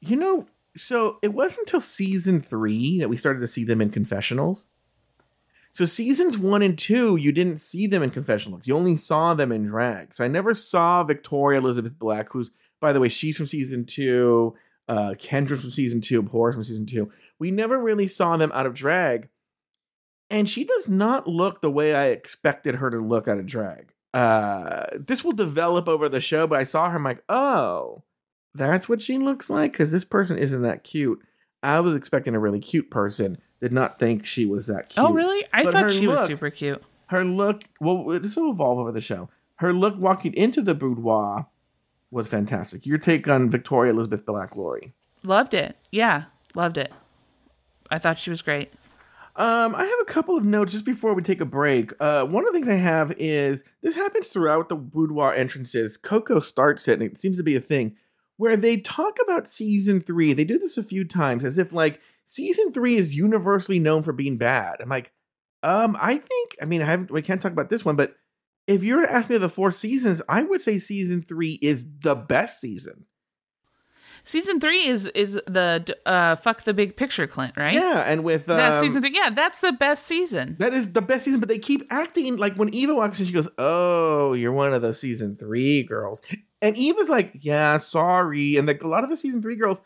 you 0.00 0.16
know, 0.16 0.46
so 0.76 1.18
it 1.22 1.32
wasn't 1.32 1.60
until 1.60 1.80
season 1.80 2.40
three 2.40 2.98
that 2.98 3.08
we 3.08 3.16
started 3.16 3.40
to 3.40 3.46
see 3.46 3.64
them 3.64 3.80
in 3.80 3.90
confessionals. 3.90 4.66
So 5.70 5.84
seasons 5.84 6.38
one 6.38 6.62
and 6.62 6.78
two, 6.78 7.16
you 7.16 7.32
didn't 7.32 7.60
see 7.60 7.86
them 7.86 8.02
in 8.02 8.10
confessionals. 8.10 8.66
You 8.66 8.76
only 8.76 8.96
saw 8.96 9.34
them 9.34 9.52
in 9.52 9.66
drag. 9.66 10.14
So 10.14 10.24
I 10.24 10.28
never 10.28 10.54
saw 10.54 11.04
Victoria 11.04 11.60
Elizabeth 11.60 11.98
Black, 11.98 12.32
who's, 12.32 12.50
by 12.80 12.92
the 12.94 13.00
way, 13.00 13.08
she's 13.08 13.36
from 13.36 13.46
season 13.46 13.84
two. 13.84 14.54
Uh, 14.88 15.14
Kendra's 15.18 15.60
from 15.60 15.70
season 15.70 16.00
two. 16.00 16.22
Horace 16.22 16.54
from 16.54 16.64
season 16.64 16.86
two. 16.86 17.10
We 17.38 17.50
never 17.50 17.78
really 17.78 18.08
saw 18.08 18.36
them 18.36 18.52
out 18.54 18.66
of 18.66 18.74
drag, 18.74 19.28
and 20.30 20.48
she 20.48 20.64
does 20.64 20.88
not 20.88 21.26
look 21.26 21.60
the 21.60 21.70
way 21.70 21.94
I 21.94 22.06
expected 22.06 22.76
her 22.76 22.90
to 22.90 22.98
look 22.98 23.28
out 23.28 23.38
of 23.38 23.46
drag. 23.46 23.92
Uh, 24.14 24.86
this 24.98 25.22
will 25.22 25.32
develop 25.32 25.88
over 25.88 26.08
the 26.08 26.20
show, 26.20 26.46
but 26.46 26.58
I 26.58 26.64
saw 26.64 26.88
her. 26.88 26.96
I'm 26.96 27.04
like, 27.04 27.22
oh, 27.28 28.04
that's 28.54 28.88
what 28.88 29.02
she 29.02 29.18
looks 29.18 29.50
like 29.50 29.72
because 29.72 29.92
this 29.92 30.04
person 30.04 30.38
isn't 30.38 30.62
that 30.62 30.84
cute. 30.84 31.20
I 31.62 31.80
was 31.80 31.96
expecting 31.96 32.34
a 32.34 32.40
really 32.40 32.60
cute 32.60 32.90
person. 32.90 33.38
Did 33.60 33.72
not 33.72 33.98
think 33.98 34.24
she 34.24 34.46
was 34.46 34.66
that 34.68 34.88
cute. 34.88 35.04
Oh, 35.04 35.12
really? 35.12 35.44
I 35.52 35.64
But 35.64 35.72
thought 35.72 35.92
she 35.92 36.06
was 36.06 36.26
super 36.26 36.50
cute. 36.50 36.82
Her 37.08 37.24
look, 37.24 37.64
well, 37.80 38.18
this 38.20 38.36
will 38.36 38.50
evolve 38.52 38.78
over 38.78 38.92
the 38.92 39.00
show. 39.00 39.28
Her 39.56 39.72
look 39.72 39.94
walking 39.98 40.34
into 40.34 40.62
the 40.62 40.74
boudoir 40.74 41.46
was 42.10 42.28
fantastic. 42.28 42.86
Your 42.86 42.98
take 42.98 43.28
on 43.28 43.50
Victoria 43.50 43.92
Elizabeth 43.92 44.24
Black 44.24 44.56
Lori? 44.56 44.92
Loved 45.24 45.54
it. 45.54 45.76
Yeah, 45.90 46.24
loved 46.54 46.78
it. 46.78 46.92
I 47.90 47.98
thought 47.98 48.18
she 48.18 48.30
was 48.30 48.42
great. 48.42 48.72
Um, 49.36 49.74
I 49.74 49.84
have 49.84 50.00
a 50.00 50.06
couple 50.06 50.36
of 50.36 50.44
notes 50.44 50.72
just 50.72 50.86
before 50.86 51.12
we 51.12 51.22
take 51.22 51.42
a 51.42 51.46
break. 51.46 51.92
Uh, 52.00 52.24
one 52.24 52.46
of 52.46 52.52
the 52.52 52.58
things 52.58 52.68
I 52.68 52.76
have 52.76 53.12
is 53.18 53.62
this 53.82 53.94
happens 53.94 54.28
throughout 54.28 54.70
the 54.70 54.76
boudoir 54.76 55.34
entrances. 55.34 55.98
Koco 55.98 56.42
starts 56.42 56.88
it, 56.88 56.94
and 56.94 57.02
it 57.02 57.18
seems 57.18 57.36
to 57.36 57.42
be 57.42 57.54
a 57.54 57.60
thing 57.60 57.96
where 58.38 58.56
they 58.56 58.78
talk 58.78 59.18
about 59.22 59.46
season 59.48 60.00
three. 60.00 60.32
They 60.32 60.44
do 60.44 60.58
this 60.58 60.78
a 60.78 60.82
few 60.82 61.04
times 61.04 61.44
as 61.44 61.58
if 61.58 61.72
like 61.72 62.00
season 62.24 62.72
three 62.72 62.96
is 62.96 63.14
universally 63.14 63.78
known 63.78 64.02
for 64.02 64.12
being 64.12 64.38
bad. 64.38 64.76
I'm 64.80 64.88
like, 64.88 65.12
um, 65.62 65.96
I 66.00 66.16
think. 66.16 66.56
I 66.62 66.64
mean, 66.64 66.80
I 66.80 66.86
haven't. 66.86 67.10
We 67.10 67.20
can't 67.20 67.42
talk 67.42 67.52
about 67.52 67.68
this 67.68 67.84
one, 67.84 67.96
but 67.96 68.16
if 68.66 68.84
you 68.84 68.96
were 68.96 69.02
to 69.02 69.12
ask 69.12 69.28
me 69.28 69.38
the 69.38 69.48
four 69.48 69.70
seasons, 69.70 70.22
I 70.28 70.42
would 70.42 70.62
say 70.62 70.78
season 70.78 71.22
three 71.22 71.58
is 71.62 71.86
the 72.00 72.14
best 72.14 72.60
season. 72.60 73.06
Season 74.24 74.58
three 74.58 74.86
is 74.86 75.06
is 75.06 75.34
the 75.46 75.96
uh 76.04 76.34
fuck 76.34 76.64
the 76.64 76.74
big 76.74 76.96
picture, 76.96 77.28
Clint, 77.28 77.56
right? 77.56 77.74
Yeah, 77.74 78.00
and 78.00 78.24
with 78.24 78.48
um, 78.48 78.56
That's 78.56 78.80
season 78.80 79.00
three. 79.00 79.14
Yeah, 79.14 79.30
that's 79.30 79.60
the 79.60 79.70
best 79.72 80.04
season. 80.04 80.56
That 80.58 80.74
is 80.74 80.92
the 80.92 81.02
best 81.02 81.24
season, 81.24 81.38
but 81.38 81.48
they 81.48 81.60
keep 81.60 81.86
acting 81.90 82.36
like 82.36 82.56
when 82.56 82.70
Evah 82.70 82.96
walks 82.96 83.20
in, 83.20 83.26
she 83.26 83.32
goes, 83.32 83.48
"Oh, 83.56 84.32
you're 84.32 84.50
one 84.50 84.74
of 84.74 84.82
the 84.82 84.92
season 84.92 85.36
three 85.36 85.84
girls," 85.84 86.20
and 86.60 86.76
Evah's 86.76 87.08
like, 87.08 87.32
"Yeah, 87.34 87.78
sorry," 87.78 88.56
and 88.56 88.66
like 88.66 88.82
a 88.82 88.88
lot 88.88 89.04
of 89.04 89.10
the 89.10 89.16
season 89.16 89.42
three 89.42 89.56
girls 89.56 89.80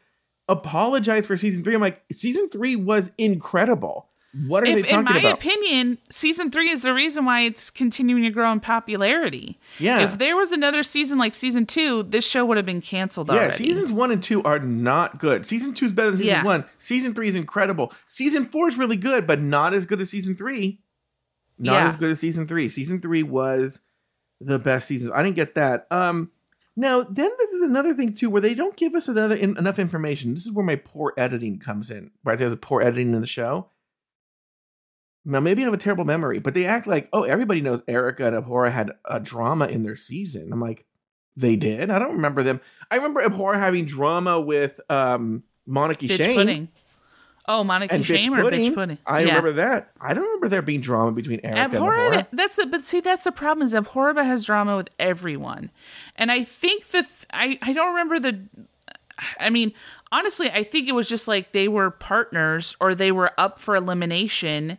apologize 0.50 1.26
for 1.26 1.36
season 1.36 1.64
three. 1.64 1.74
I'm 1.74 1.80
like, 1.80 2.02
season 2.12 2.50
three 2.50 2.76
was 2.76 3.10
incredible. 3.16 4.09
What 4.46 4.62
are 4.62 4.66
If, 4.66 4.76
they 4.76 4.82
talking 4.82 4.94
about? 5.00 5.16
in 5.16 5.22
my 5.22 5.28
about? 5.30 5.38
opinion, 5.38 5.98
season 6.10 6.50
three 6.52 6.70
is 6.70 6.82
the 6.82 6.94
reason 6.94 7.24
why 7.24 7.40
it's 7.42 7.68
continuing 7.68 8.22
to 8.22 8.30
grow 8.30 8.52
in 8.52 8.60
popularity. 8.60 9.58
yeah, 9.80 10.00
If 10.02 10.18
there 10.18 10.36
was 10.36 10.52
another 10.52 10.84
season 10.84 11.18
like 11.18 11.34
season 11.34 11.66
two, 11.66 12.04
this 12.04 12.24
show 12.24 12.44
would 12.44 12.56
have 12.56 12.64
been 12.66 12.80
canceled 12.80 13.28
already. 13.28 13.40
yeah. 13.42 13.48
already. 13.48 13.64
Seasons 13.64 13.90
one 13.90 14.12
and 14.12 14.22
two 14.22 14.40
are 14.44 14.60
not 14.60 15.18
good. 15.18 15.46
Season 15.46 15.74
two 15.74 15.86
is 15.86 15.92
better 15.92 16.10
than 16.12 16.18
season 16.18 16.28
Yeah. 16.32 16.44
one. 16.44 16.64
Season 16.78 17.12
three 17.12 17.26
is 17.28 17.34
incredible. 17.34 17.92
Season 18.06 18.46
four 18.46 18.68
is 18.68 18.78
really 18.78 18.96
good, 18.96 19.26
but 19.26 19.40
not 19.40 19.74
as 19.74 19.84
good 19.84 20.00
as 20.00 20.10
season 20.10 20.36
three. 20.36 20.80
Not 21.58 21.72
Yeah. 21.74 21.88
as 21.88 21.96
good 21.96 22.10
as 22.12 22.20
season 22.20 22.46
three. 22.46 22.68
Season 22.68 23.00
three 23.00 23.24
was 23.24 23.80
the 24.40 24.60
best 24.60 24.86
season. 24.86 25.10
I 25.12 25.24
didn't 25.24 25.36
get 25.36 25.56
that. 25.56 25.86
Um, 25.90 26.30
now 26.76 27.02
then, 27.02 27.30
this 27.38 27.50
is 27.50 27.62
another 27.62 27.94
thing 27.94 28.12
too, 28.12 28.30
where 28.30 28.40
they 28.40 28.54
don't 28.54 28.76
give 28.76 28.94
us 28.94 29.08
another 29.08 29.34
in, 29.34 29.58
enough 29.58 29.80
information. 29.80 30.34
This 30.34 30.46
is 30.46 30.52
where 30.52 30.64
my 30.64 30.76
poor 30.76 31.12
editing 31.18 31.58
comes 31.58 31.90
in. 31.90 32.12
Right, 32.24 32.38
there's 32.38 32.52
a 32.52 32.56
poor 32.56 32.80
editing 32.80 33.12
in 33.12 33.20
the 33.20 33.26
show. 33.26 33.68
Now 35.24 35.40
maybe 35.40 35.62
I 35.62 35.66
have 35.66 35.74
a 35.74 35.78
terrible 35.78 36.04
memory, 36.04 36.38
but 36.38 36.54
they 36.54 36.64
act 36.64 36.86
like, 36.86 37.08
oh, 37.12 37.24
everybody 37.24 37.60
knows 37.60 37.82
Erika 37.86 38.26
and 38.26 38.36
Abhora 38.44 38.70
had 38.70 38.92
a 39.04 39.20
drama 39.20 39.66
in 39.66 39.82
their 39.82 39.96
season. 39.96 40.50
I'm 40.52 40.60
like, 40.60 40.86
they 41.36 41.56
did. 41.56 41.90
I 41.90 41.98
don't 41.98 42.14
remember 42.14 42.42
them. 42.42 42.60
I 42.90 42.96
remember 42.96 43.22
Abhora 43.22 43.56
having 43.58 43.84
drama 43.84 44.40
with 44.40 44.80
um 44.88 45.42
Monarchy 45.66 46.08
bitch 46.08 46.16
Shane 46.16 46.36
pudding. 46.36 46.68
Oh, 47.46 47.64
Monica 47.64 47.94
and 47.94 48.04
Shame 48.06 48.32
bitch 48.32 48.38
or 48.38 48.42
pudding. 48.42 48.70
bitch 48.70 48.74
pudding? 48.74 48.98
I 49.06 49.20
Yeah. 49.20 49.26
remember 49.28 49.52
that. 49.52 49.90
I 50.00 50.14
don't 50.14 50.24
remember 50.24 50.48
there 50.48 50.62
being 50.62 50.80
drama 50.80 51.12
between 51.12 51.40
Erika 51.42 51.60
and 51.62 51.74
Abhorrent. 51.74 52.14
Abhora. 52.14 52.26
That's 52.32 52.56
the, 52.56 52.66
but 52.66 52.82
see, 52.82 53.00
that's 53.00 53.24
the 53.24 53.32
problem 53.32 53.64
is 53.64 53.74
Abhorrent 53.74 54.18
has 54.18 54.44
drama 54.44 54.76
with 54.76 54.88
everyone, 54.98 55.70
and 56.16 56.30
I 56.32 56.44
think 56.44 56.86
the 56.86 57.02
th- 57.02 57.26
I 57.32 57.58
I 57.62 57.72
don't 57.72 57.88
remember 57.94 58.18
the. 58.20 58.40
I 59.38 59.50
mean, 59.50 59.72
honestly, 60.12 60.50
I 60.50 60.62
think 60.64 60.88
it 60.88 60.92
was 60.92 61.08
just 61.08 61.28
like 61.28 61.52
they 61.52 61.68
were 61.68 61.90
partners 61.90 62.74
or 62.80 62.94
they 62.94 63.12
were 63.12 63.32
up 63.36 63.60
for 63.60 63.76
elimination, 63.76 64.78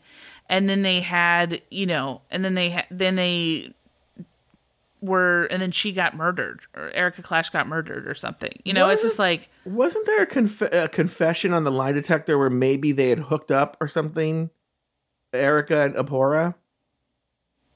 and 0.52 0.70
then 0.70 0.84
they 0.84 1.00
had 1.02 1.62
you 1.72 1.88
know, 1.88 2.22
and 2.30 2.46
then 2.46 2.54
they 2.54 2.70
ha- 2.70 2.86
then 2.92 3.16
they 3.16 3.74
were 5.02 5.46
and 5.46 5.60
then 5.60 5.72
she 5.72 5.92
got 5.92 6.16
murdered 6.16 6.62
or 6.76 6.92
Erika 6.92 7.24
Klash 7.24 7.52
got 7.52 7.68
murdered 7.68 8.08
or 8.08 8.14
something. 8.14 8.52
You 8.64 8.74
know, 8.74 8.86
it's 8.90 8.98
Wasn't- 9.04 9.10
just 9.10 9.20
like 9.20 9.50
Wasn't 9.66 10.06
there 10.06 10.22
a, 10.22 10.26
conf- 10.28 10.62
a 10.62 10.88
confession 10.90 11.54
on 11.54 11.64
the 11.64 11.72
lie 11.72 11.92
detector 11.92 12.38
where 12.38 12.52
maybe 12.52 12.92
they 12.92 13.10
had 13.10 13.18
hooked 13.18 13.52
up 13.52 13.78
or 13.82 13.88
something? 13.88 14.52
Erika 15.34 15.82
and 15.82 15.96
Abhora? 15.96 16.54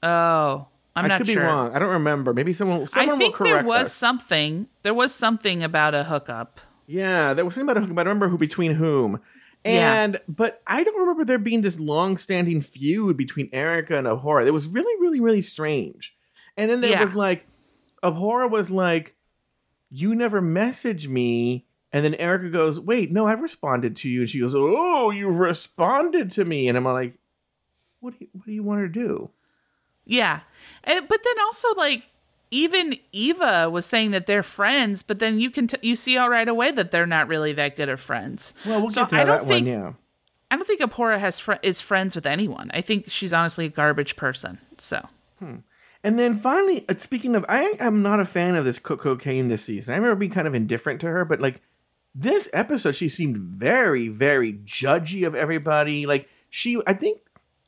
oh, 0.02 0.66
I'm 0.94 1.04
I 1.04 1.08
not 1.08 1.18
could 1.18 1.26
sure. 1.26 1.36
be 1.36 1.46
wrong. 1.46 1.74
I 1.74 1.78
don't 1.78 1.90
remember. 1.90 2.32
Maybe 2.32 2.54
someone, 2.54 2.86
someone 2.86 3.16
I 3.16 3.18
think 3.18 3.38
there 3.38 3.64
was 3.64 3.86
us. 3.86 3.92
something. 3.92 4.66
There 4.82 4.94
was 4.94 5.12
something 5.14 5.62
about 5.62 5.94
a 5.94 6.04
hookup. 6.04 6.60
Yeah, 6.86 7.34
there 7.34 7.44
was 7.44 7.54
something 7.54 7.68
about 7.70 7.78
a 7.78 7.80
hookup. 7.80 7.98
I 7.98 8.02
don't 8.04 8.08
remember 8.10 8.28
who 8.28 8.38
between 8.38 8.72
whom. 8.72 9.20
Yeah. 9.66 10.02
And 10.02 10.20
but 10.28 10.62
I 10.66 10.84
don't 10.84 10.98
remember 10.98 11.24
there 11.24 11.38
being 11.38 11.62
this 11.62 11.78
long-standing 11.80 12.60
feud 12.60 13.16
between 13.16 13.48
Erika 13.52 13.98
and 13.98 14.06
Abhora. 14.06 14.46
It 14.46 14.52
was 14.52 14.68
really, 14.68 15.00
really, 15.00 15.20
really 15.20 15.42
strange. 15.42 16.14
And 16.56 16.70
then 16.70 16.80
there 16.80 16.90
Yeah. 16.90 17.04
was 17.04 17.14
like 17.14 17.46
Abhora 18.02 18.50
was 18.50 18.70
like, 18.70 19.14
"You 19.90 20.14
never 20.14 20.40
message 20.40 21.08
me." 21.08 21.66
And 21.92 22.04
then 22.04 22.14
Erika 22.14 22.50
goes, 22.50 22.78
"Wait, 22.78 23.10
no, 23.10 23.26
I've 23.26 23.40
responded 23.40 23.96
to 23.96 24.08
you." 24.08 24.20
And 24.20 24.30
she 24.30 24.40
goes, 24.40 24.54
"Oh, 24.54 25.10
you've 25.10 25.38
responded 25.38 26.30
to 26.32 26.44
me." 26.44 26.68
And 26.68 26.76
I'm 26.76 26.84
like, 26.84 27.14
"What 28.00 28.18
do 28.18 28.18
you, 28.20 28.28
what 28.32 28.46
do 28.46 28.52
you 28.52 28.62
want 28.62 28.80
her 28.80 28.88
to 28.88 28.92
do?" 28.92 29.30
Yeah. 30.04 30.40
And 30.84 31.08
but 31.08 31.20
then 31.24 31.34
also 31.44 31.68
like 31.74 32.08
even 32.56 32.96
Evah 33.14 33.70
was 33.70 33.86
saying 33.86 34.12
that 34.12 34.26
they're 34.26 34.42
friends, 34.42 35.02
but 35.02 35.18
then 35.18 35.38
you 35.38 35.50
can 35.50 35.66
t- 35.66 35.76
you 35.82 35.96
see 35.96 36.16
all 36.16 36.28
right 36.30 36.48
away 36.48 36.70
that 36.72 36.90
they're 36.90 37.06
not 37.06 37.28
really 37.28 37.52
that 37.54 37.76
good 37.76 37.88
of 37.88 38.00
friends. 38.00 38.54
Well, 38.64 38.80
we'll 38.80 38.90
So 38.90 39.02
get 39.02 39.10
to 39.10 39.16
I 39.16 39.24
don't 39.24 39.38
that 39.38 39.46
think- 39.46 39.66
one. 39.66 39.72
Yeah. 39.74 39.92
I 40.50 40.54
don't 40.56 40.66
think 40.66 40.80
Abhora 40.80 41.18
has 41.18 41.40
fr- 41.40 41.54
is 41.62 41.80
friends 41.80 42.14
with 42.14 42.24
anyone. 42.24 42.70
I 42.72 42.80
think 42.80 43.10
she's 43.10 43.32
honestly 43.32 43.66
a 43.66 43.68
garbage 43.68 44.14
person. 44.14 44.58
So 44.78 45.04
And 45.40 46.18
then 46.20 46.36
finally, 46.36 46.84
uh, 46.88 46.94
speaking 46.98 47.34
of, 47.34 47.44
I 47.48 47.74
am 47.80 48.00
not 48.00 48.20
a 48.20 48.24
fan 48.24 48.54
of 48.54 48.64
this 48.64 48.78
Koco 48.78 49.18
Caine 49.18 49.48
this 49.48 49.64
season. 49.64 49.92
I 49.92 49.96
remember 49.96 50.14
being 50.14 50.30
kind 50.30 50.46
of 50.46 50.54
indifferent 50.54 51.00
to 51.00 51.08
her, 51.08 51.24
but 51.24 51.40
like 51.40 51.60
this 52.14 52.48
episode, 52.52 52.94
she 52.94 53.08
seemed 53.08 53.36
very, 53.36 54.06
very 54.08 54.52
judgy 54.52 55.26
of 55.26 55.34
everybody. 55.34 56.06
Like 56.06 56.28
she, 56.48 56.80
I 56.86 56.92
think, 56.92 57.20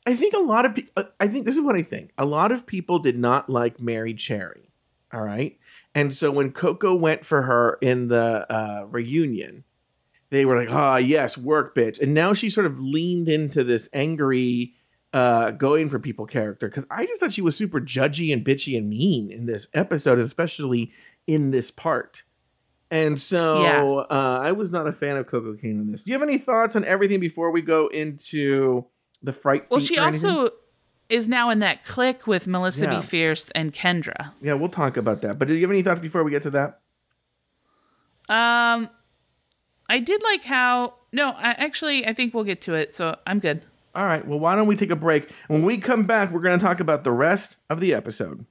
I 0.07 0.14
think 0.14 0.34
a 0.34 0.39
lot 0.39 0.64
of 0.64 0.74
people. 0.76 1.05
I 1.18 1.26
think 1.26 1.47
this 1.47 1.57
is 1.57 1.62
what 1.62 1.74
I 1.74 1.82
think. 1.82 2.12
A 2.16 2.24
lot 2.24 2.53
of 2.53 2.64
people 2.64 3.01
did 3.01 3.18
not 3.18 3.51
like 3.51 3.78
Merrie 3.78 4.16
Cherry. 4.16 4.68
All 5.12 5.22
right, 5.22 5.59
and 5.94 6.12
so 6.14 6.30
when 6.30 6.52
Koco 6.52 6.98
went 6.98 7.24
for 7.24 7.42
her 7.42 7.78
in 7.80 8.09
the 8.09 8.46
uh, 8.52 8.84
reunion, 8.88 9.64
they 10.30 10.44
were 10.44 10.56
like, 10.59 10.70
"Ah, 10.70 10.96
yes, 10.98 11.38
work, 11.38 11.74
bitch." 11.74 12.00
And 12.00 12.12
now 12.14 12.34
she 12.34 12.50
sort 12.50 12.66
of 12.66 12.78
leaned 12.78 13.28
into 13.28 13.64
this 13.64 13.88
angry 13.92 14.74
uh 15.14 15.52
going 15.52 15.88
for 15.88 15.98
people 15.98 16.26
character 16.26 16.68
because 16.68 16.84
i 16.90 17.06
just 17.06 17.18
thought 17.18 17.32
she 17.32 17.40
was 17.40 17.56
super 17.56 17.80
judgy 17.80 18.30
and 18.30 18.44
bitchy 18.44 18.76
and 18.76 18.90
mean 18.90 19.30
in 19.30 19.46
this 19.46 19.66
episode 19.72 20.18
especially 20.18 20.92
in 21.26 21.50
this 21.50 21.70
part 21.70 22.24
and 22.90 23.18
so 23.18 23.62
Yeah. 23.62 23.82
uh 24.14 24.40
i 24.42 24.52
was 24.52 24.70
not 24.70 24.86
a 24.86 24.92
fan 24.92 25.16
of 25.16 25.24
Koco 25.24 25.59
Caine 25.59 25.80
in 25.80 25.90
this 25.90 26.04
do 26.04 26.12
you 26.12 26.18
have 26.18 26.28
any 26.28 26.36
thoughts 26.36 26.76
on 26.76 26.84
everything 26.84 27.20
before 27.20 27.50
we 27.50 27.62
go 27.62 27.86
into 27.86 28.84
the 29.22 29.32
fright 29.32 29.64
well, 29.70 29.80
she 29.80 29.96
or 29.98 30.09
anything? 30.09 30.48
Is 31.09 31.26
now 31.28 31.48
in 31.50 31.61
that 31.61 31.84
clique 31.84 32.26
with 32.26 32.46
Melissa 32.46 32.84
Yeah. 32.84 32.94
BeFierce 32.96 33.50
and 33.54 33.72
Kendra. 33.72 34.32
yeah 34.42 34.52
we'll 34.54 34.68
talk 34.68 34.96
about 34.96 35.22
that 35.22 35.38
but 35.38 35.48
do 35.48 35.54
you 35.54 35.62
have 35.62 35.70
any 35.70 35.82
thoughts 35.82 36.00
before 36.00 36.22
we 36.24 36.30
get 36.30 36.42
to 36.42 36.50
that 36.50 36.80
Um, 38.28 38.90
I 39.88 40.00
did 40.00 40.22
like 40.22 40.44
how. 40.44 40.94
No, 41.12 41.30
I, 41.30 41.52
actually, 41.52 42.06
I 42.06 42.12
think 42.12 42.34
we'll 42.34 42.44
get 42.44 42.61
to 42.62 42.74
it. 42.74 42.94
So 42.94 43.16
I'm 43.26 43.38
good. 43.38 43.62
All 43.94 44.04
right. 44.04 44.26
Well, 44.26 44.38
why 44.38 44.54
don't 44.54 44.66
we 44.66 44.76
take 44.76 44.90
a 44.90 44.96
break? 44.96 45.30
When 45.46 45.62
we 45.62 45.78
come 45.78 46.04
back, 46.04 46.30
we're 46.30 46.40
going 46.42 46.59
to 46.59 46.62
talk 46.62 46.78
about 46.80 47.04
the 47.04 47.12
rest 47.12 47.56
of 47.70 47.80
the 47.80 47.94
episode. 47.94 48.44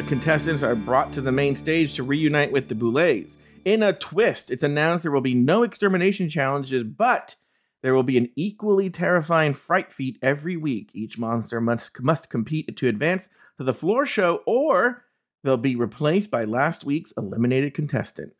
The 0.00 0.06
contestants 0.06 0.62
are 0.62 0.74
brought 0.74 1.12
to 1.12 1.20
the 1.20 1.30
main 1.30 1.54
stage 1.54 1.92
to 1.96 2.02
reunite 2.02 2.50
with 2.50 2.68
the 2.68 2.74
Boulets. 2.74 3.36
In 3.66 3.82
a 3.82 3.92
twist, 3.92 4.50
it's 4.50 4.62
announced 4.62 5.02
there 5.02 5.12
will 5.12 5.20
be 5.20 5.34
no 5.34 5.62
extermination 5.62 6.30
challenges, 6.30 6.84
but 6.84 7.36
there 7.82 7.92
will 7.94 8.02
be 8.02 8.16
an 8.16 8.30
equally 8.34 8.88
terrifying 8.88 9.52
fright 9.52 9.92
feat 9.92 10.16
every 10.22 10.56
week. 10.56 10.92
Each 10.94 11.18
monster 11.18 11.60
must, 11.60 12.00
must 12.00 12.30
compete 12.30 12.74
to 12.78 12.88
advance 12.88 13.28
to 13.58 13.64
the 13.64 13.74
floor 13.74 14.06
show, 14.06 14.40
or 14.46 15.04
they'll 15.44 15.58
be 15.58 15.76
replaced 15.76 16.30
by 16.30 16.44
last 16.46 16.82
week's 16.82 17.12
eliminated 17.18 17.74
contestant. 17.74 18.32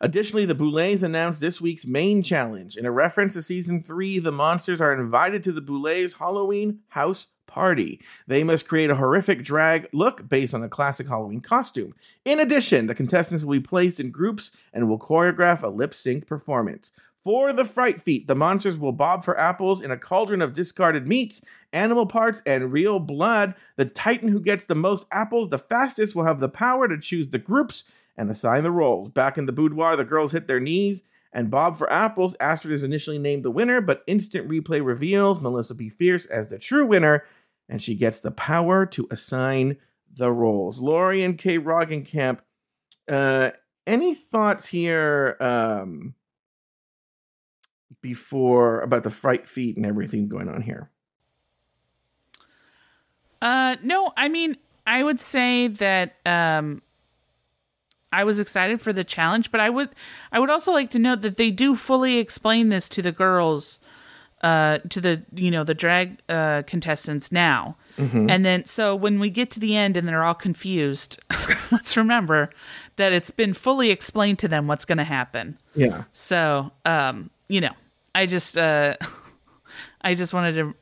Additionally, 0.00 0.44
the 0.44 0.54
Boulets 0.54 1.02
announced 1.02 1.40
this 1.40 1.60
week's 1.60 1.86
main 1.86 2.22
challenge. 2.22 2.76
In 2.76 2.86
a 2.86 2.90
reference 2.90 3.34
to 3.34 3.42
season 3.42 3.82
three, 3.82 4.18
the 4.18 4.32
monsters 4.32 4.80
are 4.80 4.92
invited 4.92 5.42
to 5.44 5.52
the 5.52 5.60
Boulets 5.60 6.14
Halloween 6.14 6.80
house 6.88 7.26
party. 7.46 8.00
They 8.28 8.44
must 8.44 8.68
create 8.68 8.90
a 8.90 8.94
horrific 8.94 9.42
drag 9.42 9.88
look 9.92 10.28
based 10.28 10.54
on 10.54 10.62
a 10.62 10.68
classic 10.68 11.08
Halloween 11.08 11.40
costume. 11.40 11.94
In 12.24 12.40
addition, 12.40 12.86
the 12.86 12.94
contestants 12.94 13.42
will 13.42 13.54
be 13.54 13.60
placed 13.60 13.98
in 13.98 14.10
groups 14.10 14.52
and 14.72 14.88
will 14.88 14.98
choreograph 14.98 15.62
a 15.62 15.68
lip 15.68 15.94
sync 15.94 16.26
performance. 16.26 16.92
For 17.24 17.52
the 17.52 17.64
fright 17.64 18.00
feat, 18.00 18.28
the 18.28 18.36
monsters 18.36 18.78
will 18.78 18.92
bob 18.92 19.24
for 19.24 19.38
apples 19.38 19.82
in 19.82 19.90
a 19.90 19.98
cauldron 19.98 20.40
of 20.40 20.54
discarded 20.54 21.06
meats, 21.06 21.42
animal 21.72 22.06
parts, 22.06 22.40
and 22.46 22.72
real 22.72 23.00
blood. 23.00 23.54
The 23.76 23.86
titan 23.86 24.28
who 24.28 24.40
gets 24.40 24.64
the 24.64 24.76
most 24.76 25.06
apples 25.10 25.50
the 25.50 25.58
fastest 25.58 26.14
will 26.14 26.24
have 26.24 26.38
the 26.38 26.48
power 26.48 26.86
to 26.86 26.98
choose 26.98 27.28
the 27.28 27.38
groups 27.38 27.84
and 28.18 28.30
assign 28.30 28.64
the 28.64 28.70
roles. 28.70 29.08
Back 29.08 29.38
in 29.38 29.46
the 29.46 29.52
boudoir, 29.52 29.96
the 29.96 30.04
girls 30.04 30.32
hit 30.32 30.46
their 30.46 30.60
knees 30.60 31.02
and 31.32 31.50
bob 31.50 31.78
for 31.78 31.90
apples. 31.90 32.36
Astrud 32.40 32.72
is 32.72 32.82
initially 32.82 33.18
named 33.18 33.44
the 33.44 33.50
winner, 33.50 33.80
but 33.80 34.02
instant 34.06 34.48
replay 34.48 34.84
reveals 34.84 35.40
Melissa 35.40 35.74
BeFierce 35.74 36.28
as 36.28 36.48
the 36.48 36.58
true 36.58 36.84
winner, 36.84 37.24
and 37.68 37.80
she 37.80 37.94
gets 37.94 38.20
the 38.20 38.32
power 38.32 38.84
to 38.86 39.06
assign 39.10 39.76
the 40.16 40.32
roles. 40.32 40.80
Laurie 40.80 41.22
and 41.22 41.38
Kay 41.38 41.58
Roggenkamp, 41.58 42.40
uh, 43.08 43.52
any 43.86 44.14
thoughts 44.14 44.66
here 44.66 45.36
um, 45.40 46.14
before 48.02 48.80
about 48.80 49.04
the 49.04 49.10
fright 49.10 49.46
feat 49.46 49.76
and 49.76 49.86
everything 49.86 50.28
going 50.28 50.48
on 50.48 50.60
here? 50.60 50.90
Uh, 53.40 53.76
no, 53.82 54.12
I 54.16 54.28
mean, 54.28 54.56
I 54.86 55.04
would 55.04 55.20
say 55.20 55.68
that 55.68 56.16
um, 56.26 56.82
I 58.12 58.24
was 58.24 58.38
excited 58.38 58.80
for 58.80 58.92
the 58.92 59.04
challenge, 59.04 59.50
but 59.50 59.60
I 59.60 59.70
would, 59.70 59.90
I 60.32 60.38
would 60.38 60.50
also 60.50 60.72
like 60.72 60.90
to 60.90 60.98
note 60.98 61.20
that 61.22 61.36
they 61.36 61.50
do 61.50 61.76
fully 61.76 62.18
explain 62.18 62.70
this 62.70 62.88
to 62.90 63.02
the 63.02 63.12
girls, 63.12 63.80
uh, 64.42 64.78
to 64.88 65.00
the 65.00 65.22
you 65.34 65.50
know 65.50 65.64
the 65.64 65.74
drag 65.74 66.18
uh, 66.28 66.62
contestants 66.66 67.30
now, 67.32 67.76
and 68.30 68.44
then 68.44 68.64
so 68.64 68.94
when 68.94 69.18
we 69.18 69.28
get 69.30 69.50
to 69.52 69.60
the 69.60 69.76
end 69.76 69.96
and 69.96 70.06
they're 70.08 70.22
all 70.24 70.34
confused, 70.34 71.18
let's 71.72 71.96
remember 71.96 72.50
that 72.96 73.12
it's 73.12 73.30
been 73.32 73.52
fully 73.52 73.90
explained 73.90 74.38
to 74.38 74.48
them 74.48 74.68
what's 74.68 74.84
going 74.84 74.98
to 74.98 75.04
happen. 75.04 75.58
Yeah. 75.74 76.04
So, 76.12 76.70
um, 76.84 77.30
you 77.48 77.60
know, 77.60 77.72
I 78.14 78.26
just 78.26 78.56
uh 78.56 78.94
I 80.02 80.14
just 80.14 80.32
wanted 80.32 80.54
to 80.54 80.74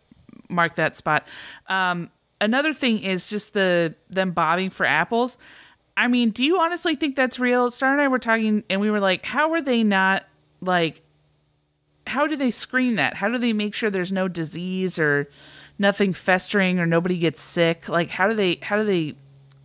mark 0.48 0.76
that 0.76 0.94
spot. 0.94 1.26
Um 1.68 2.10
another 2.40 2.72
thing 2.72 2.98
is 2.98 3.30
just 3.30 3.54
the 3.54 3.94
them 4.10 4.32
bobbing 4.32 4.70
for 4.70 4.84
apples. 4.86 5.38
I 5.96 6.08
mean, 6.08 6.30
do 6.30 6.44
you 6.44 6.60
honestly 6.60 6.94
think 6.94 7.16
that's 7.16 7.38
real? 7.38 7.70
Star 7.70 7.92
and 7.92 8.00
I 8.00 8.08
were 8.08 8.18
talking 8.18 8.64
and 8.68 8.80
we 8.80 8.90
were 8.90 9.00
like, 9.00 9.24
how 9.24 9.52
are 9.52 9.62
they 9.62 9.82
not 9.82 10.24
like 10.60 11.02
how 12.06 12.26
do 12.26 12.36
they 12.36 12.50
screen 12.50 12.96
that? 12.96 13.14
How 13.14 13.28
do 13.28 13.38
they 13.38 13.52
make 13.52 13.74
sure 13.74 13.90
there's 13.90 14.12
no 14.12 14.28
disease 14.28 14.98
or 14.98 15.28
nothing 15.78 16.12
festering 16.12 16.78
or 16.78 16.86
nobody 16.86 17.18
gets 17.18 17.42
sick? 17.42 17.88
Like 17.88 18.10
how 18.10 18.28
do 18.28 18.34
they 18.34 18.58
how 18.62 18.76
do 18.76 18.84
they 18.84 19.14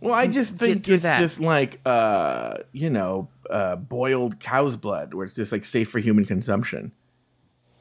Well, 0.00 0.14
I 0.14 0.26
just 0.26 0.54
think 0.54 0.88
it's 0.88 1.04
that. 1.04 1.20
just 1.20 1.38
like 1.40 1.80
uh, 1.84 2.58
you 2.72 2.90
know, 2.90 3.28
uh, 3.50 3.76
boiled 3.76 4.40
cow's 4.40 4.76
blood, 4.76 5.14
where 5.14 5.24
it's 5.24 5.34
just 5.34 5.52
like 5.52 5.64
safe 5.64 5.90
for 5.90 5.98
human 5.98 6.24
consumption. 6.24 6.92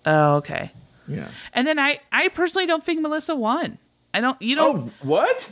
Oh, 0.06 0.36
okay. 0.38 0.72
Yeah. 1.08 1.30
And 1.54 1.66
then 1.66 1.80
I 1.80 2.00
I 2.12 2.28
personally 2.30 2.66
don't 2.66 2.84
think 2.84 3.02
Melissa 3.02 3.36
won. 3.36 3.78
I 4.14 4.20
don't 4.20 4.40
you 4.42 4.56
don't 4.56 4.78
Oh, 4.78 4.92
what? 5.02 5.50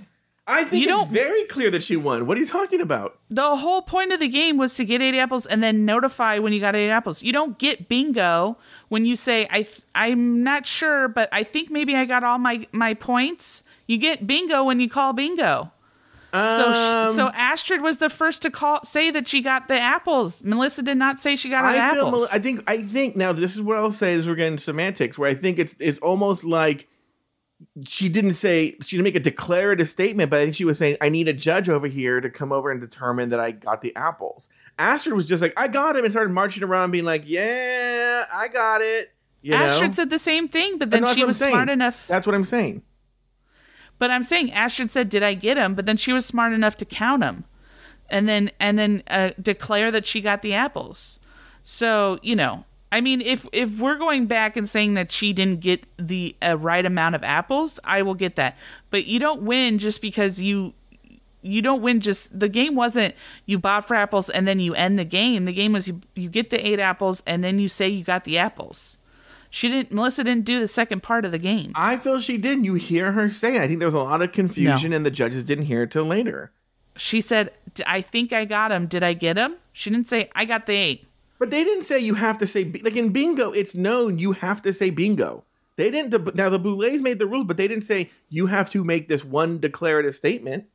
I 0.51 0.63
think 0.63 0.85
You 0.87 0.99
it's 0.99 1.09
very 1.11 1.43
clear 1.45 1.69
that 1.71 1.83
she 1.83 1.95
won. 1.95 2.25
What 2.25 2.35
are 2.37 2.41
you 2.41 2.47
talking 2.47 2.81
about? 2.81 3.17
the 3.29 3.55
whole 3.55 3.81
point 3.83 4.11
of 4.11 4.19
the 4.19 4.27
game 4.27 4.57
was 4.57 4.73
to 4.75 4.83
get 4.85 5.01
eight 5.01 5.15
apples 5.17 5.45
and 5.45 5.61
then 5.61 5.85
notify 5.85 6.39
when 6.39 6.51
you 6.53 6.59
got 6.59 6.75
eight 6.75 6.89
apples. 6.89 7.21
You 7.21 7.31
don't 7.31 7.57
get 7.59 7.87
bingo 7.87 8.57
when 8.89 9.05
you 9.05 9.15
say 9.15 9.47
I 9.51 9.61
th- 9.61 9.81
I'm 9.93 10.43
not 10.43 10.65
sure, 10.65 11.07
but 11.07 11.29
I 11.31 11.43
think 11.43 11.69
maybe 11.69 11.95
I 11.95 12.05
got 12.05 12.23
all 12.23 12.39
my 12.39 12.67
my 12.71 12.95
points. 12.95 13.63
You 13.87 13.97
get 13.97 14.25
bingo 14.27 14.63
when 14.63 14.79
you 14.79 14.89
call 14.89 15.13
bingo. 15.13 15.71
So 16.31 16.37
Um, 16.39 16.73
sh- 16.73 17.15
so 17.15 17.29
Astrud 17.31 17.81
was 17.81 17.97
the 17.97 18.09
first 18.09 18.43
to 18.43 18.51
call 18.51 18.83
say 18.83 19.09
that 19.09 19.27
she 19.27 19.41
got 19.41 19.67
the 19.67 19.79
apples. 19.79 20.43
Melissa 20.43 20.83
did 20.83 20.97
not 20.97 21.19
say 21.19 21.35
she 21.35 21.49
got 21.49 21.63
I 21.65 21.75
apples. 21.77 22.11
Mel- 22.11 22.27
I 22.31 22.37
think. 22.39 22.63
I 22.69 22.83
think 22.83 23.15
now. 23.15 23.33
This 23.33 23.55
is 23.55 23.61
what 23.61 23.77
I'll 23.77 23.91
say. 23.91 24.13
Is 24.13 24.27
we're 24.27 24.35
getting 24.35 24.59
semantics. 24.59 25.17
Where 25.17 25.29
I 25.29 25.33
think 25.33 25.57
it's 25.57 25.75
it's 25.79 25.97
almost 25.99 26.43
like 26.43 26.87
she 27.85 28.09
didn't 28.09 28.33
say 28.33 28.77
she 28.81 28.95
didn't 28.95 29.03
make 29.03 29.15
a 29.15 29.19
declarative 29.19 29.89
statement, 29.89 30.29
but 30.29 30.39
I 30.39 30.43
think 30.43 30.55
she 30.55 30.65
was 30.65 30.77
saying 30.77 30.97
I 31.01 31.09
need 31.09 31.27
a 31.27 31.33
judge 31.33 31.69
over 31.69 31.87
here 31.87 32.21
to 32.21 32.29
come 32.29 32.51
over 32.51 32.71
and 32.71 32.79
determine 32.79 33.29
that 33.29 33.39
I 33.39 33.51
got 33.51 33.81
the 33.81 33.95
apples. 33.95 34.47
Astrud 34.77 35.13
was 35.13 35.25
just 35.25 35.41
like 35.41 35.53
I 35.57 35.67
got 35.67 35.97
him 35.97 36.05
and 36.05 36.13
started 36.13 36.31
marching 36.31 36.63
around, 36.63 36.91
being 36.91 37.05
like, 37.05 37.23
"Yeah, 37.25 38.25
I 38.31 38.47
got 38.47 38.81
it." 38.81 39.11
You 39.41 39.53
Astrud 39.53 39.81
know? 39.81 39.91
said 39.91 40.09
the 40.09 40.19
same 40.19 40.47
thing, 40.47 40.77
but 40.77 40.89
then 40.89 41.13
she 41.13 41.23
was 41.23 41.37
saying. 41.37 41.51
smart 41.51 41.69
enough. 41.69 42.07
That's 42.07 42.25
what 42.25 42.35
I'm 42.35 42.45
saying. 42.45 42.81
But 43.97 44.11
I'm 44.11 44.23
saying 44.23 44.51
Astrud 44.51 44.89
said, 44.89 45.09
"Did 45.09 45.23
I 45.23 45.33
get 45.33 45.57
him?" 45.57 45.75
But 45.75 45.85
then 45.85 45.97
she 45.97 46.13
was 46.13 46.25
smart 46.25 46.53
enough 46.53 46.77
to 46.77 46.85
count 46.85 47.21
them, 47.21 47.43
and 48.09 48.27
then 48.27 48.51
and 48.59 48.79
then 48.79 49.03
uh, 49.09 49.31
declare 49.41 49.91
that 49.91 50.05
she 50.05 50.21
got 50.21 50.41
the 50.41 50.53
apples. 50.53 51.19
So 51.61 52.19
you 52.21 52.35
know, 52.37 52.63
I 52.91 53.01
mean, 53.01 53.21
if 53.21 53.47
if 53.53 53.79
we're 53.79 53.97
going 53.97 54.25
back 54.25 54.57
and 54.57 54.67
saying 54.67 54.95
that 54.95 55.11
she 55.11 55.31
didn't 55.33 55.59
get 55.59 55.85
the 55.97 56.35
uh, 56.41 56.57
right 56.57 56.85
amount 56.85 57.15
of 57.15 57.23
apples, 57.23 57.79
I 57.83 58.01
will 58.01 58.15
get 58.15 58.35
that. 58.37 58.57
But 58.89 59.05
you 59.05 59.19
don't 59.19 59.43
win 59.43 59.77
just 59.77 60.01
because 60.01 60.41
you 60.41 60.73
you 61.41 61.61
don't 61.61 61.81
win 61.81 62.01
just 62.01 62.37
the 62.37 62.49
game 62.49 62.75
wasn't 62.75 63.15
you 63.45 63.59
bought 63.59 63.85
for 63.85 63.95
apples 63.95 64.29
and 64.29 64.47
then 64.47 64.59
you 64.59 64.73
end 64.73 64.97
the 64.97 65.05
game. 65.05 65.45
The 65.45 65.53
game 65.53 65.73
was 65.73 65.87
you 65.87 66.01
you 66.15 66.29
get 66.29 66.49
the 66.49 66.67
eight 66.67 66.79
apples 66.79 67.21
and 67.27 67.43
then 67.43 67.59
you 67.59 67.69
say 67.69 67.87
you 67.87 68.03
got 68.03 68.23
the 68.23 68.37
apples. 68.37 68.97
She 69.51 69.67
didn't. 69.67 69.91
Melissa 69.91 70.23
didn't 70.23 70.45
do 70.45 70.59
the 70.59 70.67
second 70.67 71.01
part 71.01 71.25
of 71.25 71.31
the 71.31 71.39
game. 71.39 71.71
I 71.75 71.97
feel 71.97 72.19
she 72.19 72.37
did. 72.37 72.63
You 72.63 72.75
hear 72.75 73.13
her 73.13 73.31
say 73.31 73.55
it. 73.55 73.61
I 73.61 73.67
think 73.67 73.79
there 73.79 73.87
was 73.87 73.95
a 73.95 73.99
lot 73.99 74.21
of 74.21 74.31
confusion, 74.31 74.93
and 74.93 75.03
the 75.05 75.11
judges 75.11 75.43
didn't 75.43 75.65
hear 75.65 75.83
it 75.83 75.91
till 75.91 76.05
later. 76.05 76.51
She 76.95 77.19
said, 77.19 77.51
"I 77.87 78.01
think 78.01 78.31
I 78.31 78.45
got 78.45 78.71
him. 78.71 78.85
Did 78.85 79.01
I 79.01 79.13
get 79.13 79.37
him?" 79.37 79.55
She 79.73 79.89
didn't 79.89 80.07
say, 80.07 80.29
"I 80.35 80.45
got 80.45 80.67
the 80.67 80.73
eight. 80.73 81.07
But 81.39 81.49
they 81.51 81.63
didn't 81.63 81.85
say 81.85 81.99
you 81.99 82.15
have 82.15 82.37
to 82.39 82.47
say 82.47 82.65
like 82.83 82.95
in 82.97 83.09
bingo. 83.09 83.51
It's 83.51 83.73
known 83.73 84.19
you 84.19 84.33
have 84.33 84.61
to 84.63 84.73
say 84.73 84.89
bingo. 84.89 85.45
They 85.77 85.89
didn't. 85.89 86.35
Now 86.35 86.49
the 86.49 86.59
Boulets 86.59 87.01
made 87.01 87.17
the 87.19 87.25
rules, 87.27 87.45
but 87.45 87.55
they 87.57 87.67
didn't 87.67 87.85
say 87.85 88.09
you 88.27 88.47
have 88.47 88.69
to 88.71 88.83
make 88.83 89.07
this 89.07 89.23
one 89.23 89.59
declarative 89.59 90.15
statement. 90.15 90.65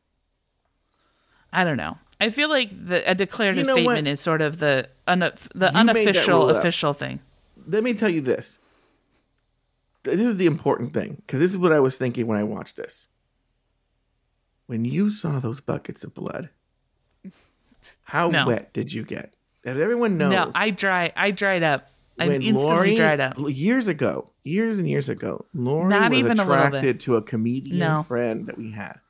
I 1.53 1.65
don't 1.65 1.77
know. 1.77 1.99
I 2.21 2.31
feel 2.31 2.49
like 2.49 2.71
the, 2.71 3.09
a 3.09 3.15
declarative 3.15 3.59
You 3.59 3.65
know 3.67 3.73
statement 3.75 4.05
what? 4.07 4.11
is 4.11 4.21
sort 4.21 4.41
of 4.41 4.59
the 4.59 4.89
the 5.07 5.33
You 5.61 5.67
unofficial 5.79 6.39
rule 6.41 6.49
up. 6.51 6.57
official 6.57 6.95
thing. 6.95 7.21
Let 7.67 7.85
me 7.85 7.93
tell 7.93 8.09
you 8.09 8.23
this. 8.23 8.59
This 10.05 10.21
is 10.21 10.37
the 10.39 10.47
important 10.47 10.95
thing 10.95 11.17
because 11.27 11.41
this 11.41 11.51
is 11.51 11.59
what 11.59 11.73
I 11.73 11.81
was 11.81 11.97
thinking 11.97 12.27
when 12.27 12.39
I 12.39 12.43
watched 12.45 12.77
this. 12.77 13.07
When 14.67 14.85
you 14.87 15.11
saw 15.11 15.39
those 15.41 15.61
buckets 15.61 16.05
of 16.05 16.15
blood, 16.15 16.49
how 18.05 18.29
No. 18.29 18.47
wet 18.47 18.73
did 18.73 18.93
you 18.93 19.03
get? 19.05 19.34
Everyone 19.65 20.19
knows, 20.19 20.31
No, 20.33 20.51
I 20.55 20.71
dry. 20.71 21.13
I 21.17 21.31
dried 21.31 21.63
up. 21.63 21.89
I 22.19 22.29
when 22.29 22.43
instantly 22.43 22.63
Lori- 22.71 22.95
dried 22.95 23.21
up. 23.21 23.35
years 23.49 23.89
ago, 23.89 24.31
years 24.45 24.79
and 24.79 24.89
years 24.89 25.09
ago, 25.09 25.47
Lori 25.53 25.89
Not 25.89 26.11
was 26.13 26.21
even 26.21 26.39
a 26.39 26.43
attracted 26.43 27.01
to 27.01 27.17
a 27.17 27.23
comedian 27.23 27.79
No. 27.79 28.03
friend 28.05 28.47
that 28.47 28.57
we 28.57 28.71
had, 28.71 29.01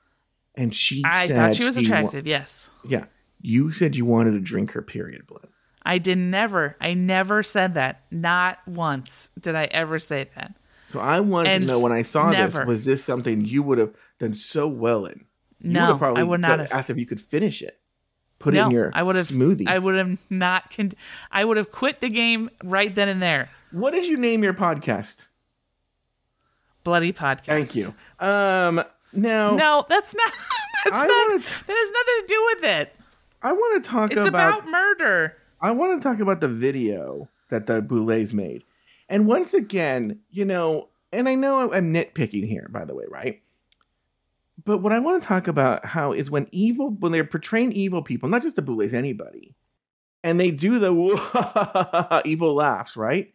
and 0.54 0.74
she 0.74 1.02
I 1.04 1.26
thought 1.28 1.54
she 1.54 1.66
was 1.66 1.76
wa- 1.76 1.82
attractive. 1.82 2.26
yes, 2.26 2.70
yeah, 2.82 3.04
you 3.42 3.72
said 3.72 3.94
you 3.96 4.06
wanted 4.06 4.30
to 4.32 4.40
drink 4.40 4.72
her 4.72 4.80
period 4.80 5.26
blood. 5.26 5.48
I 5.82 5.98
did 5.98 6.16
never. 6.16 6.76
I 6.80 6.94
never 6.94 7.42
said 7.42 7.74
that. 7.74 8.04
Not 8.10 8.58
once 8.66 9.28
did 9.38 9.54
I 9.54 9.64
ever 9.64 9.98
say 9.98 10.30
that. 10.36 10.54
So 10.88 10.98
I 11.00 11.20
wanted 11.20 11.50
And 11.52 11.66
to 11.66 11.72
know 11.72 11.80
when 11.80 11.92
I 11.92 12.00
saw 12.02 12.30
never. 12.30 12.60
this, 12.60 12.66
was 12.66 12.84
this 12.86 13.04
something 13.04 13.44
you 13.44 13.62
would 13.64 13.76
have 13.76 13.92
done 14.18 14.32
so 14.32 14.66
well 14.66 15.04
in? 15.04 15.26
You 15.60 15.72
No, 15.72 15.80
would 15.80 15.86
have 15.88 15.98
probably 15.98 16.20
I 16.20 16.24
would 16.24 16.40
not 16.40 16.58
have. 16.60 16.72
asked 16.72 16.88
if 16.88 16.96
you 16.96 17.04
could 17.04 17.20
finish 17.20 17.60
it. 17.60 17.78
Put 18.44 18.54
it 18.54 18.58
no, 18.58 18.66
in 18.66 18.70
your 18.72 18.90
I 18.94 19.02
would 19.02 19.16
have 19.16 19.26
smoothie. 19.26 19.66
I 19.66 19.78
would 19.78 19.94
have 19.94 20.18
not. 20.28 20.70
Con- 20.76 20.92
I 21.32 21.44
would 21.46 21.56
have 21.56 21.72
quit 21.72 22.00
the 22.02 22.10
game 22.10 22.50
right 22.62 22.94
then 22.94 23.08
and 23.08 23.22
there. 23.22 23.48
what 23.72 23.92
did 23.92 24.04
you 24.06 24.18
name 24.18 24.44
your 24.44 24.52
podcast? 24.52 25.24
Bloody 26.82 27.12
podcast. 27.14 27.46
Thank 27.46 27.74
you. 27.74 27.94
Um, 28.20 28.84
now 29.14 29.54
No, 29.56 29.86
that's 29.88 30.14
not. 30.14 30.32
That's 30.84 30.96
I 30.96 31.06
not. 31.06 31.28
wanna 31.30 31.42
t- 31.42 31.50
that 31.66 31.74
has 31.74 31.92
nothing 31.92 32.20
to 32.20 32.24
do 32.28 32.44
with 32.54 32.64
it. 32.80 32.96
I 33.42 33.52
want 33.52 33.82
to 33.82 33.88
talk 33.90 34.12
It's 34.12 34.20
about, 34.20 34.58
about, 34.58 34.70
murder. 34.70 35.36
I 35.62 35.70
want 35.70 35.98
to 36.02 36.06
talk 36.06 36.20
about 36.20 36.42
the 36.42 36.48
video 36.48 37.30
that 37.48 37.64
the 37.66 37.80
Boulets 37.80 38.34
made. 38.34 38.64
And 39.08 39.26
once 39.26 39.54
again, 39.54 40.18
you 40.30 40.44
know, 40.44 40.88
and 41.10 41.26
I 41.26 41.36
know 41.36 41.72
I'm 41.72 41.94
nitpicking 41.94 42.46
here, 42.46 42.68
by 42.70 42.84
the 42.84 42.94
way, 42.94 43.04
right? 43.08 43.40
But 44.62 44.78
what 44.78 44.92
I 44.92 45.00
want 45.00 45.22
to 45.22 45.28
talk 45.28 45.48
about 45.48 45.84
how 45.84 46.12
is 46.12 46.30
when 46.30 46.48
evil, 46.52 46.90
when 46.90 47.12
they're 47.12 47.24
portraying 47.24 47.72
evil 47.72 48.02
people, 48.02 48.28
not 48.28 48.42
just 48.42 48.56
the 48.56 48.62
Boulets, 48.62 48.92
anybody, 48.92 49.56
and 50.22 50.38
they 50.38 50.50
do 50.50 50.78
the 50.78 52.22
evil 52.24 52.54
laughs, 52.54 52.96
right? 52.96 53.34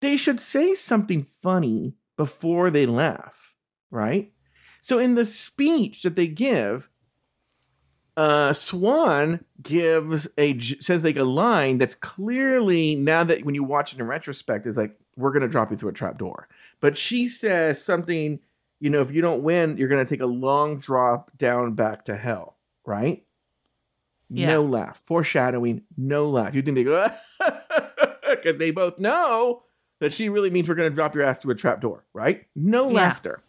They 0.00 0.16
should 0.16 0.40
say 0.40 0.74
something 0.74 1.26
funny 1.40 1.94
before 2.16 2.70
they 2.70 2.86
laugh, 2.86 3.56
right? 3.90 4.32
So 4.80 4.98
in 4.98 5.14
the 5.14 5.24
speech 5.24 6.02
that 6.02 6.16
they 6.16 6.26
give, 6.26 6.88
uh, 8.16 8.52
Swan 8.52 9.44
gives 9.62 10.28
a 10.36 10.58
says 10.58 11.04
like 11.04 11.16
a 11.16 11.24
line 11.24 11.78
that's 11.78 11.94
clearly 11.94 12.94
now 12.94 13.24
that 13.24 13.44
when 13.44 13.54
you 13.54 13.64
watch 13.64 13.94
it 13.94 14.00
in 14.00 14.06
retrospect 14.06 14.66
is 14.66 14.76
like 14.76 14.98
we're 15.16 15.32
gonna 15.32 15.48
drop 15.48 15.70
you 15.70 15.76
through 15.76 15.90
a 15.90 15.94
trap 15.94 16.18
door. 16.18 16.48
But 16.80 16.98
she 16.98 17.28
says 17.28 17.82
something, 17.82 18.40
you 18.82 18.90
know, 18.90 19.00
if 19.00 19.12
you 19.12 19.22
don't 19.22 19.44
win, 19.44 19.76
you're 19.76 19.88
gonna 19.88 20.04
take 20.04 20.20
a 20.20 20.26
long 20.26 20.78
drop 20.78 21.30
down 21.38 21.74
back 21.74 22.04
to 22.06 22.16
hell, 22.16 22.56
right? 22.84 23.24
Yeah. 24.28 24.48
No 24.48 24.64
laugh, 24.64 25.00
foreshadowing, 25.06 25.82
no 25.96 26.28
laugh. 26.28 26.54
You 26.56 26.62
think 26.62 26.74
they 26.74 26.82
go 26.84 27.08
because 28.30 28.58
they 28.58 28.72
both 28.72 28.98
know 28.98 29.62
that 30.00 30.12
she 30.12 30.28
really 30.28 30.50
means 30.50 30.68
we're 30.68 30.74
gonna 30.74 30.90
drop 30.90 31.14
your 31.14 31.22
ass 31.22 31.38
to 31.40 31.50
a 31.50 31.54
trap 31.54 31.80
door, 31.80 32.04
right? 32.12 32.44
No 32.56 32.88
Yeah. 32.88 32.94
laughter. 32.96 33.42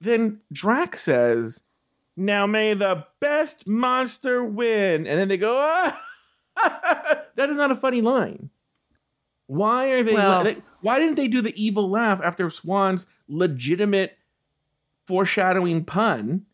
Then 0.00 0.40
Drac 0.52 0.96
says, 0.96 1.62
now 2.16 2.46
may 2.46 2.72
the 2.72 3.04
best 3.20 3.68
monster 3.68 4.42
win. 4.42 5.06
And 5.06 5.20
then 5.20 5.28
they 5.28 5.36
go, 5.36 5.56
ah! 5.58 6.00
that 7.36 7.50
is 7.50 7.56
not 7.56 7.72
a 7.72 7.76
funny 7.76 8.00
line. 8.00 8.48
Why 9.48 9.88
are 9.90 10.02
they, 10.02 10.14
Well- 10.14 10.44
they- 10.44 10.62
why 10.80 10.98
didn't 10.98 11.16
they 11.16 11.28
do 11.28 11.40
the 11.40 11.60
evil 11.62 11.90
laugh 11.90 12.20
after 12.22 12.48
Swan's 12.50 13.06
legitimate 13.28 14.16
foreshadowing 15.06 15.84
pun, 15.84 16.46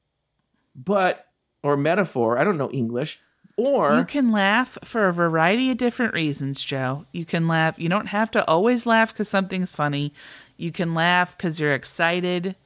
but, 0.74 1.26
or 1.62 1.76
metaphor, 1.76 2.38
I 2.38 2.44
don't 2.44 2.58
know 2.58 2.70
English, 2.70 3.20
or, 3.56 3.94
You 3.94 4.04
can 4.04 4.32
laugh 4.32 4.78
for 4.82 5.06
a 5.06 5.12
variety 5.12 5.70
of 5.70 5.76
different 5.76 6.12
reasons, 6.12 6.64
Joe. 6.64 7.06
You 7.12 7.24
can 7.24 7.46
laugh. 7.46 7.78
You 7.78 7.88
don't 7.88 8.06
have 8.06 8.30
to 8.32 8.44
always 8.48 8.84
laugh 8.84 9.12
because 9.12 9.28
something's 9.28 9.70
funny. 9.70 10.12
You 10.56 10.72
can 10.72 10.94
laugh 10.94 11.36
because 11.36 11.60
you're 11.60 11.72
excited. 11.72 12.56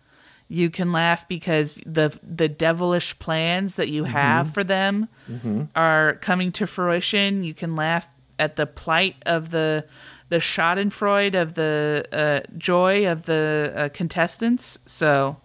You 0.48 0.70
can 0.70 0.92
laugh 0.92 1.28
because 1.28 1.78
the 1.84 2.18
the 2.22 2.48
devilish 2.48 3.18
plans 3.18 3.74
that 3.74 3.88
you 3.88 4.04
mm-hmm. 4.04 4.12
have 4.12 4.54
for 4.54 4.64
them 4.64 5.08
mm-hmm. 5.30 5.64
are 5.76 6.14
coming 6.22 6.52
to 6.52 6.66
fruition. 6.66 7.42
You 7.42 7.52
can 7.52 7.76
laugh 7.76 8.08
at 8.38 8.56
the 8.56 8.66
plight 8.66 9.16
of 9.26 9.50
the 9.50 9.84
the 10.28 10.36
Schadenfreude 10.36 11.34
of 11.40 11.54
the 11.54 12.04
uh, 12.12 12.40
joy 12.58 13.06
of 13.10 13.22
the 13.22 13.72
uh, 13.76 13.88
contestants. 13.90 14.78
So, 14.86 15.36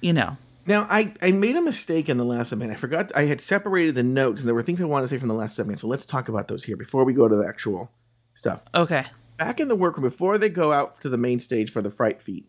you 0.00 0.12
know, 0.12 0.36
Now, 0.66 0.86
I, 0.90 1.12
I 1.22 1.30
made 1.32 1.56
a 1.56 1.62
mistake 1.62 2.08
in 2.08 2.16
the 2.18 2.24
last 2.24 2.50
segment. 2.50 2.72
I 2.72 2.74
forgot 2.74 3.12
I 3.14 3.22
had 3.26 3.40
separated 3.40 3.94
the 3.94 4.02
notes, 4.02 4.40
and 4.40 4.48
there 4.48 4.54
were 4.54 4.62
things 4.62 4.80
I 4.80 4.84
wanted 4.84 5.04
to 5.06 5.08
say 5.14 5.18
from 5.18 5.28
the 5.28 5.34
last 5.34 5.54
segment. 5.56 5.80
So 5.80 5.86
let's 5.86 6.04
talk 6.06 6.28
about 6.28 6.48
those 6.48 6.64
here 6.64 6.76
before 6.76 7.04
we 7.04 7.12
go 7.12 7.28
to 7.28 7.36
the 7.36 7.46
actual 7.46 7.90
stuff. 8.34 8.62
okay, 8.74 9.04
Back 9.36 9.60
in 9.60 9.68
the 9.68 9.76
workroom, 9.76 10.02
before 10.02 10.36
they 10.36 10.48
go 10.48 10.72
out 10.72 11.00
to 11.02 11.08
the 11.08 11.16
main 11.16 11.38
stage 11.38 11.70
for 11.70 11.80
the 11.80 11.90
fright 11.90 12.20
feat, 12.20 12.48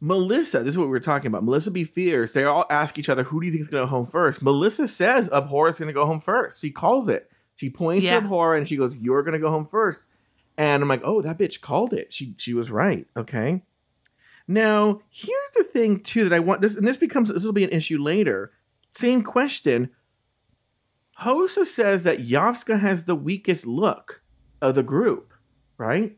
Melissa, 0.00 0.60
this 0.60 0.72
is 0.74 0.78
what 0.78 0.84
we 0.84 0.90
were 0.92 1.00
talking 1.00 1.26
about. 1.26 1.42
Melissa 1.42 1.70
BeFierce. 1.72 2.32
They 2.32 2.44
all 2.44 2.64
ask 2.70 2.98
each 2.98 3.08
other, 3.08 3.24
who 3.24 3.40
do 3.40 3.46
you 3.46 3.52
think 3.52 3.62
is 3.62 3.68
going 3.68 3.82
to 3.82 3.86
go 3.86 3.90
home 3.90 4.06
first? 4.06 4.42
Melissa 4.42 4.86
says 4.86 5.28
Abhor 5.30 5.68
is 5.70 5.78
going 5.78 5.88
to 5.88 5.92
go 5.92 6.06
home 6.06 6.20
first. 6.20 6.60
She 6.60 6.70
calls 6.70 7.08
it. 7.08 7.28
She 7.56 7.68
points 7.70 8.04
Yeah. 8.04 8.20
to 8.20 8.26
Abhor 8.26 8.54
and 8.56 8.68
she 8.68 8.76
goes, 8.76 8.96
You're 8.96 9.22
going 9.24 9.32
to 9.32 9.40
go 9.40 9.50
home 9.50 9.66
first. 9.66 10.06
And 10.58 10.82
I'm 10.82 10.88
like, 10.88 11.00
Oh, 11.04 11.22
that 11.22 11.38
bitch 11.38 11.60
called 11.62 11.94
it. 11.94 12.12
She 12.12 12.34
she 12.36 12.52
was 12.52 12.70
right. 12.70 13.06
Okay. 13.16 13.62
Now, 14.46 15.00
here's 15.10 15.50
the 15.56 15.64
thing 15.64 16.00
too 16.00 16.24
that 16.24 16.34
I 16.34 16.40
want 16.40 16.60
this, 16.62 16.74
and 16.76 16.86
this 16.86 16.96
becomes 16.96 17.28
this 17.28 17.44
will 17.44 17.52
be 17.52 17.64
an 17.64 17.70
issue 17.70 17.98
later. 17.98 18.52
Same 18.92 19.22
question. 19.22 19.90
Hoso 21.20 21.64
says 21.64 22.04
that 22.04 22.26
Yovska 22.26 22.78
has 22.80 23.04
the 23.04 23.14
weakest 23.16 23.66
look 23.66 24.22
of 24.62 24.74
the 24.74 24.82
group, 24.82 25.32
right? 25.76 26.16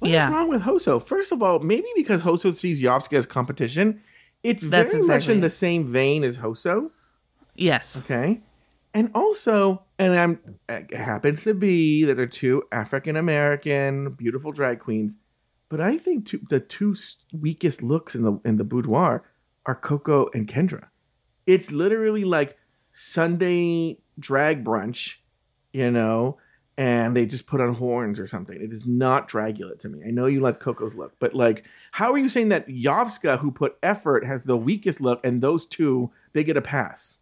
What 0.00 0.08
is 0.08 0.14
Yeah. 0.14 0.30
wrong 0.30 0.48
with 0.48 0.62
Hoso? 0.62 0.98
First 0.98 1.30
of 1.32 1.42
all, 1.42 1.58
maybe 1.60 1.86
because 1.96 2.22
Hoso 2.22 2.50
sees 2.52 2.82
Yovska 2.82 3.14
as 3.18 3.26
competition, 3.26 4.00
it's 4.42 4.62
That's 4.62 4.92
very 4.92 5.04
much 5.06 5.28
in 5.28 5.38
it. 5.38 5.40
the 5.42 5.50
same 5.50 5.86
vein 5.86 6.24
as 6.24 6.38
Hoso. 6.38 6.90
yes, 7.54 7.96
Okay. 7.98 8.40
And 8.92 9.10
also, 9.14 9.84
and 9.98 10.16
I'm 10.16 10.40
it 10.68 10.92
happens 10.92 11.44
to 11.44 11.54
be 11.54 12.04
that 12.04 12.16
they're 12.16 12.26
two 12.26 12.64
African 12.72 13.16
American 13.16 14.10
beautiful 14.14 14.50
drag 14.50 14.80
queens, 14.80 15.16
but 15.68 15.80
I 15.80 15.96
think 15.96 16.26
two, 16.26 16.40
the 16.50 16.58
two 16.60 16.96
weakest 17.32 17.82
looks 17.82 18.14
in 18.14 18.22
the 18.22 18.40
in 18.44 18.56
the 18.56 18.64
boudoir 18.64 19.24
are 19.66 19.80
Koco 19.80 20.26
and 20.34 20.48
Kendra. 20.48 20.88
It's 21.46 21.70
literally 21.70 22.24
like 22.24 22.56
Sunday 22.92 23.98
drag 24.18 24.64
brunch, 24.64 25.18
you 25.72 25.90
know, 25.90 26.38
and 26.76 27.16
they 27.16 27.26
just 27.26 27.46
put 27.46 27.60
on 27.60 27.74
horns 27.74 28.18
or 28.18 28.26
something. 28.26 28.60
It 28.60 28.72
is 28.72 28.86
not 28.86 29.28
Dragula 29.28 29.78
to 29.78 29.88
me. 29.88 30.00
I 30.06 30.10
know 30.10 30.26
you 30.26 30.40
like 30.40 30.60
Koco's 30.60 30.94
look, 30.94 31.12
but 31.20 31.34
like, 31.34 31.64
how 31.92 32.12
are 32.12 32.18
you 32.18 32.28
saying 32.28 32.48
that 32.48 32.68
Yovska, 32.68 33.38
who 33.38 33.52
put 33.52 33.76
effort, 33.82 34.24
has 34.24 34.44
the 34.44 34.56
weakest 34.56 35.00
look, 35.00 35.20
and 35.24 35.40
those 35.40 35.64
two 35.66 36.10
they 36.32 36.42
get 36.42 36.56
a 36.56 36.62
pass? 36.62 37.18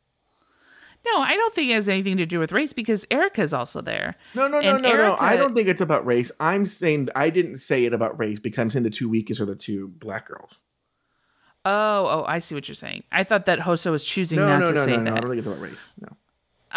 No, 1.14 1.22
I 1.22 1.34
don't 1.36 1.54
think 1.54 1.70
it 1.70 1.74
has 1.74 1.88
anything 1.88 2.16
to 2.18 2.26
do 2.26 2.38
with 2.38 2.52
race 2.52 2.72
because 2.72 3.04
Erika's 3.10 3.52
also 3.52 3.80
there. 3.80 4.16
No, 4.34 4.46
no, 4.48 4.60
no, 4.60 4.74
And 4.74 4.82
no, 4.82 4.96
no. 4.96 5.16
I 5.18 5.36
don't 5.36 5.54
think 5.54 5.68
it's 5.68 5.80
about 5.80 6.04
race. 6.04 6.30
I'm 6.40 6.66
saying 6.66 7.08
I 7.16 7.30
didn't 7.30 7.58
say 7.58 7.84
it 7.84 7.92
about 7.92 8.18
race 8.18 8.38
because 8.40 8.60
I'm 8.62 8.70
saying 8.70 8.82
the 8.82 8.90
two 8.90 9.08
weakest 9.08 9.40
are 9.40 9.46
the 9.46 9.56
two 9.56 9.88
black 9.88 10.26
girls. 10.28 10.58
Oh, 11.64 12.06
oh, 12.06 12.24
I 12.26 12.38
see 12.38 12.54
what 12.54 12.68
you're 12.68 12.74
saying. 12.74 13.04
I 13.12 13.24
thought 13.24 13.46
that 13.46 13.58
Hoso 13.60 13.90
was 13.90 14.04
choosing 14.04 14.38
No, 14.38 14.48
not 14.48 14.60
no, 14.60 14.66
to 14.68 14.72
no, 14.74 14.84
say 14.84 14.96
no, 14.96 15.02
no. 15.02 15.10
I 15.10 15.14
that. 15.14 15.20
don't 15.20 15.30
think 15.30 15.38
it's 15.38 15.46
about 15.46 15.60
race. 15.60 15.94
No. 16.00 16.08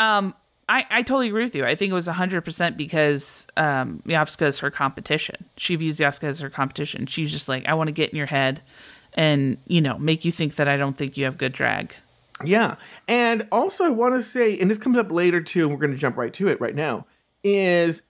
Um, 0.03 0.36
I, 0.67 0.86
I 0.89 1.01
totally 1.01 1.27
agree 1.27 1.43
with 1.43 1.55
you. 1.55 1.65
I 1.65 1.75
think 1.75 1.91
it 1.91 1.93
was 1.93 2.07
100% 2.07 2.77
because 2.77 3.45
um, 3.57 4.01
Yovska 4.07 4.47
is 4.47 4.59
her 4.59 4.71
competition. 4.71 5.45
She 5.57 5.75
views 5.75 5.97
Yovska 5.97 6.25
as 6.25 6.39
her 6.39 6.49
competition. 6.49 7.05
She's 7.07 7.32
just 7.32 7.49
like, 7.49 7.65
I 7.67 7.73
want 7.73 7.88
to 7.89 7.91
get 7.91 8.09
in 8.11 8.17
your 8.17 8.25
head 8.27 8.61
and, 9.13 9.57
you 9.67 9.82
know, 9.82 9.97
make 9.97 10.23
you 10.23 10.32
think 10.32 10.55
that 10.55 10.67
I 10.69 10.77
don't 10.77 10.97
think 10.97 11.17
you 11.17 11.25
have 11.25 11.38
good 11.38 11.51
drag. 11.53 11.95
Yeah. 12.45 12.75
And 13.07 13.47
also, 13.51 13.83
I 13.83 13.89
want 13.89 14.15
to 14.15 14.23
say, 14.23 14.59
and 14.59 14.69
this 14.69 14.77
comes 14.77 14.97
up 14.97 15.11
later 15.11 15.41
too, 15.41 15.63
and 15.63 15.71
we're 15.71 15.79
going 15.79 15.91
to 15.91 15.97
jump 15.97 16.17
right 16.17 16.33
to 16.33 16.47
it 16.47 16.59
right 16.61 16.75
now, 16.75 17.05
is 17.43 18.01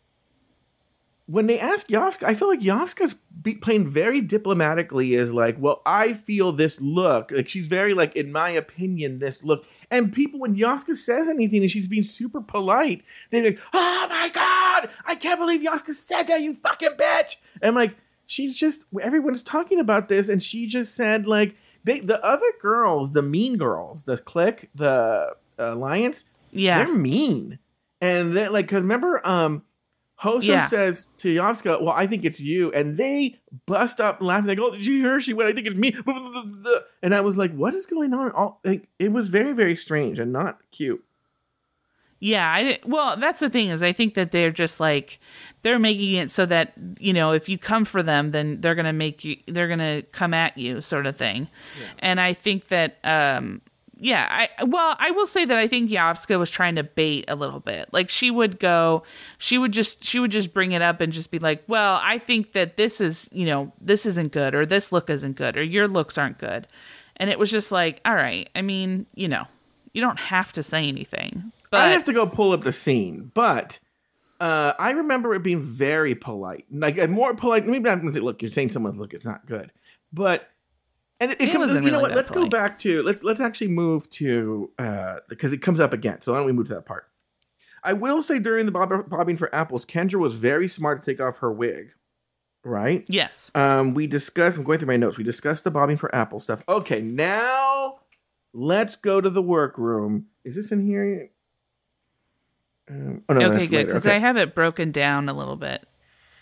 when 1.28 1.48
they 1.48 1.58
ask 1.60 1.88
Yovska, 1.88 2.24
I 2.24 2.34
feel 2.34 2.50
like 2.50 2.60
Yovska's 2.60 3.16
be 3.42 3.56
playing 3.56 3.88
very 3.88 4.20
diplomatically 4.20 5.14
is 5.14 5.34
like, 5.34 5.56
well, 5.58 5.82
I 5.86 6.14
feel 6.14 6.52
this 6.52 6.82
look. 6.82 7.32
Like 7.32 7.48
she's 7.48 7.68
very 7.68 7.94
like, 7.94 8.16
in 8.18 8.34
my 8.34 8.50
opinion, 8.50 9.20
this 9.20 9.42
look. 9.42 9.64
And 9.90 10.12
people, 10.12 10.42
when 10.42 10.58
Yovska 10.58 10.98
says 10.98 11.30
anything 11.30 11.62
and 11.62 11.72
she's 11.72 11.88
being 11.88 12.04
super 12.04 12.42
polite, 12.42 13.04
they're 13.30 13.46
like, 13.46 13.60
oh 13.74 14.08
my 14.10 14.30
God, 14.30 14.90
I 15.06 15.16
can't 15.16 15.40
believe 15.40 15.62
Yovska 15.62 15.94
said 15.94 16.24
that, 16.24 16.42
you 16.42 16.56
fucking 16.56 16.98
bitch. 17.00 17.38
And 17.62 17.70
I'm 17.70 17.76
like, 17.76 17.96
she's 18.26 18.56
just, 18.56 18.84
everyone's 19.02 19.44
talking 19.44 19.80
about 19.80 20.10
this, 20.10 20.28
and 20.28 20.44
she 20.44 20.68
just 20.68 20.96
said, 20.96 21.28
like, 21.28 21.56
they, 21.84 22.00
the 22.00 22.24
other 22.26 22.52
girls, 22.62 23.12
the 23.12 23.22
mean 23.22 23.58
girls, 23.58 24.04
the 24.04 24.18
clique, 24.18 24.70
the 24.76 25.36
alliance, 25.58 26.26
Yeah. 26.52 26.84
they're 26.84 26.94
mean. 26.96 27.60
And 28.00 28.36
then, 28.36 28.52
like, 28.54 28.66
because 28.66 28.82
remember, 28.82 29.22
um, 29.28 29.64
Hoso 30.22 30.44
Yeah. 30.54 30.68
says 30.68 31.08
to 31.18 31.34
Yovska, 31.34 31.82
Well, 31.82 31.94
I 31.96 32.06
think 32.06 32.26
it's 32.26 32.40
you. 32.40 32.72
And 32.74 32.96
they 32.98 33.40
bust 33.66 34.00
up 34.00 34.22
laughing. 34.22 34.46
They 34.48 34.56
go, 34.56 34.68
oh, 34.68 34.72
Did 34.72 34.86
you 34.86 35.02
hear 35.02 35.20
she 35.20 35.34
went? 35.34 35.50
I 35.50 35.54
think 35.54 35.66
it's 35.68 35.76
me. 35.76 35.96
And 37.02 37.16
I 37.16 37.22
was 37.22 37.38
like, 37.38 37.52
What 37.56 37.74
is 37.74 37.86
going 37.88 38.14
on? 38.14 38.32
All, 38.32 38.60
like, 38.64 38.88
it 39.00 39.12
was 39.12 39.30
very, 39.30 39.54
very 39.54 39.76
strange 39.76 40.20
and 40.20 40.32
not 40.32 40.60
cute. 40.72 41.04
Yeah, 42.24 42.48
I 42.56 42.78
well, 42.86 43.18
that's 43.18 43.40
the 43.40 43.50
thing 43.50 43.70
is 43.70 43.82
I 43.82 43.94
think 43.94 44.14
that 44.14 44.30
they're 44.30 44.52
just 44.52 44.80
like 44.80 45.20
they're 45.64 45.80
making 45.80 46.14
it 46.14 46.30
so 46.30 46.46
that 46.46 46.74
you 47.00 47.14
know 47.14 47.32
if 47.32 47.50
you 47.50 47.58
come 47.58 47.84
for 47.84 48.04
them, 48.04 48.30
then 48.30 48.62
they're 48.62 48.76
gonna 48.76 48.94
make 48.94 49.24
you 49.26 49.38
they're 49.48 49.68
gonna 49.68 50.04
come 50.04 50.36
at 50.36 50.56
you, 50.56 50.82
sort 50.82 51.08
of 51.08 51.18
thing. 51.18 51.48
And 51.98 52.22
I 52.22 52.34
think 52.34 52.68
that 52.68 53.00
um, 53.04 53.62
yeah, 53.98 54.28
I 54.30 54.64
well, 54.66 54.96
I 55.00 55.10
will 55.10 55.26
say 55.26 55.46
that 55.46 55.58
I 55.58 55.68
think 55.68 55.90
Yovska 55.90 56.38
was 56.38 56.52
trying 56.52 56.76
to 56.76 56.84
bait 56.84 57.26
a 57.28 57.36
little 57.36 57.60
bit. 57.60 57.90
Like 57.92 58.12
she 58.12 58.30
would 58.30 58.60
go, 58.60 59.02
she 59.40 59.58
would 59.58 59.72
just 59.72 60.04
she 60.04 60.20
would 60.20 60.32
just 60.32 60.54
bring 60.54 60.74
it 60.74 60.84
up 60.84 61.02
and 61.02 61.12
just 61.12 61.32
be 61.32 61.40
like, 61.40 61.64
"Well, 61.68 62.00
I 62.04 62.20
think 62.20 62.54
that 62.54 62.78
this 62.78 63.02
is, 63.02 63.30
you 63.32 63.48
know, 63.48 63.72
this 63.82 64.06
isn't 64.06 64.32
good 64.32 64.54
or 64.54 64.68
this 64.68 64.92
look 64.92 65.10
isn't 65.10 65.38
good 65.38 65.58
or 65.58 65.64
your 65.64 65.88
looks 65.88 66.20
aren't 66.20 66.38
good." 66.38 66.68
And 67.18 67.32
it 67.32 67.40
was 67.40 67.50
just 67.50 67.72
like, 67.72 68.00
"All 68.06 68.16
right, 68.16 68.48
I 68.56 68.62
mean, 68.62 69.08
you 69.16 69.28
know, 69.28 69.46
you 69.94 70.02
don't 70.02 70.20
have 70.20 70.52
to 70.54 70.62
say 70.62 70.84
anything." 70.84 71.52
But 71.72 71.80
I 71.82 71.88
have 71.92 72.04
to 72.06 72.14
go 72.14 72.28
pull 72.28 72.52
up 72.52 72.64
the 72.64 72.74
scene, 72.74 73.32
but 73.34 73.80
uh, 74.42 74.74
I 74.78 74.92
remember 74.92 75.34
it 75.34 75.42
being 75.42 75.62
very 75.62 76.16
polite, 76.16 76.66
like 76.70 76.98
a 76.98 77.08
more 77.08 77.34
polite. 77.34 77.66
Maybe 77.66 77.90
I'm 77.90 78.00
gonna 78.00 78.12
say, 78.12 78.20
"Look, 78.20 78.42
you're 78.42 78.52
saying 78.52 78.70
someone's 78.70 78.98
look 78.98 79.14
is 79.14 79.24
not 79.24 79.46
good," 79.46 79.72
but 80.12 80.50
and 81.22 81.32
it, 81.32 81.40
it, 81.40 81.50
It 81.50 81.52
comes. 81.54 81.74
You 81.74 81.92
know 81.92 82.02
what? 82.02 82.14
Let's 82.14 82.30
go 82.32 82.48
back 82.50 82.78
to 82.80 83.04
let's 83.04 83.24
let's 83.24 83.40
actually 83.40 83.70
move 83.70 84.10
to 84.12 84.72
because 85.30 85.54
it 85.54 85.62
comes 85.62 85.80
up 85.80 85.94
again. 85.94 86.22
So 86.22 86.34
why 86.34 86.40
don't 86.40 86.48
we 86.48 86.52
move 86.54 86.68
to 86.68 86.74
that 86.74 86.86
part? 86.86 87.08
I 87.84 87.94
will 87.94 88.22
say 88.22 88.40
during 88.40 88.66
the 88.66 88.72
bob- 88.72 89.10
bobbing 89.10 89.38
for 89.38 89.54
apples, 89.56 89.86
Kendra 89.86 90.20
was 90.20 90.36
very 90.36 90.68
smart 90.68 91.04
to 91.04 91.12
take 91.12 91.22
off 91.22 91.38
her 91.40 91.52
wig, 91.52 91.92
right? 92.64 93.06
yes. 93.08 93.52
Um, 93.56 93.94
we 93.94 94.08
discussed. 94.08 94.58
I'm 94.58 94.64
going 94.64 94.80
through 94.80 94.88
my 94.88 94.98
notes. 94.98 95.18
We 95.18 95.24
discussed 95.24 95.64
the 95.64 95.72
bobbing 95.72 95.98
for 95.98 96.14
apple 96.14 96.40
stuff. 96.40 96.64
Okay, 96.68 97.02
now 97.02 98.00
let's 98.54 98.96
go 98.96 99.22
to 99.22 99.30
the 99.30 99.42
workroom. 99.42 100.28
Is 100.44 100.56
this 100.56 100.72
in 100.72 100.86
here? 100.86 101.30
Um, 102.92 103.24
oh 103.30 103.34
no, 103.34 103.52
okay, 103.54 103.68
good 103.68 103.88
because 103.88 104.06
Okay. 104.06 104.16
I 104.16 104.20
have 104.20 104.36
it 104.36 104.54
broken 104.54 104.92
down 104.92 105.30
a 105.30 105.34
little 105.34 105.56
bit. 105.56 105.86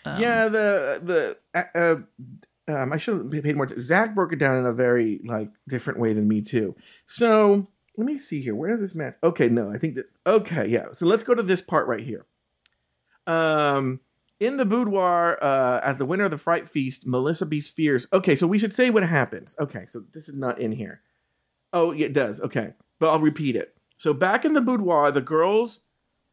Um, 0.04 0.20
yeah, 0.20 0.48
the 0.48 1.36
the 1.54 1.64
uh, 1.74 1.78
uh, 1.78 2.72
um, 2.82 2.92
I 2.92 2.96
should 2.96 3.32
have 3.32 3.44
paid 3.44 3.56
more. 3.56 3.66
T- 3.66 3.78
Zach 3.78 4.14
broke 4.14 4.32
it 4.32 4.38
down 4.38 4.56
in 4.56 4.66
a 4.66 4.72
very 4.72 5.20
like 5.24 5.50
different 5.68 6.00
way 6.00 6.12
than 6.12 6.26
me 6.26 6.42
too. 6.42 6.74
So 7.06 7.68
let 7.96 8.06
me 8.06 8.18
see 8.18 8.40
here. 8.40 8.54
Where 8.54 8.70
does 8.70 8.80
this 8.80 8.94
match? 8.94 9.14
Okay, 9.22 9.48
no, 9.48 9.70
I 9.70 9.78
think 9.78 9.94
that. 9.94 10.06
Okay, 10.26 10.66
yeah. 10.66 10.86
So 10.92 11.06
let's 11.06 11.22
go 11.22 11.34
to 11.34 11.42
this 11.42 11.62
part 11.62 11.86
right 11.86 12.04
here. 12.04 12.26
Um, 13.26 14.00
in 14.40 14.56
the 14.56 14.64
boudoir, 14.64 15.38
uh, 15.42 15.80
at 15.84 15.98
the 15.98 16.06
winner 16.06 16.24
of 16.24 16.30
the 16.30 16.38
Fright 16.38 16.68
Feast, 16.68 17.06
Melissa 17.06 17.46
BeFierce. 17.46 18.06
Okay, 18.12 18.34
so 18.34 18.46
we 18.46 18.58
should 18.58 18.74
say 18.74 18.90
what 18.90 19.02
happens. 19.02 19.54
Okay, 19.60 19.86
so 19.86 20.02
this 20.12 20.28
is 20.28 20.34
not 20.34 20.58
in 20.58 20.72
here. 20.72 21.02
Oh, 21.72 21.92
it 21.92 22.12
does. 22.12 22.40
Okay, 22.40 22.72
but 22.98 23.10
I'll 23.10 23.20
repeat 23.20 23.54
it. 23.54 23.76
So 23.98 24.14
back 24.14 24.44
in 24.44 24.54
the 24.54 24.62
boudoir, 24.62 25.12
the 25.12 25.20
girls 25.20 25.80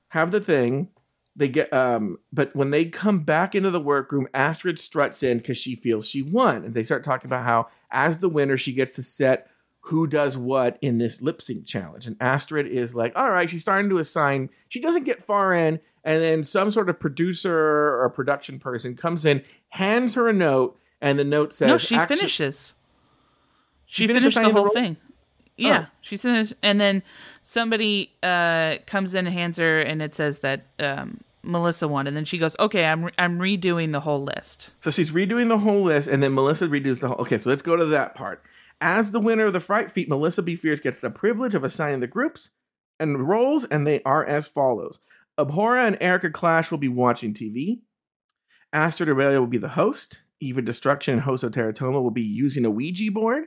have 0.10 0.32
the 0.32 0.42
thing. 0.42 0.90
They 1.36 1.50
get 1.50 1.72
um, 1.72 2.18
but 2.34 2.56
when 2.56 2.72
they 2.72 2.86
come 2.86 3.20
back 3.20 3.54
into 3.54 3.70
the 3.70 3.80
workroom, 3.80 4.28
Astrud 4.34 4.80
struts 4.80 5.22
in 5.22 5.38
because 5.38 5.58
she 5.58 5.76
feels 5.76 6.08
she 6.08 6.24
won, 6.24 6.66
and 6.66 6.74
they 6.74 6.84
start 6.84 7.04
talking 7.04 7.28
about 7.28 7.46
how, 7.46 7.68
as 7.92 8.18
the 8.18 8.30
winner, 8.30 8.58
she 8.58 8.74
gets 8.74 8.94
to 8.94 9.04
set 9.04 9.48
who 9.82 10.08
does 10.08 10.36
what 10.38 10.78
in 10.82 10.98
this 10.98 11.22
lip 11.22 11.42
sync 11.42 11.66
challenge. 11.66 12.08
And 12.08 12.18
Astrud 12.18 12.68
is 12.68 12.96
like, 12.96 13.14
all 13.16 13.30
right, 13.30 13.50
she's 13.50 13.62
starting 13.62 13.90
to 13.92 14.00
assign. 14.00 14.50
She 14.68 14.82
doesn't 14.82 15.04
get 15.04 15.24
far 15.24 15.54
in, 15.54 15.80
and 16.04 16.22
then 16.22 16.44
some 16.44 16.72
sort 16.72 16.90
of 16.90 17.00
producer 17.00 17.56
or 18.02 18.10
production 18.10 18.60
person 18.60 18.96
comes 18.96 19.24
in, 19.24 19.44
hands 19.70 20.16
her 20.16 20.28
a 20.28 20.34
note, 20.34 20.78
and 21.02 21.20
the 21.20 21.24
note 21.24 21.54
says, 21.54 21.68
no, 21.68 21.78
she 21.78 22.00
finishes. 22.00 22.74
She 23.86 24.08
She, 24.08 24.08
finished 24.08 24.36
the 24.36 24.50
whole 24.50 24.70
thing. 24.70 24.98
Yeah, 25.58 25.86
Oh. 25.88 25.92
she 26.02 26.18
finished, 26.18 26.54
and 26.62 26.80
then 26.80 27.02
somebody 27.42 28.12
uh, 28.24 28.76
comes 28.86 29.14
in 29.16 29.26
and 29.28 29.34
hands 29.34 29.58
her, 29.58 29.80
and 29.82 30.02
it 30.02 30.14
says 30.16 30.40
that 30.40 30.66
um, 30.80 31.20
Melissa 31.44 31.88
won, 31.88 32.06
and 32.08 32.16
then 32.16 32.26
she 32.26 32.38
goes, 32.38 32.56
"Okay, 32.60 32.86
I'm 32.86 33.06
re- 33.06 33.12
I'm 33.18 33.40
redoing 33.40 33.92
the 33.92 34.02
whole 34.02 34.24
list." 34.24 34.72
So 34.82 34.92
she's 34.92 35.12
redoing 35.12 35.48
the 35.50 35.58
whole 35.58 35.82
list, 35.82 36.08
and 36.08 36.22
then 36.22 36.34
Melissa 36.34 36.68
redoes 36.68 37.00
the 37.00 37.08
whole. 37.08 37.18
Okay, 37.18 37.38
so 37.38 37.50
let's 37.50 37.62
go 37.62 37.76
to 37.76 37.86
that 37.86 38.14
part. 38.16 38.44
As 38.80 39.12
the 39.12 39.20
winner 39.20 39.46
of 39.46 39.54
the 39.54 39.60
Fright 39.60 39.90
Feat, 39.90 40.08
Melissa 40.08 40.44
BeFierce 40.44 40.82
gets 40.82 41.02
the 41.02 41.10
privilege 41.10 41.56
of 41.56 41.64
assigning 41.64 42.00
the 42.02 42.08
groups 42.08 42.52
and 43.00 43.28
roles, 43.28 43.66
and 43.66 43.88
they 43.88 44.04
are 44.04 44.24
as 44.24 44.48
follows: 44.48 45.00
Abhora 45.40 45.88
and 45.88 45.98
Erika 46.00 46.30
Klash 46.30 46.70
will 46.70 46.78
be 46.78 46.88
watching 46.90 47.34
TV. 47.34 47.80
Astrud 48.74 49.08
Aurelia 49.08 49.40
will 49.40 49.48
be 49.48 49.58
the 49.58 49.70
host. 49.70 50.22
Evah 50.44 50.64
Destruction 50.64 51.16
and 51.16 51.24
Hoso 51.24 51.52
Terra 51.52 51.74
Toma 51.74 52.00
will 52.02 52.12
be 52.12 52.22
using 52.22 52.64
a 52.66 52.70
Ouija 52.70 53.12
board. 53.12 53.46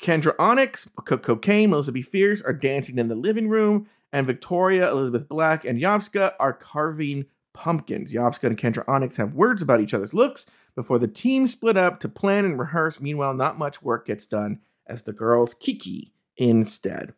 Kendra 0.00 0.34
Onyx, 0.38 0.88
Co- 1.04 1.18
Cocaine, 1.18 1.70
Melissa 1.70 1.92
BeFierce 1.92 2.44
are 2.46 2.52
dancing 2.52 2.98
in 2.98 3.08
the 3.08 3.14
living 3.14 3.48
room, 3.48 3.88
and 4.12 4.26
Victoria, 4.26 4.90
Elizabeth 4.90 5.28
Black, 5.28 5.64
and 5.64 5.80
Yovska 5.80 6.32
are 6.38 6.52
carving 6.52 7.26
pumpkins. 7.52 8.12
Yovska 8.12 8.44
and 8.44 8.56
Kendra 8.56 8.84
Onyx 8.88 9.16
have 9.16 9.34
words 9.34 9.60
about 9.60 9.80
each 9.80 9.94
other's 9.94 10.14
looks 10.14 10.46
before 10.74 10.98
the 10.98 11.08
team 11.08 11.46
split 11.46 11.76
up 11.76 11.98
to 12.00 12.08
plan 12.08 12.44
and 12.44 12.58
rehearse. 12.58 13.00
Meanwhile, 13.00 13.34
not 13.34 13.58
much 13.58 13.82
work 13.82 14.06
gets 14.06 14.26
done 14.26 14.60
as 14.86 15.02
the 15.02 15.12
girls 15.12 15.54
kiki 15.54 16.12
instead. 16.36 17.12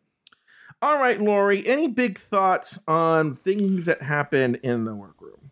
All 0.81 0.97
right, 0.97 1.21
Lori, 1.21 1.65
any 1.67 1.87
big 1.87 2.17
thoughts 2.17 2.79
on 2.87 3.35
things 3.35 3.85
that 3.85 4.01
happened 4.01 4.59
in 4.63 4.85
the 4.85 4.95
workroom? 4.95 5.50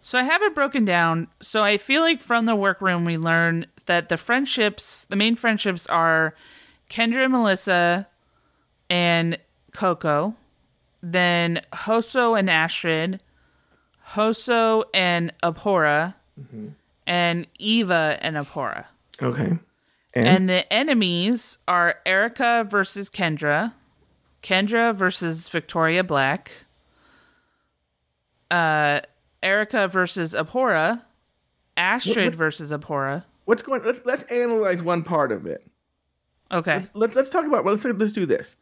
So 0.00 0.18
I 0.18 0.22
have 0.22 0.42
it 0.42 0.54
broken 0.54 0.84
down. 0.84 1.28
So 1.40 1.62
I 1.62 1.76
feel 1.76 2.02
like 2.02 2.20
from 2.20 2.46
the 2.46 2.56
workroom 2.56 3.04
we 3.04 3.18
learn 3.18 3.66
that 3.86 4.08
the 4.08 4.16
friendships, 4.16 5.06
the 5.10 5.16
main 5.16 5.36
friendships 5.36 5.86
are 5.86 6.34
Kendra 6.90 7.24
and 7.24 7.32
Melissa 7.32 8.08
and 8.88 9.38
Koco, 9.72 10.34
then 11.02 11.60
Hoso 11.72 12.34
and 12.34 12.48
Astrud, 12.48 13.20
Hoso 14.14 14.84
and 14.94 15.32
Abhora, 15.42 16.14
and 17.06 17.46
Evah 17.60 18.18
and 18.20 18.36
Abhora. 18.36 18.86
Okay. 19.20 19.58
And, 20.14 20.26
And 20.26 20.48
the 20.48 20.72
enemies 20.72 21.58
are 21.68 21.96
Erika 22.06 22.66
versus 22.68 23.10
Kendra, 23.10 23.74
Kendra 24.42 24.94
versus 24.94 25.48
Victoria 25.48 26.02
Black, 26.02 26.50
uh, 28.50 29.00
Erika 29.48 29.88
versus 29.88 30.34
Abhora, 30.34 31.02
Astrud 31.76 32.26
what- 32.26 32.34
versus 32.34 32.70
Abhora. 32.70 33.24
what's 33.46 33.62
going? 33.62 33.82
Let's 33.82 34.00
let's 34.04 34.22
analyze 34.24 34.82
one 34.82 35.02
part 35.02 35.32
of 35.32 35.46
it. 35.46 35.66
Okay. 36.52 36.76
Let's 36.76 36.90
let's, 36.94 37.16
let's 37.16 37.30
talk 37.30 37.46
about. 37.46 37.64
Well, 37.64 37.74
let's 37.74 37.84
let's 37.84 38.12
do 38.12 38.26
this. 38.26 38.56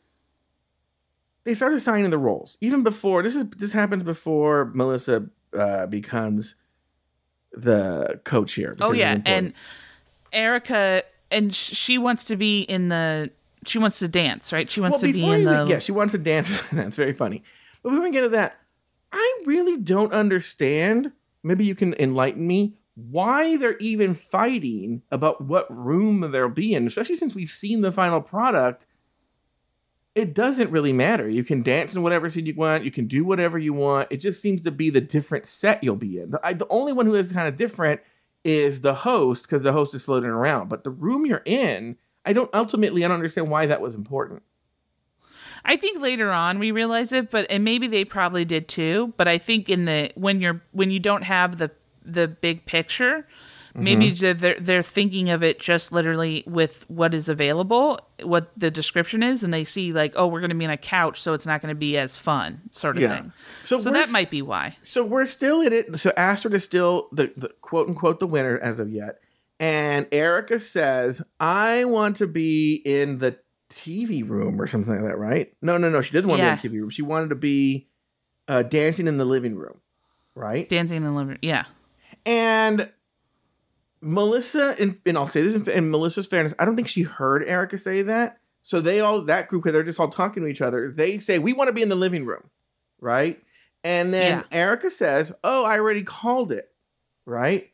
They 1.44 1.54
start 1.54 1.74
assigning 1.74 2.10
the 2.10 2.18
roles 2.18 2.56
even 2.60 2.82
before 2.82 3.22
this 3.22 3.36
is 3.36 3.46
this 3.56 3.72
happens 3.72 4.04
before 4.04 4.66
Melissa 4.74 5.26
uh, 5.52 5.86
becomes 5.86 6.54
the 7.52 8.20
coach 8.24 8.54
here. 8.54 8.76
Oh 8.80 8.92
yeah, 8.92 9.18
and 9.24 9.54
Erika 10.32 11.02
and 11.30 11.54
she 11.54 11.98
wants 11.98 12.24
to 12.26 12.36
be 12.36 12.62
in 12.62 12.88
the. 12.88 13.30
She 13.64 13.78
wants 13.78 13.98
to 13.98 14.06
dance, 14.06 14.52
right? 14.52 14.70
She 14.70 14.80
wants 14.80 15.02
well, 15.02 15.08
to 15.08 15.12
be 15.12 15.26
in 15.26 15.44
the. 15.44 15.66
yeah, 15.68 15.80
she 15.80 15.90
wants 15.90 16.12
to 16.12 16.18
dance. 16.18 16.48
That's 16.72 16.94
very 16.94 17.12
funny. 17.12 17.42
But 17.82 17.92
we 17.92 17.98
we 17.98 18.10
get 18.12 18.20
to 18.20 18.28
that, 18.30 18.56
I 19.12 19.42
really 19.44 19.76
don't 19.76 20.12
understand. 20.12 21.12
Maybe 21.42 21.64
you 21.64 21.74
can 21.74 21.94
enlighten 21.94 22.46
me 22.46 22.74
why 22.94 23.56
they're 23.56 23.76
even 23.76 24.14
fighting 24.14 25.02
about 25.10 25.42
what 25.42 25.66
room 25.74 26.30
they'll 26.32 26.48
be 26.48 26.74
in, 26.74 26.86
especially 26.86 27.16
since 27.16 27.34
we've 27.34 27.50
seen 27.50 27.82
the 27.82 27.92
final 27.92 28.20
product. 28.20 28.86
It 30.14 30.34
doesn't 30.34 30.70
really 30.70 30.94
matter. 30.94 31.28
You 31.28 31.44
can 31.44 31.62
dance 31.62 31.94
in 31.94 32.02
whatever 32.02 32.30
scene 32.30 32.46
you 32.46 32.54
want. 32.54 32.84
You 32.84 32.90
can 32.90 33.06
do 33.06 33.22
whatever 33.22 33.58
you 33.58 33.74
want. 33.74 34.08
It 34.10 34.16
just 34.16 34.40
seems 34.40 34.62
to 34.62 34.70
be 34.70 34.88
the 34.88 35.02
different 35.02 35.44
set 35.44 35.84
you'll 35.84 35.96
be 35.96 36.18
in. 36.18 36.30
The, 36.30 36.40
I, 36.42 36.54
the 36.54 36.68
only 36.68 36.94
one 36.94 37.04
who 37.04 37.14
is 37.14 37.32
kind 37.32 37.46
of 37.46 37.56
different 37.56 38.00
is 38.42 38.80
the 38.80 38.94
host 38.94 39.44
because 39.44 39.62
the 39.62 39.72
host 39.72 39.94
is 39.94 40.04
floating 40.04 40.30
around. 40.30 40.70
But 40.70 40.84
the 40.84 40.90
room 40.90 41.26
you're 41.26 41.42
in, 41.44 41.96
I 42.24 42.32
don't 42.32 42.48
ultimately 42.54 43.04
I 43.04 43.08
don't 43.08 43.16
understand 43.16 43.50
why 43.50 43.66
that 43.66 43.82
was 43.82 43.94
important. 43.94 44.42
I 45.66 45.76
think 45.76 46.00
later 46.00 46.30
on 46.32 46.58
we 46.58 46.70
realize 46.70 47.12
it, 47.12 47.30
but 47.30 47.46
and 47.50 47.64
maybe 47.64 47.86
they 47.88 48.04
probably 48.04 48.44
did 48.44 48.68
too. 48.68 49.12
But 49.16 49.28
I 49.28 49.36
think 49.38 49.68
in 49.68 49.84
the 49.84 50.12
when 50.14 50.40
you're 50.40 50.62
when 50.72 50.90
you 50.90 51.00
don't 51.00 51.22
have 51.22 51.58
the 51.58 51.70
the 52.04 52.28
big 52.28 52.64
picture, 52.66 53.26
maybe 53.74 54.12
Mm-hmm. 54.12 54.40
they're 54.40 54.60
they're 54.60 54.82
thinking 54.82 55.28
of 55.30 55.42
it 55.42 55.58
just 55.58 55.90
literally 55.90 56.44
with 56.46 56.84
what 56.88 57.12
is 57.12 57.28
available, 57.28 58.00
what 58.22 58.50
the 58.56 58.70
description 58.70 59.22
is, 59.24 59.42
and 59.42 59.52
they 59.52 59.64
see 59.64 59.92
like, 59.92 60.12
oh, 60.16 60.28
we're 60.28 60.40
going 60.40 60.50
to 60.50 60.56
be 60.56 60.64
on 60.64 60.70
a 60.70 60.76
couch, 60.76 61.20
so 61.20 61.32
it's 61.34 61.46
not 61.46 61.60
going 61.60 61.74
to 61.74 61.78
be 61.78 61.98
as 61.98 62.16
fun, 62.16 62.60
sort 62.70 62.96
of 62.96 63.02
Yeah. 63.02 63.16
thing. 63.16 63.32
So, 63.64 63.78
So 63.80 63.90
that 63.90 64.10
might 64.10 64.30
be 64.30 64.40
why. 64.42 64.76
So 64.82 65.04
we're 65.04 65.26
still 65.26 65.60
in 65.62 65.72
it. 65.72 65.98
So 65.98 66.10
Astrud 66.16 66.54
is 66.54 66.62
still 66.64 67.08
the, 67.12 67.32
the 67.36 67.50
quote 67.60 67.88
unquote 67.88 68.20
the 68.20 68.26
winner 68.28 68.56
as 68.58 68.78
of 68.78 68.88
yet. 68.90 69.18
And 69.58 70.06
Erika 70.12 70.60
says, 70.60 71.22
I 71.40 71.86
want 71.86 72.16
to 72.18 72.26
be 72.26 72.74
in 72.84 73.18
the 73.18 73.38
TV 73.70 74.28
room 74.28 74.60
or 74.60 74.66
something 74.66 74.92
like 74.94 75.02
that, 75.02 75.18
right? 75.18 75.52
No, 75.62 75.76
no, 75.76 75.90
no. 75.90 76.00
She 76.00 76.12
didn't 76.12 76.30
want 76.30 76.40
Yeah. 76.40 76.54
to 76.54 76.62
be 76.62 76.66
in 76.68 76.72
the 76.72 76.78
TV 76.78 76.80
room. 76.82 76.90
She 76.90 77.02
wanted 77.02 77.28
to 77.30 77.34
be 77.34 77.88
uh, 78.48 78.62
dancing 78.62 79.06
in 79.08 79.18
the 79.18 79.24
living 79.24 79.54
room, 79.56 79.80
right? 80.34 80.68
Dancing 80.68 80.98
in 80.98 81.02
the 81.04 81.10
living, 81.10 81.28
room, 81.30 81.38
yeah. 81.42 81.64
And 82.24 82.90
Melissa, 84.00 84.76
and, 84.78 84.98
and 85.06 85.16
I'll 85.16 85.26
say 85.28 85.42
this 85.42 85.56
in, 85.56 85.68
in 85.70 85.90
Melissa's 85.90 86.26
fairness, 86.26 86.54
I 86.58 86.64
don't 86.64 86.76
think 86.76 86.88
she 86.88 87.02
heard 87.02 87.44
Erika 87.44 87.78
say 87.78 88.02
that. 88.02 88.38
So 88.62 88.80
they 88.80 89.00
all, 89.00 89.22
that 89.22 89.48
group, 89.48 89.64
they're 89.64 89.82
just 89.82 90.00
all 90.00 90.08
talking 90.08 90.42
to 90.42 90.48
each 90.48 90.60
other. 90.60 90.90
They 90.92 91.18
say, 91.18 91.38
We 91.38 91.52
want 91.52 91.68
to 91.68 91.72
be 91.72 91.82
in 91.82 91.88
the 91.88 91.94
living 91.94 92.24
room, 92.26 92.50
right? 93.00 93.40
And 93.84 94.12
then 94.12 94.38
Yeah. 94.50 94.58
Erika 94.58 94.90
says, 94.90 95.32
Oh, 95.44 95.64
I 95.64 95.78
already 95.78 96.02
called 96.02 96.50
it, 96.52 96.68
right? 97.24 97.70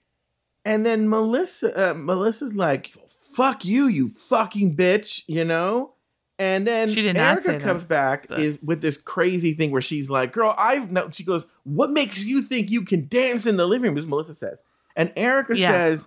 And 0.65 0.87
then 0.87 1.09
Melissa, 1.09 1.91
uh, 1.91 1.95
Melissa's 1.95 2.55
like, 2.57 2.95
Fuck 3.35 3.65
you, 3.65 3.87
you 3.87 4.09
fucking 4.09 4.77
bitch, 4.77 5.23
you 5.27 5.45
know? 5.45 5.95
And 6.39 6.67
then 6.67 6.91
She 6.91 7.03
did 7.03 7.15
not 7.17 7.35
Erika 7.35 7.43
say 7.45 7.53
that, 7.59 7.63
comes 7.63 7.85
back 7.85 8.27
but- 8.29 8.41
is 8.41 8.59
with 8.63 8.81
this 8.81 8.97
crazy 8.97 9.55
thing 9.55 9.71
where 9.71 9.83
she's 9.83 10.11
like, 10.11 10.33
"Girl, 10.33 10.55
I've 10.59 10.91
no." 10.91 11.09
She 11.11 11.25
goes, 11.25 11.47
"What 11.65 11.91
makes 11.91 12.25
you 12.25 12.43
think 12.43 12.71
you 12.71 12.83
can 12.85 13.07
dance 13.09 13.47
in 13.47 13.57
the 13.57 13.67
living 13.67 13.91
room?" 13.91 13.99
As 13.99 14.07
Melissa 14.07 14.35
says, 14.35 14.63
and 14.97 15.13
Erika 15.17 15.57
Yeah. 15.57 15.71
says, 15.71 16.07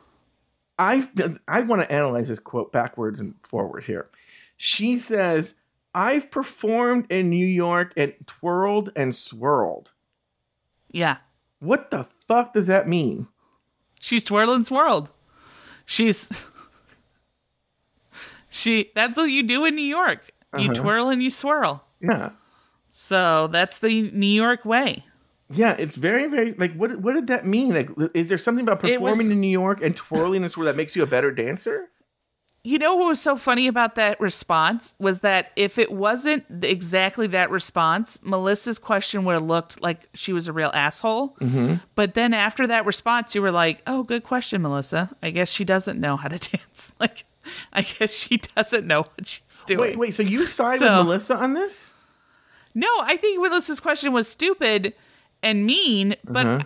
"I've." 0.78 1.10
I 1.48 1.62
want 1.62 1.84
to 1.84 1.92
analyze 1.92 2.28
this 2.28 2.40
quote 2.40 2.72
backwards 2.74 3.20
and 3.20 3.36
forward 3.44 3.84
here. 3.86 4.10
She 4.58 5.00
says, 5.00 5.54
"I've 5.94 6.30
performed 6.32 7.06
in 7.10 7.30
New 7.30 7.48
York 7.48 7.94
and 7.96 8.14
twirled 8.28 8.92
and 8.96 9.16
swirled." 9.16 9.94
Yeah. 10.92 11.18
What 11.60 11.92
the 11.92 12.08
fuck 12.28 12.54
does 12.54 12.68
that 12.68 12.90
mean? 12.90 13.28
She's 14.02 14.24
twirling 14.24 14.66
swirled. 14.66 15.12
She's 15.86 16.50
she 18.56 18.92
that's 18.96 19.18
what 19.18 19.26
you 19.30 19.44
do 19.44 19.66
in 19.66 19.76
New 19.76 19.82
York. 20.00 20.32
You 20.58 20.72
Uh-huh. 20.72 20.82
twirl 20.82 21.10
and 21.10 21.22
you 21.22 21.30
swirl. 21.30 21.84
Yeah. 22.00 22.30
So 22.90 23.48
that's 23.48 23.80
the 23.80 24.10
New 24.12 24.26
York 24.28 24.64
way. 24.66 25.04
Yeah, 25.50 25.74
it's 25.78 25.96
very, 25.96 26.28
very 26.28 26.54
like 26.54 26.74
what 26.76 27.00
what 27.02 27.14
did 27.14 27.28
that 27.28 27.46
mean? 27.46 27.74
Like 27.74 27.90
is 28.14 28.30
there 28.30 28.38
something 28.38 28.64
about 28.64 28.84
It 28.86 29.02
was- 29.02 29.12
performing 29.18 29.32
in 29.32 29.42
New 29.42 29.50
York 29.50 29.82
and 29.84 29.96
twirling 29.96 30.44
and 30.44 30.52
swirl 30.52 30.66
that 30.66 30.76
makes 30.76 30.96
you 30.96 31.04
a 31.04 31.08
better 31.08 31.32
dancer? 31.32 31.90
You 32.64 32.80
know 32.80 32.96
what 32.96 33.06
was 33.10 33.22
so 33.22 33.36
funny 33.36 33.68
about 33.68 33.94
that 33.94 34.20
response 34.20 34.96
was 34.98 35.20
that 35.20 35.52
if 35.56 35.78
it 35.78 35.92
wasn't 35.92 36.46
exactly 36.64 37.28
that 37.28 37.52
response, 37.52 38.20
Melissa's 38.24 38.80
question 38.80 39.24
would 39.26 39.34
have 39.34 39.44
looked 39.44 39.84
like 39.84 40.10
she 40.16 40.34
was 40.34 40.48
a 40.48 40.54
real 40.54 40.72
asshole. 40.74 41.38
Mm-hmm. 41.42 41.76
But 41.94 42.16
then 42.16 42.34
after 42.34 42.66
that 42.66 42.88
response, 42.88 43.36
you 43.36 43.44
were 43.44 43.52
like, 43.52 43.84
"Oh, 43.86 44.02
good 44.02 44.24
question, 44.24 44.64
Melissa. 44.64 45.12
I 45.22 45.30
guess 45.30 45.48
she 45.52 45.64
doesn't 45.64 46.00
know 46.00 46.18
how 46.18 46.28
to 46.28 46.40
dance. 46.58 46.92
Like, 47.00 47.26
I 47.74 47.82
guess 47.82 48.14
she 48.16 48.38
doesn't 48.38 48.86
know 48.88 49.02
what 49.04 49.28
she's 49.28 49.64
doing." 49.66 49.80
Wait, 49.82 49.98
wait, 49.98 50.16
so 50.16 50.24
you 50.24 50.46
side 50.46 50.80
So- 50.80 50.98
with 50.98 51.06
Melissa 51.06 51.36
on 51.38 51.54
this? 51.54 51.90
No, 52.74 52.88
I 53.02 53.16
think 53.18 53.42
Melissa's 53.42 53.80
question 53.80 54.12
was 54.12 54.28
stupid 54.28 54.94
and 55.42 55.66
mean, 55.66 56.16
but 56.26 56.46
Uh-huh. 56.46 56.64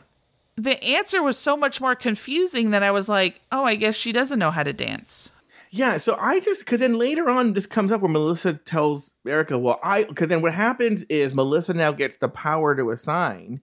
the 0.55 0.83
answer 0.83 1.21
was 1.21 1.37
so 1.37 1.55
much 1.55 1.79
more 1.79 1.95
confusing 1.95 2.71
that 2.71 2.81
I 2.81 2.89
was 2.91 3.07
like, 3.07 3.41
"Oh, 3.51 3.63
I 3.63 3.75
guess 3.75 3.95
she 3.95 4.11
doesn't 4.11 4.39
know 4.39 4.49
how 4.51 4.63
to 4.63 4.73
dance." 4.73 5.31
Yeah, 5.71 5.97
so 5.97 6.17
I 6.19 6.39
just 6.39 6.61
because 6.61 6.79
then 6.79 6.97
later 6.97 7.29
on 7.29 7.53
this 7.53 7.67
comes 7.67 7.91
up 7.91 8.01
where 8.01 8.09
Melissa 8.09 8.53
tells 8.53 9.13
Erika, 9.27 9.55
"Well, 9.55 9.79
I," 9.83 10.03
because 10.05 10.27
then 10.29 10.41
what 10.41 10.55
happens 10.55 11.03
is 11.09 11.35
Melissa 11.35 11.75
now 11.75 11.91
gets 11.91 12.17
the 12.17 12.27
power 12.29 12.75
to 12.75 12.89
assign 12.89 13.61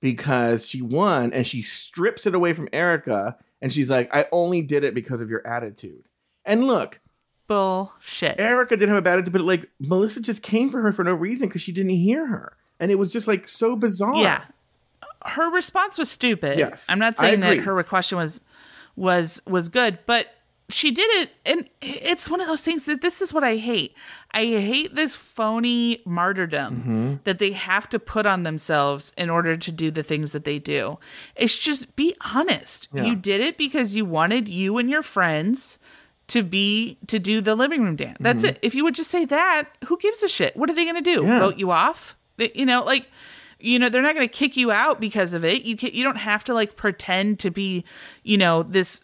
because 0.00 0.66
she 0.68 0.82
won, 0.82 1.32
and 1.32 1.46
she 1.46 1.62
strips 1.62 2.26
it 2.26 2.34
away 2.34 2.54
from 2.54 2.68
Erika, 2.72 3.36
and 3.62 3.72
she's 3.72 3.88
like, 3.88 4.12
"I 4.14 4.26
only 4.32 4.62
did 4.62 4.82
it 4.82 4.94
because 4.94 5.20
of 5.20 5.30
your 5.30 5.46
attitude." 5.46 6.04
And 6.48 6.66
look, 6.66 6.98
Bullshit. 7.46 8.40
Erika 8.40 8.76
didn't 8.76 8.90
have 8.90 8.98
a 8.98 9.02
bad 9.02 9.14
attitude, 9.14 9.32
but 9.32 9.42
like 9.42 9.68
Melissa 9.80 10.20
just 10.20 10.42
came 10.42 10.70
for 10.70 10.82
her 10.82 10.92
for 10.92 11.04
no 11.04 11.14
reason 11.14 11.48
because 11.48 11.62
she 11.62 11.72
didn't 11.72 11.92
hear 11.92 12.26
her, 12.26 12.56
and 12.80 12.90
it 12.90 12.96
was 12.96 13.12
just 13.12 13.28
like 13.28 13.46
so 13.46 13.76
bizarre. 13.76 14.16
Yeah. 14.16 14.44
Her 15.24 15.50
response 15.50 15.98
was 15.98 16.10
stupid. 16.10 16.58
Yes, 16.58 16.86
I'm 16.88 16.98
not 16.98 17.18
saying 17.18 17.40
that 17.40 17.58
her 17.58 17.82
question 17.84 18.18
was 18.18 18.40
was 18.96 19.40
was 19.46 19.68
good, 19.68 19.98
but 20.06 20.26
she 20.70 20.90
did 20.90 21.08
it 21.22 21.30
and 21.46 21.66
it's 21.80 22.28
one 22.28 22.42
of 22.42 22.46
those 22.46 22.62
things 22.62 22.84
that 22.84 23.00
this 23.00 23.22
is 23.22 23.32
what 23.32 23.42
I 23.42 23.56
hate. 23.56 23.94
I 24.32 24.44
hate 24.44 24.94
this 24.94 25.16
phony 25.16 26.02
martyrdom 26.04 26.76
Mm-hmm. 26.76 27.14
that 27.24 27.38
they 27.38 27.52
have 27.52 27.88
to 27.88 27.98
put 27.98 28.26
on 28.26 28.42
themselves 28.42 29.14
in 29.16 29.30
order 29.30 29.56
to 29.56 29.72
do 29.72 29.90
the 29.90 30.02
things 30.02 30.32
that 30.32 30.44
they 30.44 30.58
do. 30.58 30.98
It's 31.36 31.58
just 31.58 31.96
be 31.96 32.14
honest. 32.34 32.88
Yeah. 32.92 33.04
You 33.04 33.16
did 33.16 33.40
it 33.40 33.56
because 33.56 33.94
you 33.94 34.04
wanted 34.04 34.46
you 34.46 34.76
and 34.76 34.90
your 34.90 35.02
friends 35.02 35.78
to 36.28 36.42
be 36.42 36.98
to 37.08 37.18
do 37.18 37.40
the 37.40 37.54
living 37.54 37.82
room 37.82 37.96
dance. 37.96 38.18
That's 38.20 38.44
it. 38.44 38.58
If 38.62 38.74
you 38.74 38.84
would 38.84 38.94
just 38.94 39.10
say 39.10 39.24
that, 39.26 39.68
who 39.86 39.96
gives 39.98 40.22
a 40.22 40.28
shit? 40.28 40.56
What 40.56 40.70
are 40.70 40.74
they 40.74 40.84
going 40.84 40.96
to 40.96 41.00
do? 41.02 41.20
Mm-hmm. 41.22 41.28
Yeah. 41.28 41.38
Vote 41.40 41.58
you 41.58 41.70
off? 41.70 42.16
They- 42.36 42.52
You 42.54 42.66
know, 42.66 42.82
like 42.84 43.10
you 43.60 43.76
know, 43.80 43.88
they're 43.88 44.02
not 44.02 44.14
going 44.14 44.28
to 44.28 44.32
kick 44.32 44.56
you 44.56 44.70
out 44.70 45.00
because 45.00 45.32
of 45.32 45.44
it. 45.44 45.64
You 45.64 45.76
can, 45.76 45.90
you 45.92 46.04
don't 46.04 46.14
have 46.16 46.44
to 46.44 46.54
like 46.54 46.76
pretend 46.76 47.40
to 47.40 47.50
be, 47.50 47.84
you 48.22 48.38
know, 48.38 48.62
this 48.62 49.00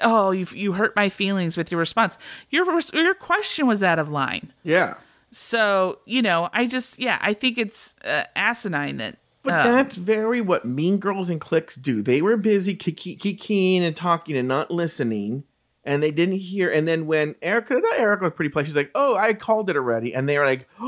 oh, 0.00 0.32
you 0.32 0.46
you 0.52 0.72
hurt 0.74 0.94
my 0.94 1.08
feelings 1.08 1.56
with 1.56 1.70
your 1.72 1.78
response. 1.78 2.18
Your 2.50 2.66
your 2.92 3.14
question 3.14 3.66
was 3.66 3.82
out 3.82 3.98
of 3.98 4.08
line. 4.10 4.52
yeah. 4.62 4.94
So, 5.32 5.98
you 6.06 6.22
know, 6.22 6.48
I 6.52 6.66
just 6.66 6.98
yeah, 6.98 7.18
I 7.20 7.32
think 7.34 7.58
it's 7.58 7.94
uh, 8.04 8.24
asinine 8.36 8.96
that 8.98 9.18
But 9.42 9.54
uh, 9.54 9.62
that's 9.64 9.96
very 9.96 10.40
what 10.40 10.64
Mean 10.64 10.98
Girls 10.98 11.28
and 11.28 11.40
Clicks 11.40 11.74
do. 11.76 12.00
They 12.02 12.22
were 12.22 12.36
busy 12.36 12.74
kiki- 12.74 13.16
kikiing 13.16 13.82
and 13.82 13.94
talking 13.96 14.36
and 14.36 14.48
not 14.48 14.70
listening, 14.70 15.44
and 15.86 16.02
they 16.02 16.10
didn't 16.10 16.36
hear. 16.36 16.68
And 16.70 16.86
then 16.86 17.06
when 17.06 17.34
Erika, 17.40 17.80
Erika 17.96 18.24
was 18.24 18.32
pretty 18.32 18.50
polite. 18.50 18.66
She's 18.66 18.76
like, 18.76 18.90
"Oh, 18.94 19.16
I 19.16 19.32
called 19.32 19.70
it 19.70 19.76
already," 19.76 20.14
and 20.14 20.28
they 20.28 20.36
were 20.38 20.44
like, 20.44 20.68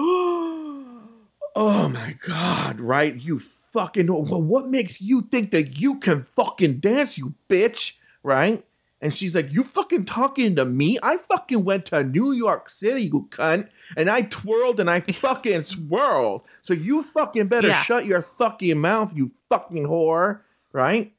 "Oh 1.56 1.88
my 1.88 2.16
god, 2.26 2.80
right? 2.80 3.14
You 3.16 3.38
fucking 3.38 4.06
well, 4.12 4.42
what 4.42 4.68
makes 4.68 5.00
you 5.00 5.22
think 5.22 5.50
that 5.52 5.80
you 5.80 5.96
can 6.00 6.26
fucking 6.36 6.80
dance, 6.80 7.16
you 7.18 7.34
bitch, 7.48 7.94
right?" 8.22 8.64
And 9.00 9.14
she's 9.14 9.32
like, 9.34 9.52
"You 9.52 9.62
fucking 9.62 10.06
talking 10.06 10.56
to 10.56 10.64
me? 10.64 10.98
I 11.02 11.18
fucking 11.18 11.64
went 11.64 11.86
to 11.86 12.02
New 12.02 12.32
York 12.32 12.68
City, 12.68 13.02
you 13.02 13.28
cunt, 13.30 13.68
and 13.96 14.10
I 14.10 14.22
twirled 14.22 14.80
and 14.80 14.90
I 14.90 15.00
fucking 15.12 15.62
swirled. 15.62 16.42
So 16.62 16.74
you 16.74 17.04
fucking 17.04 17.46
better 17.46 17.68
Yeah. 17.68 17.82
shut 17.82 18.06
your 18.06 18.22
fucking 18.22 18.78
mouth, 18.78 19.12
you 19.14 19.30
fucking 19.48 19.84
whore, 19.86 20.40
right?" 20.72 21.12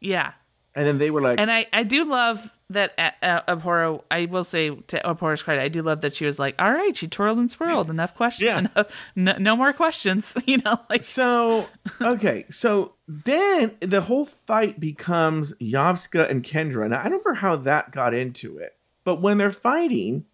yeah. 0.00 0.32
And 0.74 0.86
then 0.86 0.98
they 0.98 1.10
were 1.10 1.20
like, 1.20 1.40
And 1.40 1.50
I, 1.50 1.66
I 1.72 1.82
do 1.82 2.04
love 2.04 2.56
that 2.70 2.94
uh, 2.96 3.10
uh, 3.22 3.56
Abhora. 3.56 4.02
I 4.10 4.26
will 4.26 4.44
say 4.44 4.70
to 4.70 5.00
Abhora's 5.04 5.42
credit, 5.42 5.60
I 5.60 5.68
do 5.68 5.82
love 5.82 6.00
that 6.02 6.14
she 6.14 6.24
was 6.24 6.38
like, 6.38 6.54
"All 6.58 6.72
right, 6.72 6.96
she 6.96 7.08
twirled 7.08 7.38
and 7.38 7.50
swirled. 7.50 7.90
Enough 7.90 8.14
questions. 8.14 8.46
Yeah. 8.46 8.58
Enough, 8.58 8.92
no, 9.16 9.36
no 9.38 9.56
more 9.56 9.72
questions." 9.72 10.36
You 10.46 10.58
know, 10.64 10.80
like 10.88 11.02
So 11.02 11.66
okay, 12.00 12.44
so 12.50 12.94
then 13.06 13.76
the 13.80 14.00
whole 14.00 14.24
fight 14.24 14.80
becomes 14.80 15.54
Yovska 15.54 16.28
and 16.28 16.42
Kendra. 16.42 16.88
Now 16.88 17.00
I 17.00 17.04
don't 17.04 17.24
remember 17.24 17.34
how 17.34 17.56
that 17.56 17.92
got 17.92 18.14
into 18.14 18.58
it, 18.58 18.76
but 19.04 19.20
when 19.20 19.38
they're 19.38 19.52
fighting, 19.52 20.24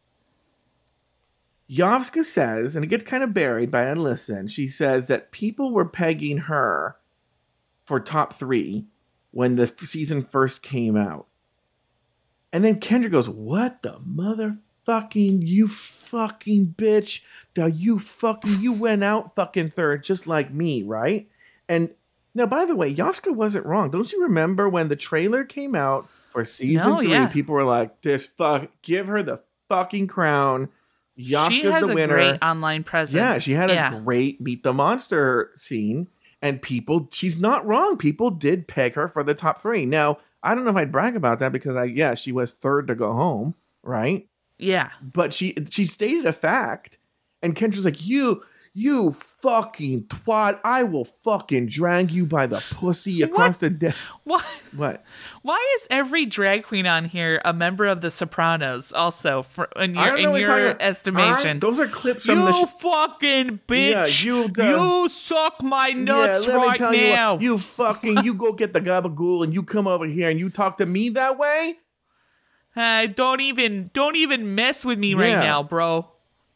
Yovska 1.68 2.24
says, 2.24 2.76
and 2.76 2.84
it 2.84 2.89
gets 2.89 3.05
kind 3.05 3.22
of 3.22 3.34
buried, 3.34 3.70
by 3.70 3.93
listen. 3.93 4.49
She 4.49 4.68
says 4.68 5.09
that 5.09 5.32
people 5.32 5.72
were 5.72 5.84
pegging 5.84 6.39
her 6.39 6.97
for 7.84 8.01
top 8.01 8.34
three 8.34 8.87
when 9.37 9.57
the 9.57 9.66
season 9.84 10.24
first 10.24 10.62
came 10.62 10.97
out, 10.97 11.26
and 12.53 12.64
then 12.64 12.80
Kendra 12.80 13.11
goes, 13.11 13.28
"What 13.28 13.82
the 13.82 13.99
motherfucking 14.01 15.47
you 15.47 15.68
fucking 15.68 16.74
bitch? 16.78 17.20
The 17.55 17.70
you 17.70 17.99
fucking 17.99 18.61
you 18.61 18.72
went 18.72 19.05
out 19.05 19.34
fucking 19.34 19.70
third 19.70 20.05
just 20.05 20.26
like 20.26 20.53
me, 20.53 20.82
right?" 20.82 21.28
And 21.68 21.91
now, 22.34 22.47
by 22.47 22.64
the 22.64 22.76
way, 22.76 22.95
Yovska 22.95 23.34
wasn't 23.34 23.66
wrong. 23.66 23.91
Don't 23.91 24.11
you 24.12 24.22
remember 24.22 24.68
when 24.68 24.89
the 24.89 24.97
trailer 24.97 25.45
came 25.45 25.74
out 25.74 26.09
for 26.30 26.45
season 26.45 26.89
No, 26.89 27.01
three? 27.01 27.11
yeah. 27.11 27.26
People 27.26 27.55
were 27.55 27.64
like, 27.64 28.01
"This 28.03 28.26
fuck, 28.26 28.68
give 28.82 29.09
her 29.09 29.22
the 29.22 29.41
fucking 29.68 30.07
crown." 30.07 30.68
Yovska's 31.18 31.55
she 31.55 31.64
has 31.64 31.84
the 31.87 31.93
a 31.93 31.95
winner. 31.95 32.14
great 32.14 32.39
online 32.43 32.84
presence. 32.84 33.16
Yeah, 33.16 33.39
she 33.39 33.53
had 33.53 33.70
a 33.70 34.01
great 34.03 34.41
meet 34.41 34.62
the 34.62 34.72
monster 34.74 35.51
scene, 35.55 36.09
and 36.43 36.62
people, 36.62 37.09
she's 37.12 37.37
not 37.37 37.66
wrong. 37.66 37.97
People 37.97 38.30
did 38.30 38.68
peg 38.68 38.95
her 38.95 39.09
for 39.09 39.22
the 39.22 39.34
top 39.34 39.59
three. 39.59 39.87
Now, 39.87 40.18
I 40.43 40.55
don't 40.55 40.64
know 40.64 40.70
if 40.70 40.76
I'd 40.76 40.93
brag 40.93 41.16
about 41.16 41.39
that 41.41 41.53
because 41.53 41.76
I, 41.76 41.84
yeah, 41.84 42.14
she 42.14 42.30
was 42.32 42.53
third 42.53 42.87
to 42.89 42.95
go 42.95 43.12
home, 43.12 43.55
right? 43.82 44.28
yeah. 44.59 44.91
But 45.03 45.34
she 45.34 45.57
she 45.70 45.87
stated 45.87 46.26
a 46.26 46.32
fact, 46.32 46.99
and 47.43 47.55
Kendra's 47.57 47.84
like, 47.84 48.07
you, 48.07 48.43
you 48.79 49.12
fucking 49.12 50.05
twat, 50.05 50.61
I 50.62 50.83
will 50.83 51.07
fucking 51.07 51.68
drag 51.68 52.11
you 52.11 52.27
by 52.27 52.47
the 52.47 52.62
pussy 52.74 53.22
across 53.22 53.57
the 53.57 53.70
desk. 53.70 53.97
Why? 54.24 54.45
What? 54.77 55.03
Why 55.41 55.77
is 55.81 55.87
every 55.91 56.27
drag 56.27 56.64
queen 56.64 56.87
on 56.87 57.07
here 57.07 57.41
a 57.43 57.55
member 57.55 57.87
of 57.87 58.03
the 58.03 58.11
Sopranos? 58.11 58.93
Also, 58.93 59.43
for 59.45 59.70
in 59.77 59.95
your 59.95 60.16
in 60.18 60.37
your 60.37 60.77
estimation, 60.83 61.57
I- 61.57 61.61
those 61.61 61.81
are 61.81 61.89
clips 61.89 62.24
from 62.24 62.39
you 62.39 62.45
the. 62.45 62.66
sh- 62.66 62.70
fucking 62.81 63.61
bitch! 63.66 63.91
Yeah, 63.91 64.07
you 64.07 64.49
the- 64.49 64.68
you 64.68 65.09
suck 65.09 65.62
my 65.62 65.89
nuts 65.91 66.47
me 66.47 66.53
right 66.53 66.79
tell 66.79 66.95
you 66.95 67.09
what, 67.09 67.16
now. 67.16 67.39
You, 67.39 67.57
fucking, 67.57 68.24
you 68.24 68.35
go 68.45 68.53
get 68.53 68.74
the 68.74 68.83
gabagool 68.83 69.43
and 69.43 69.55
you 69.55 69.62
come 69.62 69.87
over 69.87 70.07
here 70.07 70.29
and 70.29 70.39
you 70.39 70.51
talk 70.51 70.77
to 70.79 70.87
me 70.87 71.09
that 71.11 71.39
way. 71.39 71.77
Uh, 72.77 73.07
don't 73.07 73.41
even 73.41 73.91
don't 73.95 74.16
even 74.16 74.55
mess 74.55 74.85
with 74.85 74.99
me 74.99 75.14
right 75.14 75.31
now, 75.43 75.62
bro. 75.62 76.11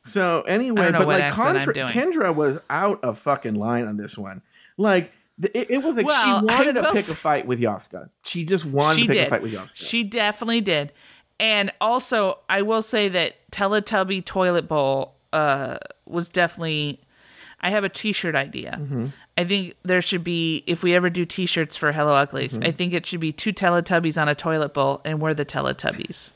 So 0.05 0.43
anyway, 0.43 0.83
I 0.83 0.91
don't 0.91 0.93
know 1.01 1.07
but 1.07 1.21
like 1.21 1.33
Contra- 1.33 1.75
Kendra 1.75 2.35
was 2.35 2.59
out 2.71 3.03
of 3.05 3.19
fucking 3.19 3.55
line 3.55 3.87
on 3.87 3.97
this 3.97 4.17
one. 4.17 4.43
Like 4.77 5.13
the, 5.39 5.57
it, 5.59 5.71
it 5.71 5.83
was 5.83 5.97
like 5.97 6.07
Well, 6.07 6.41
she 6.41 6.47
wanted 6.47 6.75
to 6.75 6.93
pick 6.93 7.09
a 7.09 7.15
fight 7.15 7.47
with 7.47 7.61
Yovska. 7.61 8.09
She 8.25 8.45
just 8.45 8.65
wanted 8.65 8.97
she 8.97 9.07
to 9.07 9.13
pick 9.13 9.19
did. 9.19 9.27
a 9.27 9.31
fight 9.31 9.43
with 9.43 9.53
Yovska. 9.53 9.77
She 9.77 10.03
definitely 10.05 10.61
did. 10.63 10.93
And 11.39 11.73
also, 11.81 12.39
I 12.51 12.63
will 12.63 12.83
say 12.83 13.09
that 13.09 13.37
Teletubby 13.51 14.25
toilet 14.25 14.69
bowl 14.69 15.15
uh, 15.33 15.79
was 16.07 16.29
definitely. 16.29 17.01
I 17.63 17.69
have 17.71 17.85
a 17.85 17.91
T-shirt 17.91 18.35
idea. 18.35 18.79
Mm-hmm. 18.81 19.07
I 19.37 19.45
think 19.45 19.75
there 19.83 20.01
should 20.01 20.25
be, 20.25 20.65
if 20.67 20.83
we 20.83 20.95
ever 20.95 21.11
do 21.11 21.27
T-shirts 21.27 21.77
for 21.77 21.93
Hello 21.93 22.13
Uglies, 22.15 22.55
Mm-hmm. 22.55 22.65
I 22.67 22.71
think 22.71 22.95
it 22.95 23.05
should 23.05 23.21
be 23.21 23.33
two 23.33 23.53
Teletubbies 23.53 24.21
on 24.21 24.31
a 24.31 24.35
toilet 24.35 24.73
bowl, 24.73 25.03
and 25.05 25.21
we're 25.21 25.35
the 25.35 25.45
Teletubbies. 25.45 26.33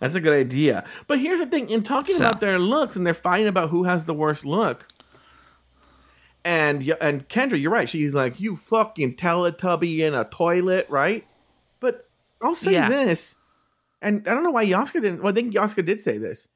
That's 0.00 0.14
a 0.14 0.20
good 0.20 0.32
idea. 0.38 0.84
But 1.06 1.18
here's 1.20 1.38
the 1.40 1.46
thing: 1.46 1.68
in 1.70 1.82
talking 1.82 2.14
So. 2.14 2.26
about 2.26 2.40
their 2.40 2.58
looks, 2.58 2.96
and 2.96 3.06
they're 3.06 3.14
fighting 3.14 3.48
about 3.48 3.70
who 3.70 3.84
has 3.84 4.04
the 4.04 4.14
worst 4.14 4.44
look. 4.44 4.86
And 6.44 6.88
and 7.00 7.28
Kendra, 7.28 7.60
you're 7.60 7.70
right. 7.72 7.88
She's 7.88 8.14
like, 8.14 8.40
"You 8.40 8.56
fucking 8.56 9.16
Teletubby 9.16 9.98
in 9.98 10.14
a 10.14 10.24
toilet," 10.24 10.86
right? 10.88 11.26
But 11.80 12.08
I'll 12.40 12.54
say 12.54 12.72
Yeah. 12.72 12.88
this, 12.88 13.34
and 14.00 14.26
I 14.28 14.34
don't 14.34 14.44
know 14.44 14.50
why 14.52 14.64
Yovska 14.64 14.94
didn't. 15.00 15.22
Well, 15.22 15.32
I 15.32 15.34
think 15.34 15.52
Yovska 15.52 15.84
did 15.84 16.00
say 16.00 16.16
this. 16.16 16.48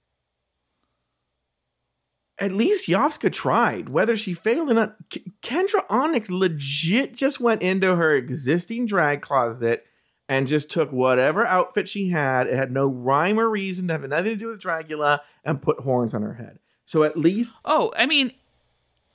At 2.39 2.53
least 2.53 2.89
Yovska 2.89 3.31
tried, 3.31 3.89
whether 3.89 4.17
she 4.17 4.35
failed 4.35 4.71
or 4.71 4.75
not. 4.75 4.97
K- 5.11 5.23
Kendra 5.43 5.85
Onyx 5.89 6.31
legit 6.31 7.15
just 7.15 7.39
went 7.41 7.63
into 7.63 7.95
her 7.97 8.15
existing 8.17 8.87
drag 8.87 9.21
closet 9.21 9.85
and 10.33 10.47
just 10.49 10.71
took 10.71 10.91
whatever 10.91 11.47
outfit 11.47 11.91
she 11.91 12.09
had. 12.09 12.47
It 12.47 12.57
had 12.57 12.73
no 12.73 12.87
rhyme 12.87 13.39
or 13.39 13.51
reason, 13.51 13.87
to 13.89 13.93
have 13.93 14.03
nothing 14.09 14.31
to 14.31 14.37
do 14.37 14.49
with 14.49 14.63
Dragula, 14.63 15.21
and 15.45 15.61
put 15.61 15.81
horns 15.81 16.15
on 16.15 16.23
her 16.23 16.33
head. 16.33 16.59
So 16.87 17.03
at 17.03 17.19
least 17.19 17.53
Oh, 17.67 17.93
I 17.97 18.07
mean, 18.07 18.33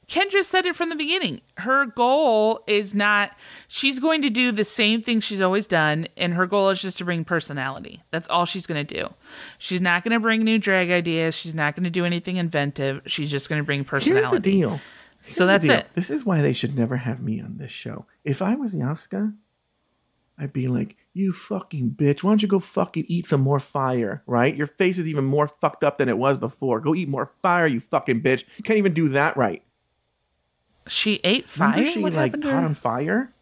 Kendra 0.08 0.44
said 0.44 0.68
it 0.68 0.76
from 0.76 0.90
the 0.90 0.96
beginning. 0.96 1.42
Her 1.56 1.88
goal 1.88 2.64
is 2.68 2.94
not, 2.94 3.32
she's 3.68 4.00
going 4.00 4.22
to 4.22 4.30
do 4.30 4.52
the 4.52 4.64
same 4.64 5.02
thing 5.02 5.20
she's 5.20 5.42
always 5.42 5.66
done, 5.66 6.08
and 6.16 6.36
her 6.36 6.46
goal 6.46 6.70
is 6.70 6.82
just 6.82 7.00
to 7.00 7.06
bring 7.06 7.26
personality. 7.26 8.04
That's 8.12 8.30
all 8.30 8.46
she's 8.46 8.68
going 8.68 8.86
to 8.86 8.96
do. 8.96 9.12
She's 9.58 9.82
not 9.82 10.04
going 10.04 10.14
to 10.14 10.20
bring 10.20 10.44
new 10.44 10.60
drag 10.60 10.92
ideas. 10.92 11.34
She's 11.34 11.56
not 11.56 11.76
going 11.76 11.84
to 11.86 11.90
do 11.90 12.06
anything 12.06 12.38
inventive. 12.38 13.02
She's 13.08 13.32
just 13.32 13.50
going 13.50 13.60
to 13.60 13.66
bring 13.66 13.84
personality. 13.84 14.22
here's 14.22 14.32
the 14.32 14.40
deal. 14.40 14.80
So 15.24 15.48
that's 15.48 15.66
deal. 15.66 15.74
it. 15.74 15.88
This 15.96 16.12
is 16.12 16.24
why 16.24 16.44
they 16.44 16.54
should 16.54 16.78
never 16.78 16.96
have 16.96 17.22
me 17.22 17.42
on 17.42 17.58
this 17.58 17.72
show. 17.72 18.06
If 18.24 18.44
I 18.44 18.54
was 18.54 18.74
Yovska, 18.76 19.34
I'd 20.38 20.54
be 20.54 20.68
like, 20.68 20.96
"You 21.18 21.34
fucking 21.34 21.92
bitch! 21.98 22.24
Why 22.24 22.32
don't 22.32 22.42
you 22.42 22.48
go 22.48 22.60
fucking 22.60 23.06
eat 23.08 23.26
some 23.26 23.42
more 23.42 23.60
fire? 23.60 24.24
Right? 24.28 24.56
Your 24.56 24.68
face 24.68 24.98
is 24.98 25.08
even 25.08 25.26
more 25.26 25.48
fucked 25.48 25.84
up 25.84 25.98
than 25.98 26.10
it 26.10 26.18
was 26.18 26.38
before. 26.38 26.80
Go 26.80 26.94
eat 26.96 27.10
more 27.10 27.32
fire, 27.42 27.68
you 27.68 27.80
fucking 27.80 28.22
bitch! 28.22 28.44
You 28.58 28.64
can't 28.64 28.78
even 28.78 28.94
do 28.94 29.10
that 29.10 29.36
right." 29.38 29.62
She 30.88 31.20
ate 31.24 31.50
fire? 31.50 31.72
Remember 31.72 31.92
she 31.92 32.00
what 32.02 32.14
like 32.14 32.34
caught 32.34 32.44
her? 32.44 32.58
on 32.66 32.74
fire? 32.74 33.34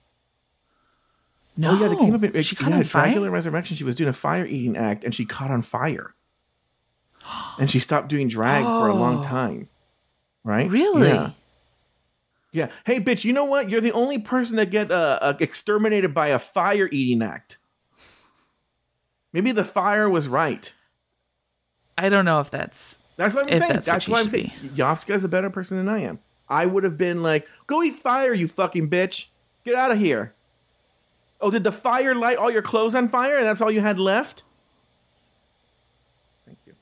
No. 1.58 1.72
Oh 1.72 1.80
yeah, 1.80 1.88
they 1.90 1.96
came 1.96 2.14
up 2.16 2.24
in 2.24 2.42
she 2.44 2.56
yeah, 2.56 2.62
caught 2.64 2.74
on 2.74 2.84
fire? 2.84 3.30
Resurrection. 3.30 3.76
She 3.78 3.84
was 3.84 3.96
doing 3.96 4.10
a 4.10 4.14
fire 4.14 4.46
eating 4.46 4.76
act 4.76 5.04
and 5.04 5.14
she 5.14 5.26
caught 5.26 5.52
on 5.52 5.62
fire, 5.62 6.14
and 7.60 7.70
she 7.70 7.80
stopped 7.80 8.08
doing 8.10 8.28
drag 8.28 8.64
for 8.64 8.88
a 8.88 8.96
long 8.96 9.20
Oh. 9.20 9.24
time. 9.24 9.70
Right? 10.44 10.70
Really? 10.70 11.08
Yeah. 11.08 11.32
Yeah. 12.52 12.70
Hey, 12.86 13.00
bitch. 13.00 13.26
You 13.26 13.34
know 13.34 13.46
what? 13.46 13.70
You're 13.70 13.82
the 13.82 13.92
only 13.92 14.20
person 14.20 14.56
that 14.58 14.70
get 14.70 14.90
uh, 14.92 15.20
uh, 15.22 15.34
exterminated 15.40 16.14
by 16.14 16.28
a 16.28 16.40
fire 16.40 16.88
eating 16.92 17.22
act. 17.22 17.58
Maybe 19.36 19.52
the 19.52 19.66
fire 19.66 20.10
was 20.10 20.30
right. 20.30 20.74
I 21.98 22.08
don't 22.08 22.24
know 22.24 22.40
if 22.40 22.50
that's. 22.50 23.00
That's 23.18 23.36
what 23.36 23.44
I'm 23.44 23.50
saying. 23.60 23.74
that's 23.74 23.86
That's, 23.86 24.08
what 24.08 24.16
why 24.16 24.22
I'm 24.22 24.28
saying 24.30 24.52
Yovska 24.76 25.14
is 25.14 25.26
a 25.26 25.28
better 25.28 25.50
person 25.50 25.76
than 25.76 25.90
I 25.90 26.04
am. 26.04 26.20
I 26.48 26.66
would 26.66 26.86
have 26.86 26.98
been 26.98 27.22
like, 27.22 27.46
"Go 27.68 27.84
eat 27.84 27.96
fire, 27.96 28.34
you 28.34 28.48
fucking 28.48 28.90
bitch! 28.90 29.26
Get 29.66 29.76
out 29.76 29.92
of 29.92 30.00
here!" 30.00 30.34
Oh, 31.42 31.52
did 31.52 31.66
the 31.66 31.74
fire 31.74 32.16
light 32.16 32.38
all 32.38 32.50
your 32.50 32.62
clothes 32.62 32.96
on 32.96 33.10
fire, 33.10 33.38
and 33.38 33.46
that's 33.46 33.60
all 33.60 33.70
you 33.70 33.82
had 33.82 34.00
left? 34.00 34.44
Thank 36.46 36.60
you. 36.66 36.74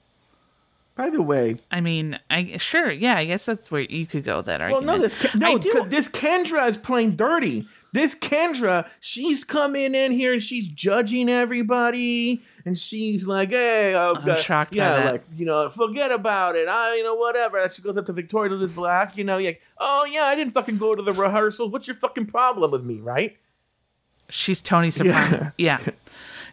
By 0.95 1.09
the 1.09 1.23
way, 1.23 1.57
I 1.71 1.81
mean, 1.81 2.19
I 2.29 2.57
sure, 2.57 2.91
yeah, 2.91 3.17
I 3.17 3.25
guess 3.25 3.45
that's 3.45 3.71
where 3.71 3.81
you 3.81 4.05
could 4.05 4.23
go 4.23 4.43
that 4.43 4.59
well, 4.61 4.75
argument. 4.75 5.01
no, 5.01 5.07
this 5.07 5.35
no, 5.35 5.55
I 5.55 5.57
do- 5.57 5.85
this 5.87 6.07
Kendra 6.07 6.67
is 6.67 6.77
playing 6.77 7.15
dirty. 7.15 7.67
This 7.93 8.15
Kendra, 8.15 8.87
she's 8.99 9.43
coming 9.43 9.95
in 9.95 10.11
here 10.11 10.33
and 10.33 10.41
she's 10.43 10.67
judging 10.67 11.29
everybody, 11.29 12.41
and 12.65 12.77
she's 12.77 13.25
like, 13.27 13.51
"Hey, 13.51 13.93
uh, 13.93 14.13
I'm 14.15 14.29
uh, 14.29 14.35
shocked 14.35 14.73
yeah, 14.75 14.95
that. 14.97 15.11
like 15.11 15.23
you 15.37 15.45
know, 15.45 15.69
forget 15.69 16.11
about 16.11 16.55
it. 16.55 16.67
I, 16.67 16.95
you 16.95 17.03
know, 17.03 17.15
whatever." 17.15 17.57
And 17.59 17.71
she 17.71 17.81
goes 17.81 17.95
up 17.95 18.05
to 18.07 18.13
Victoria 18.13 18.49
Elizabeth 18.51 18.75
Black, 18.75 19.15
you 19.15 19.23
know, 19.23 19.37
like, 19.37 19.61
"Oh 19.77 20.05
yeah, 20.05 20.23
I 20.23 20.35
didn't 20.35 20.53
fucking 20.53 20.77
go 20.79 20.95
to 20.95 21.01
the 21.03 21.13
rehearsals. 21.13 21.71
What's 21.71 21.87
your 21.87 21.95
fucking 21.95 22.25
problem 22.25 22.71
with 22.71 22.83
me, 22.83 22.99
right?" 22.99 23.37
She's 24.29 24.61
Tony 24.61 24.89
Soprano. 24.89 25.51
Yeah. 25.57 25.79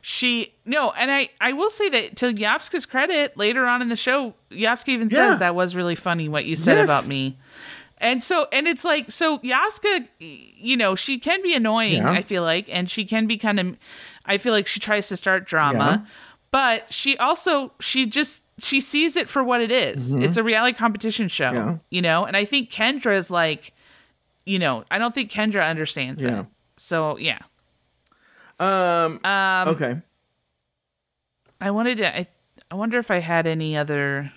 She 0.02 0.52
no, 0.64 0.92
and 0.92 1.10
I 1.10 1.28
I 1.40 1.52
will 1.52 1.68
say 1.70 1.88
that 1.90 2.16
to 2.16 2.32
Yovska's 2.32 2.86
credit, 2.86 3.36
later 3.36 3.66
on 3.66 3.82
in 3.82 3.88
the 3.90 3.96
show, 3.96 4.34
Yovska 4.50 4.88
even 4.90 5.10
Yeah. 5.10 5.30
says 5.32 5.38
that 5.40 5.54
was 5.54 5.76
really 5.76 5.94
funny 5.94 6.28
what 6.28 6.44
you 6.46 6.56
said 6.56 6.76
Yes. 6.78 6.84
about 6.84 7.06
me. 7.06 7.36
And 8.00 8.22
so 8.22 8.46
and 8.52 8.66
it's 8.66 8.84
like 8.84 9.10
so 9.10 9.38
Yovska, 9.40 10.08
you 10.18 10.76
know, 10.76 10.94
she 10.94 11.18
can 11.18 11.42
be 11.42 11.54
annoying, 11.54 11.94
Yeah. 12.02 12.10
I 12.10 12.22
feel 12.22 12.42
like, 12.42 12.68
and 12.70 12.90
she 12.90 13.04
can 13.04 13.26
be 13.26 13.36
kind 13.36 13.60
of 13.60 13.76
I 14.24 14.38
feel 14.38 14.52
like 14.52 14.66
she 14.66 14.80
tries 14.80 15.08
to 15.08 15.16
start 15.16 15.44
drama, 15.46 16.02
Yeah. 16.02 16.10
but 16.50 16.92
she 16.92 17.16
also 17.18 17.72
she 17.80 18.06
just 18.06 18.42
she 18.58 18.80
sees 18.80 19.16
it 19.16 19.28
for 19.28 19.42
what 19.44 19.60
it 19.60 19.70
is. 19.70 20.14
It's 20.14 20.36
a 20.36 20.42
reality 20.42 20.76
competition 20.76 21.28
show, 21.28 21.50
Mm-hmm. 21.52 21.68
Yeah. 21.70 21.76
you 21.90 22.02
know? 22.02 22.24
And 22.26 22.36
I 22.36 22.44
think 22.44 22.70
Kendra 22.70 23.16
is 23.16 23.30
like, 23.30 23.72
you 24.46 24.58
know, 24.58 24.84
I 24.90 24.98
don't 24.98 25.14
think 25.14 25.30
Kendra 25.30 25.66
understands 25.68 26.22
it. 26.22 26.46
So, 26.76 27.16
yeah. 27.18 27.38
Um. 28.58 29.20
Um, 29.24 29.68
okay. 29.68 30.00
I 31.60 31.70
wanted 31.70 31.98
to. 31.98 32.16
I, 32.18 32.26
I 32.70 32.74
wonder 32.74 32.98
if 32.98 33.10
I 33.10 33.18
had 33.18 33.46
any 33.46 33.76
other. 33.76 34.32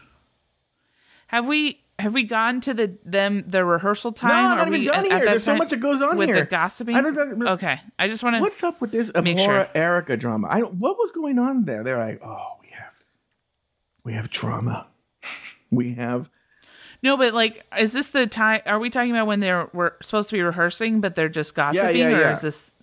Have 1.28 1.48
we 1.48 1.83
have 2.00 2.14
we 2.14 2.24
gone 2.24 2.60
to 2.62 2.74
the 2.74 2.98
them 3.06 3.44
the 3.48 3.64
rehearsal 3.64 4.12
time? 4.12 4.30
No? 4.30 4.36
I'm 4.36 4.58
not 4.58 4.68
even 4.68 4.80
we 4.80 4.88
done 4.88 5.06
here. 5.06 5.20
that 5.20 5.26
There's 5.26 5.44
so 5.44 5.56
much 5.56 5.70
that 5.70 5.80
goes 5.80 6.02
on 6.02 6.18
with 6.18 6.28
here. 6.28 6.40
the 6.40 6.46
gossiping. 6.46 6.96
I 6.96 7.02
don't. 7.02 7.48
okay, 7.48 7.80
I 8.00 8.08
just 8.08 8.24
want 8.24 8.36
to. 8.36 8.42
What's 8.42 8.64
up 8.64 8.82
with 8.82 8.92
this 8.92 9.12
Abhora 9.12 9.46
sure. 9.46 9.68
Erika 9.76 10.18
drama? 10.18 10.48
I 10.50 10.60
don't, 10.60 10.76
what 10.76 10.98
was 10.98 11.12
going 11.12 11.38
on 11.38 11.66
there? 11.66 11.84
They're 11.84 12.04
like, 12.04 12.22
oh, 12.24 12.58
we 12.62 12.70
have, 12.70 13.04
we 14.04 14.14
have 14.14 14.30
drama. 14.30 14.88
We 15.72 15.96
have 15.96 16.30
No, 17.02 17.18
but 17.18 17.34
like, 17.34 17.66
is 17.80 17.94
this 17.94 18.10
the 18.10 18.28
time? 18.28 18.62
Are 18.68 18.78
we 18.78 18.92
talking 18.92 19.10
about 19.10 19.26
when 19.26 19.40
they're 19.40 19.72
we're 19.74 19.94
supposed 20.04 20.30
to 20.30 20.34
be 20.34 20.42
rehearsing, 20.44 21.02
but 21.02 21.16
they're 21.16 21.30
just 21.30 21.56
gossiping, 21.56 21.98
yeah, 21.98 22.08
or 22.08 22.20
yeah. 22.20 22.34
is 22.34 22.42
this? 22.42 22.74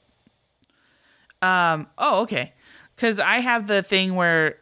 Um. 1.41 1.87
Oh, 1.99 2.23
okay. 2.23 2.53
Because 2.97 3.21
I 3.21 3.39
have 3.39 3.69
the 3.69 3.85
thing 3.85 4.17
where 4.17 4.57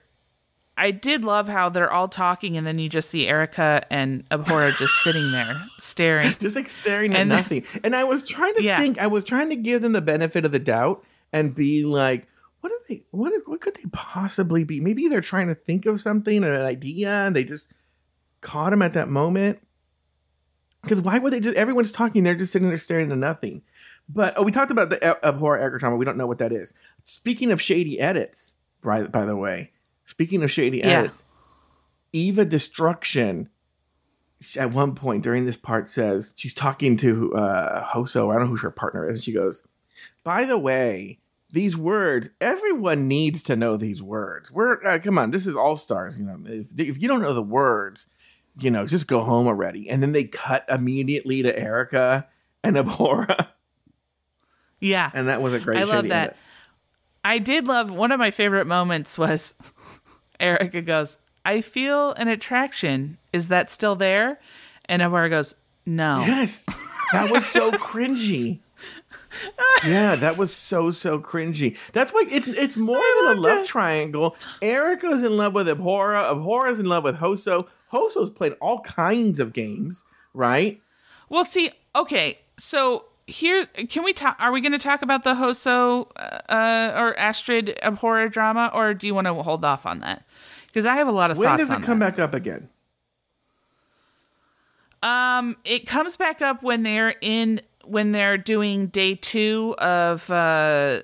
I 0.79 0.91
did 0.93 1.25
love 1.25 1.49
how 1.49 1.69
they're 1.69 1.91
all 1.93 2.09
talking, 2.09 2.57
and 2.57 2.67
then 2.67 2.79
you 2.79 2.89
just 2.89 3.11
see 3.11 3.27
Erika 3.27 3.85
and 3.91 4.29
Abhora 4.31 4.77
just 4.79 4.95
sitting 5.03 5.33
there 5.33 5.61
staring. 5.79 6.33
just 6.41 6.57
like 6.57 6.69
staring 6.71 7.13
at 7.15 7.21
And 7.21 7.31
then- 7.31 7.39
nothing. 7.39 7.65
And 7.85 7.95
I 7.97 8.05
was 8.05 8.23
trying 8.23 8.55
to 8.55 8.63
Yeah. 8.63 8.79
think. 8.79 8.99
I 9.01 9.07
was 9.09 9.25
trying 9.25 9.51
to 9.51 9.57
give 9.57 9.83
them 9.83 9.93
the 9.93 10.01
benefit 10.01 10.45
of 10.45 10.53
the 10.53 10.59
doubt 10.59 11.05
and 11.33 11.55
be 11.55 11.85
like, 11.85 12.27
what 12.61 12.73
are 12.73 12.79
they? 12.89 13.03
What 13.11 13.33
what 13.47 13.61
could 13.61 13.75
they 13.75 13.85
possibly 13.93 14.65
be? 14.65 14.81
Maybe 14.81 15.09
they're 15.09 15.21
trying 15.21 15.49
to 15.49 15.55
think 15.55 15.85
of 15.87 16.01
something, 16.01 16.43
or 16.45 16.55
an 16.55 16.65
idea, 16.67 17.11
and 17.11 17.35
they 17.37 17.45
just 17.45 17.73
caught 18.41 18.73
him 18.73 18.83
at 18.83 18.95
that 18.95 19.09
moment. 19.09 19.59
Because 20.83 21.01
why 21.01 21.19
would 21.19 21.33
they 21.33 21.41
just? 21.41 21.57
Everyone's 21.57 21.93
talking. 21.93 22.23
They're 22.23 22.35
just 22.35 22.53
sitting 22.53 22.69
there 22.69 22.79
staring 22.79 23.11
at 23.13 23.19
nothing. 23.19 23.63
But 24.09 24.35
oh, 24.37 24.43
we 24.43 24.53
talked 24.53 24.71
about 24.71 24.91
the 24.91 25.05
uh, 25.05 25.29
abhor 25.29 25.59
Erika 25.59 25.79
drama. 25.79 25.97
We 25.97 26.05
don't 26.05 26.17
know 26.17 26.27
what 26.27 26.39
that 26.39 26.53
is. 26.53 26.73
Speaking 27.05 27.51
of 27.53 27.61
shady 27.61 28.01
edits, 28.01 28.55
by 28.83 29.03
by 29.05 29.25
the 29.27 29.37
way, 29.37 29.73
speaking 30.09 30.43
of 30.43 30.51
shady 30.51 30.79
Yeah. 30.79 31.01
edits, 31.01 31.23
Evah 32.13 32.49
Destruction 32.49 33.49
at 34.57 34.73
one 34.73 34.95
point 34.95 35.23
during 35.23 35.47
this 35.47 35.57
part 35.57 35.89
says 35.89 36.33
she's 36.37 36.55
talking 36.55 36.97
to 36.97 37.35
uh, 37.35 37.85
Hoso. 37.85 38.31
I 38.31 38.39
don't 38.39 38.45
know 38.47 38.51
who 38.51 38.57
her 38.57 38.71
partner 38.71 39.07
is, 39.09 39.17
and 39.17 39.25
she 39.25 39.33
goes, 39.33 39.67
"By 40.25 40.45
the 40.45 40.59
way, 40.59 41.19
these 41.51 41.77
words. 41.77 42.31
Everyone 42.41 43.09
needs 43.09 43.43
to 43.45 43.57
know 43.57 43.77
these 43.77 44.03
words. 44.03 44.51
We're 44.51 44.83
uh, 44.85 44.99
come 45.01 45.19
on. 45.19 45.31
This 45.33 45.47
is 45.47 45.55
All 45.57 45.77
Stars. 45.77 46.19
You 46.19 46.25
know, 46.27 46.39
if, 46.47 46.79
if 46.79 47.01
you 47.03 47.09
don't 47.09 47.21
know 47.23 47.35
the 47.35 47.43
words, 47.43 48.07
you 48.59 48.71
know, 48.71 48.87
just 48.87 49.07
go 49.07 49.23
home 49.25 49.47
already." 49.47 49.89
And 49.91 50.03
then 50.03 50.13
they 50.13 50.25
cut 50.25 50.65
immediately 50.69 51.43
to 51.43 51.59
Erika 51.59 52.29
and 52.65 52.77
Abhora, 52.77 53.49
Yeah, 54.81 55.11
and 55.13 55.29
that 55.29 55.43
was 55.43 55.53
a 55.53 55.59
great. 55.61 55.79
I 55.79 55.85
love 55.85 56.09
that. 56.09 56.23
edit. 56.29 56.37
I 57.25 57.39
did 57.39 57.67
love 57.67 57.91
one 57.91 58.13
of 58.13 58.19
my 58.21 58.31
favorite 58.31 58.67
moments 58.67 59.19
was 59.19 59.55
Erika 60.41 60.83
goes, 60.83 61.17
I 61.45 61.61
feel 61.61 62.13
an 62.13 62.29
attraction. 62.29 63.19
Is 63.33 63.49
that 63.49 63.71
still 63.71 63.97
there? 63.97 64.39
And 64.87 65.03
Abhora 65.03 65.31
goes, 65.31 65.55
No. 65.87 66.25
Yes, 66.27 66.65
that 67.13 67.31
was 67.31 67.47
so 67.47 67.71
cringy. 67.73 68.61
Yeah, 69.85 70.17
that 70.17 70.37
was 70.37 70.55
so 70.55 70.91
so 70.91 71.19
cringy. 71.21 71.77
That's 71.93 72.13
why 72.13 72.25
it's 72.29 72.47
it's 72.49 72.77
more 72.77 73.03
than 73.23 73.37
a 73.37 73.41
love 73.41 73.67
triangle. 73.67 74.37
Erika's 74.63 75.23
in 75.23 75.37
love 75.37 75.55
with 75.55 75.69
Abhora. 75.69 76.33
Abhora's 76.33 76.81
in 76.81 76.87
love 76.87 77.05
with 77.05 77.17
Hoso. 77.17 77.69
Hoso's 77.93 78.31
played 78.31 78.55
all 78.61 78.81
kinds 78.81 79.39
of 79.41 79.53
games, 79.53 80.05
right? 80.35 80.81
Well, 81.29 81.45
see, 81.45 81.71
okay, 81.95 82.39
so 82.59 83.05
here, 83.29 83.67
can 83.67 84.05
we 84.05 84.13
talk? 84.13 84.37
Are 84.41 84.51
we 84.51 84.61
going 84.61 84.73
to 84.73 84.79
talk 84.79 85.03
about 85.03 85.23
the 85.23 85.35
Hoso 85.35 86.11
uh, 86.17 86.93
or 86.97 87.15
Astrud 87.15 87.79
Abhora 87.83 88.31
drama, 88.33 88.71
or 88.73 88.95
do 88.95 89.07
you 89.07 89.15
want 89.15 89.27
to 89.27 89.35
hold 89.35 89.65
off 89.65 89.85
on 89.87 90.01
that? 90.01 90.27
Because 90.67 90.87
I 90.87 90.97
have 90.97 91.09
a 91.09 91.13
lot 91.13 91.31
of 91.31 91.39
When 91.39 91.57
does 91.59 91.71
it 91.71 91.83
come 91.83 91.99
back 91.99 92.19
up 92.19 92.35
again? 92.35 92.69
Um, 95.03 95.57
it 95.65 95.87
comes 95.87 96.17
back 96.17 96.43
up 96.43 96.63
when 96.63 96.83
they're 96.83 97.15
in 97.21 97.61
when 97.85 98.13
they're 98.13 98.37
doing 98.37 98.89
day 98.89 99.15
two 99.15 99.75
of 99.79 100.29
uh, 100.31 101.03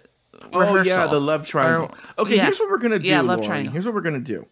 Oh 0.53 0.83
yeah, 0.83 1.07
the 1.07 1.21
love 1.21 1.47
triangle. 1.47 1.95
Or- 2.19 2.25
okay, 2.25 2.37
yeah. 2.37 2.45
here's 2.45 2.59
what 2.59 2.69
we're 2.71 2.79
gonna 2.79 2.99
do. 2.99 3.09
Yeah, 3.09 3.21
love 3.21 3.39
Lauren. 3.39 3.45
triangle. 3.45 3.73
Here's 3.73 3.87
what 3.87 3.95
we're 3.95 4.01
gonna 4.01 4.19
do. 4.19 4.47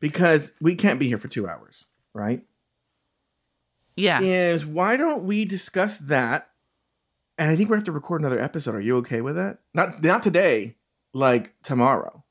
because 0.00 0.52
we 0.60 0.74
can't 0.74 0.98
be 0.98 1.08
here 1.08 1.18
for 1.18 1.28
two 1.28 1.48
hours, 1.48 1.86
right? 2.12 2.42
Yeah. 3.96 4.20
Is 4.20 4.66
why 4.66 4.96
don't 4.96 5.24
we 5.24 5.44
discuss 5.44 5.98
that? 5.98 6.48
And 7.42 7.50
I 7.50 7.56
think 7.56 7.70
we 7.70 7.76
have 7.76 7.82
to 7.84 7.92
record 7.92 8.20
another 8.20 8.40
episode. 8.40 8.76
Are 8.76 8.80
you 8.80 8.98
okay 8.98 9.20
with 9.20 9.34
that? 9.34 9.58
Not 9.74 10.00
not 10.00 10.22
today, 10.22 10.76
like 11.12 11.52
tomorrow. 11.64 12.22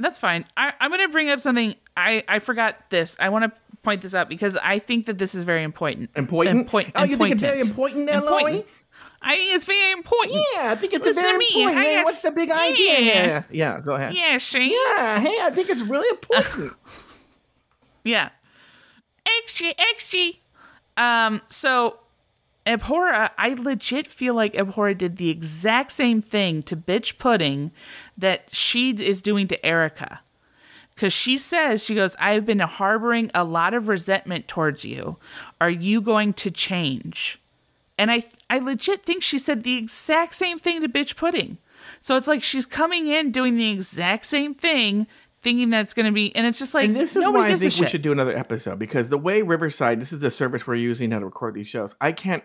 That's 0.00 0.18
fine. 0.18 0.46
I, 0.56 0.72
I'm 0.80 0.90
going 0.90 1.06
to 1.06 1.12
bring 1.12 1.30
up 1.30 1.40
something. 1.40 1.76
I, 1.96 2.24
I 2.26 2.40
forgot 2.40 2.90
this. 2.90 3.16
I 3.20 3.28
want 3.28 3.44
to 3.44 3.52
point 3.84 4.00
this 4.00 4.16
out 4.16 4.28
because 4.28 4.56
I 4.56 4.80
think 4.80 5.06
that 5.06 5.18
this 5.18 5.32
is 5.36 5.44
very 5.44 5.62
important. 5.62 6.10
Important? 6.16 6.58
Import- 6.58 6.86
oh, 6.96 7.04
you 7.04 7.16
think 7.16 7.34
it's 7.34 7.42
very 7.42 7.60
important 7.60 8.06
Lori? 8.06 8.64
I 9.22 9.36
think 9.36 9.54
it's 9.54 9.64
very 9.64 9.92
important. 9.92 10.44
Yeah, 10.56 10.72
I 10.72 10.74
think 10.74 10.94
it's 10.94 11.04
Listen 11.04 11.22
very 11.22 11.38
me. 11.38 11.46
important. 11.54 11.78
Hey, 11.84 12.02
what's 12.02 12.22
the 12.22 12.32
big 12.32 12.50
idea? 12.50 12.98
Yeah. 12.98 13.24
here? 13.24 13.46
Yeah, 13.52 13.80
go 13.80 13.92
ahead. 13.94 14.12
Yeah, 14.12 14.38
Shane. 14.38 14.72
Yeah, 14.72 15.20
hey, 15.20 15.38
I 15.40 15.52
think 15.54 15.70
it's 15.70 15.82
really 15.82 16.08
important. 16.08 16.72
Yeah. 18.04 18.30
XG, 19.46 19.74
XG. 19.94 20.38
Um, 20.96 21.40
so 21.46 22.00
Abhora, 22.66 23.30
I 23.36 23.54
legit 23.54 24.06
feel 24.06 24.34
like 24.34 24.54
Abhora 24.54 24.96
did 24.96 25.16
the 25.16 25.30
exact 25.30 25.92
same 25.92 26.22
thing 26.22 26.62
to 26.64 26.76
Bitch 26.76 27.18
Pudding 27.18 27.72
that 28.16 28.48
she 28.52 28.90
is 28.90 29.20
doing 29.20 29.48
to 29.48 29.66
Erika. 29.66 30.20
Because 30.94 31.12
she 31.12 31.38
says, 31.38 31.84
she 31.84 31.94
goes, 31.94 32.14
I've 32.18 32.46
been 32.46 32.60
harboring 32.60 33.30
a 33.34 33.44
lot 33.44 33.74
of 33.74 33.88
resentment 33.88 34.46
towards 34.46 34.84
you. 34.84 35.16
Are 35.60 35.70
you 35.70 36.00
going 36.00 36.34
to 36.34 36.50
change? 36.50 37.40
And 37.98 38.10
I, 38.10 38.24
I 38.48 38.58
legit 38.58 39.04
think 39.04 39.22
she 39.22 39.38
said 39.38 39.62
the 39.62 39.76
exact 39.76 40.34
same 40.34 40.58
thing 40.58 40.82
to 40.82 40.88
Bitch 40.88 41.16
Pudding. 41.16 41.58
So 42.00 42.16
it's 42.16 42.28
like 42.28 42.42
she's 42.42 42.66
coming 42.66 43.08
in 43.08 43.32
doing 43.32 43.56
the 43.56 43.70
exact 43.70 44.26
same 44.26 44.54
thing, 44.54 45.06
thinking 45.42 45.70
that 45.70 45.80
it's 45.80 45.94
going 45.94 46.06
to 46.06 46.12
be, 46.12 46.34
and 46.36 46.46
it's 46.46 46.58
just 46.58 46.74
like 46.74 46.84
and 46.84 46.96
this 46.96 47.16
is 47.16 47.26
why 47.26 47.48
I 47.48 47.56
think 47.56 47.74
we 47.78 47.86
should 47.86 48.02
do 48.02 48.12
another 48.12 48.36
episode 48.36 48.78
because 48.78 49.08
the 49.08 49.18
way 49.18 49.42
Riverside, 49.42 50.00
this 50.00 50.12
is 50.12 50.20
the 50.20 50.30
service 50.30 50.66
we're 50.66 50.76
using 50.76 51.10
now 51.10 51.18
to 51.18 51.24
record 51.24 51.54
these 51.54 51.66
shows. 51.66 51.94
I 52.00 52.12
can't 52.12 52.44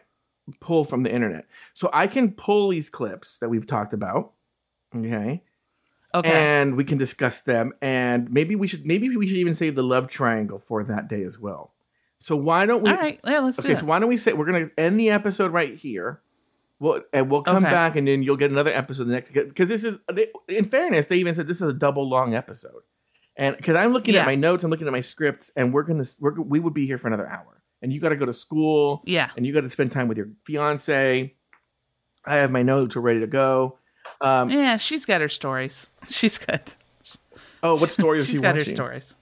pull 0.59 0.83
from 0.85 1.03
the 1.03 1.13
internet, 1.13 1.45
so 1.73 1.89
I 1.93 2.07
can 2.07 2.31
pull 2.31 2.69
these 2.69 2.89
clips 2.89 3.37
that 3.39 3.49
we've 3.49 3.65
talked 3.65 3.93
about. 3.93 4.33
Okay. 4.95 5.43
Okay. 6.15 6.31
and 6.31 6.77
we 6.77 6.85
can 6.85 6.97
discuss 6.97 7.41
them 7.41 7.73
and 7.81 8.31
maybe 8.31 8.55
we 8.55 8.65
should 8.65 8.85
maybe 8.85 9.13
we 9.15 9.27
should 9.27 9.35
even 9.37 9.53
save 9.53 9.75
the 9.75 9.83
love 9.83 10.07
triangle 10.07 10.57
for 10.57 10.81
that 10.85 11.09
day 11.09 11.21
as 11.21 11.37
well 11.37 11.73
so 12.17 12.35
why 12.35 12.65
don't 12.65 12.81
we 12.81 12.89
All 12.89 12.95
right. 12.95 13.19
Yeah, 13.25 13.39
let's 13.39 13.59
okay 13.59 13.67
do 13.67 13.75
so 13.75 13.81
it. 13.81 13.85
why 13.87 13.99
don't 13.99 14.07
we 14.07 14.15
say 14.15 14.31
we're 14.31 14.45
gonna 14.45 14.69
end 14.77 14.97
the 14.97 15.11
episode 15.11 15.51
right 15.51 15.75
here 15.75 16.21
we'll, 16.79 17.01
and 17.11 17.29
we'll 17.29 17.43
come 17.43 17.57
Okay. 17.57 17.65
back 17.71 17.97
and 17.97 18.07
then 18.07 18.23
you'll 18.23 18.37
get 18.37 18.49
another 18.49 18.71
episode 18.73 19.03
the 19.03 19.11
next 19.13 19.31
because 19.33 19.67
this 19.67 19.83
is 19.83 19.99
they, 20.11 20.29
in 20.47 20.69
fairness 20.69 21.07
they 21.07 21.17
even 21.17 21.35
said 21.35 21.45
this 21.45 21.61
is 21.61 21.69
a 21.69 21.73
double 21.73 22.07
long 22.09 22.33
episode 22.33 22.81
and 23.35 23.57
because 23.57 23.75
i'm 23.75 23.91
looking 23.91 24.13
Yeah. 24.15 24.21
at 24.21 24.25
my 24.27 24.35
notes 24.35 24.63
i'm 24.63 24.71
looking 24.71 24.87
at 24.87 24.93
my 24.93 25.01
scripts 25.01 25.51
and 25.57 25.73
we're 25.73 25.83
gonna 25.83 26.05
we're, 26.21 26.39
we 26.41 26.59
would 26.61 26.73
be 26.73 26.87
here 26.87 26.97
for 26.97 27.09
another 27.09 27.27
hour 27.27 27.56
and 27.81 27.93
you 27.93 27.99
got 27.99 28.09
to 28.09 28.15
go 28.15 28.25
to 28.25 28.33
school 28.33 29.01
Yeah. 29.05 29.29
and 29.35 29.45
you 29.45 29.53
got 29.53 29.61
to 29.61 29.69
spend 29.69 29.91
time 29.91 30.07
with 30.07 30.17
your 30.17 30.29
fiance 30.45 31.33
i 32.25 32.35
have 32.35 32.51
my 32.51 32.63
notes 32.63 32.95
ready 32.95 33.19
to 33.21 33.27
go 33.27 33.77
um, 34.21 34.49
Yeah, 34.49 34.77
she's 34.77 35.05
got 35.05 35.19
her 35.21 35.27
stories. 35.27 35.89
She's 36.07 36.37
got 36.37 36.75
oh 37.61 37.75
what 37.75 37.89
story 37.91 38.19
is 38.19 38.25
she's 38.25 38.37
she 38.37 38.41
got 38.41 38.55
her 38.55 38.63
stories. 38.63 39.15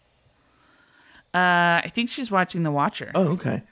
Uh, 1.33 1.81
I 1.83 1.91
think 1.93 2.09
she's 2.09 2.31
watching 2.31 2.63
The 2.63 2.71
Watcher. 2.71 3.11
Oh, 3.15 3.29
okay. 3.29 3.63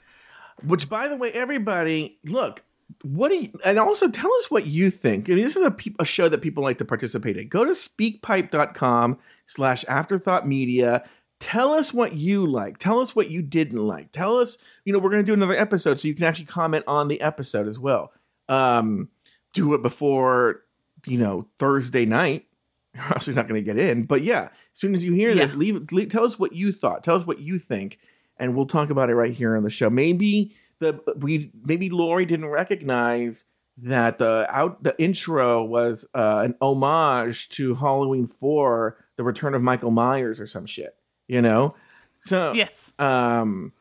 Which, 0.66 0.88
by 0.88 1.08
the 1.08 1.16
way, 1.16 1.30
everybody, 1.32 2.18
look, 2.24 2.62
what 3.02 3.28
do 3.30 3.36
you, 3.36 3.52
and 3.64 3.78
also 3.78 4.08
tell 4.08 4.32
us 4.34 4.50
what 4.50 4.66
you 4.66 4.90
think. 4.90 5.30
I 5.30 5.34
mean, 5.34 5.44
this 5.44 5.56
is 5.56 5.64
a, 5.64 5.70
peop 5.70 5.96
a 5.98 6.04
show 6.04 6.28
that 6.28 6.42
people 6.42 6.62
like 6.62 6.78
to 6.78 6.84
participate 6.84 7.36
in. 7.36 7.48
Go 7.48 7.64
to 7.64 7.70
speakpipe.com 7.72 9.18
slash 9.46 9.84
afterthought 9.86 10.46
media. 10.46 11.04
Tell 11.44 11.72
us 11.72 11.92
what 11.92 12.14
you 12.14 12.46
like. 12.46 12.78
Tell 12.78 13.00
us 13.00 13.14
what 13.14 13.30
you 13.30 13.42
didn't 13.42 13.84
like. 13.84 14.12
Tell 14.12 14.38
us, 14.38 14.56
you 14.84 14.92
know, 14.92 14.98
we're 14.98 15.10
going 15.10 15.24
to 15.24 15.26
do 15.26 15.34
another 15.34 15.56
episode 15.56 16.00
so 16.00 16.08
you 16.08 16.14
can 16.14 16.24
actually 16.24 16.46
comment 16.46 16.84
on 16.86 17.08
the 17.08 17.20
episode 17.20 17.68
as 17.68 17.78
well. 17.78 18.12
Um, 18.48 19.08
do 19.52 19.74
it 19.74 19.82
before, 19.82 20.62
you 21.06 21.18
know, 21.18 21.48
Thursday 21.58 22.06
night. 22.06 22.46
or 22.96 23.14
else 23.14 23.26
You're 23.26 23.36
not 23.36 23.48
going 23.48 23.62
to 23.62 23.74
get 23.74 23.76
in. 23.76 24.04
But 24.04 24.22
yeah, 24.22 24.44
as 24.44 24.50
soon 24.78 24.94
as 24.94 25.02
you 25.02 25.12
hear 25.12 25.34
this, 25.34 25.56
leave, 25.56 25.90
leave, 25.92 26.10
tell 26.10 26.24
us 26.24 26.38
what 26.38 26.52
you 26.52 26.70
thought. 26.70 27.02
Tell 27.02 27.16
us 27.16 27.26
what 27.26 27.40
you 27.40 27.58
think 27.58 27.98
and 28.36 28.54
we'll 28.54 28.66
talk 28.66 28.90
about 28.90 29.10
it 29.10 29.14
right 29.14 29.32
here 29.32 29.56
on 29.56 29.62
the 29.62 29.70
show. 29.70 29.90
Maybe 29.90 30.54
the 30.78 31.00
we 31.18 31.50
maybe 31.64 31.90
Lauri 31.90 32.26
didn't 32.26 32.46
recognize 32.46 33.44
that 33.78 34.18
the 34.18 34.46
out 34.48 34.82
the 34.82 34.94
intro 35.00 35.64
was 35.64 36.06
uh, 36.14 36.42
an 36.44 36.54
homage 36.60 37.48
to 37.50 37.74
Halloween 37.74 38.26
Four, 38.26 38.98
The 39.16 39.24
Return 39.24 39.54
of 39.54 39.62
Michael 39.62 39.90
Myers, 39.90 40.40
or 40.40 40.46
some 40.46 40.66
shit. 40.66 40.96
You 41.28 41.42
know, 41.42 41.74
so 42.24 42.52
Yes, 42.52 42.92
um, 42.98 43.72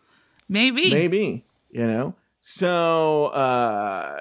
maybe. 0.48 0.92
maybe 0.92 1.46
you 1.72 1.86
know. 1.88 2.16
So 2.40 3.28
uh, 3.28 4.20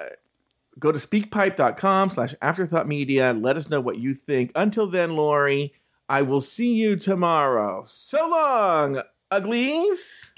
go 0.79 0.91
to 0.91 0.99
speakpipe.com 0.99 2.09
slash 2.09 2.35
afterthought 2.41 2.87
media. 2.87 3.33
Let 3.33 3.57
us 3.57 3.69
know 3.69 3.81
what 3.81 3.97
you 3.97 4.13
think. 4.13 4.51
Until 4.55 4.87
then, 4.87 5.15
Lauri, 5.15 5.73
I 6.09 6.21
will 6.21 6.41
see 6.41 6.73
you 6.73 6.95
tomorrow. 6.95 7.83
So 7.85 8.27
long, 8.29 9.01
uglies. 9.31 10.31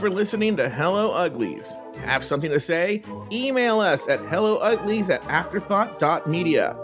For 0.00 0.08
listening 0.08 0.56
to 0.56 0.70
Hello 0.70 1.12
Uglies. 1.12 1.74
Have 2.06 2.24
something 2.24 2.50
to 2.50 2.58
say? 2.58 3.02
Email 3.30 3.80
us 3.80 4.08
at 4.08 4.18
hellouglies 4.20 5.10
at 5.10 5.20
afterthought.media. 5.24 6.74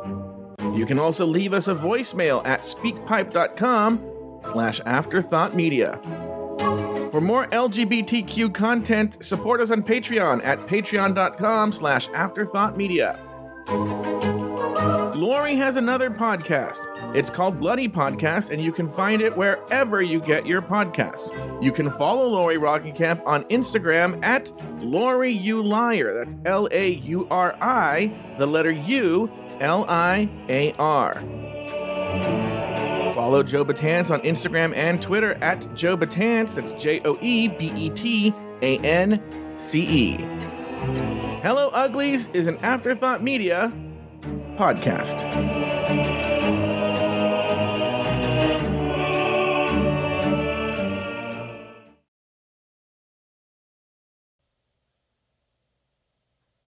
You 0.75 0.85
can 0.85 0.99
also 0.99 1.25
leave 1.25 1.55
us 1.55 1.69
a 1.69 1.75
voicemail 1.75 2.47
at 2.47 2.61
speakpipe.com 2.61 4.41
slash 4.43 4.83
afterthoughtmedia. 4.83 7.11
For 7.11 7.23
more 7.23 7.47
LGBTQ 7.47 8.53
content, 8.53 9.25
support 9.25 9.63
us 9.63 9.71
on 9.71 9.83
Patreon 9.83 10.45
at 10.45 10.59
patreon.com 10.67 11.73
slash 11.73 12.09
afterthoughtmedia. 12.09 13.19
Lauri 15.17 15.57
has 15.57 15.77
another 15.77 16.11
podcast. 16.11 16.81
It's 17.17 17.31
called 17.31 17.59
Bloody 17.59 17.89
Podcast, 17.89 18.51
and 18.51 18.61
you 18.61 18.71
can 18.71 18.91
find 18.91 19.23
it 19.23 19.35
wherever 19.35 20.03
you 20.03 20.21
get 20.21 20.45
your 20.45 20.61
podcasts. 20.61 21.33
You 21.65 21.73
can 21.73 21.91
follow 21.91 22.29
Lauri 22.29 22.59
Rockingham 22.59 23.23
on 23.25 23.45
Instagram 23.45 24.23
at 24.23 24.53
Lauri 24.83 25.33
U 25.33 25.63
Liar. 25.63 26.13
That's 26.13 26.37
L 26.45 26.69
A 26.73 26.91
U 26.91 27.27
R 27.31 27.57
I, 27.59 28.13
the 28.39 28.45
letter 28.45 28.71
U, 28.71 29.31
L 29.61 29.87
I 29.89 30.29
A 30.51 30.75
R. 30.75 31.15
Follow 33.15 33.43
Joe 33.43 33.65
Betance 33.65 34.11
on 34.11 34.21
Instagram 34.21 34.77
and 34.77 35.01
Twitter 35.01 35.43
at 35.43 35.75
Joe 35.75 35.97
Betance. 35.97 36.57
That's 36.57 36.75
J 36.75 37.01
O 37.07 37.17
E 37.23 37.49
B 37.49 37.73
E 37.75 37.89
T 37.89 38.35
A 38.61 38.77
N 38.81 39.23
C 39.57 39.81
E. 39.81 40.17
Hello 41.41 41.71
Uglies 41.71 42.29
is 42.35 42.47
an 42.47 42.59
Afterthought 42.59 43.23
Media 43.23 43.73
podcast. 44.59 45.25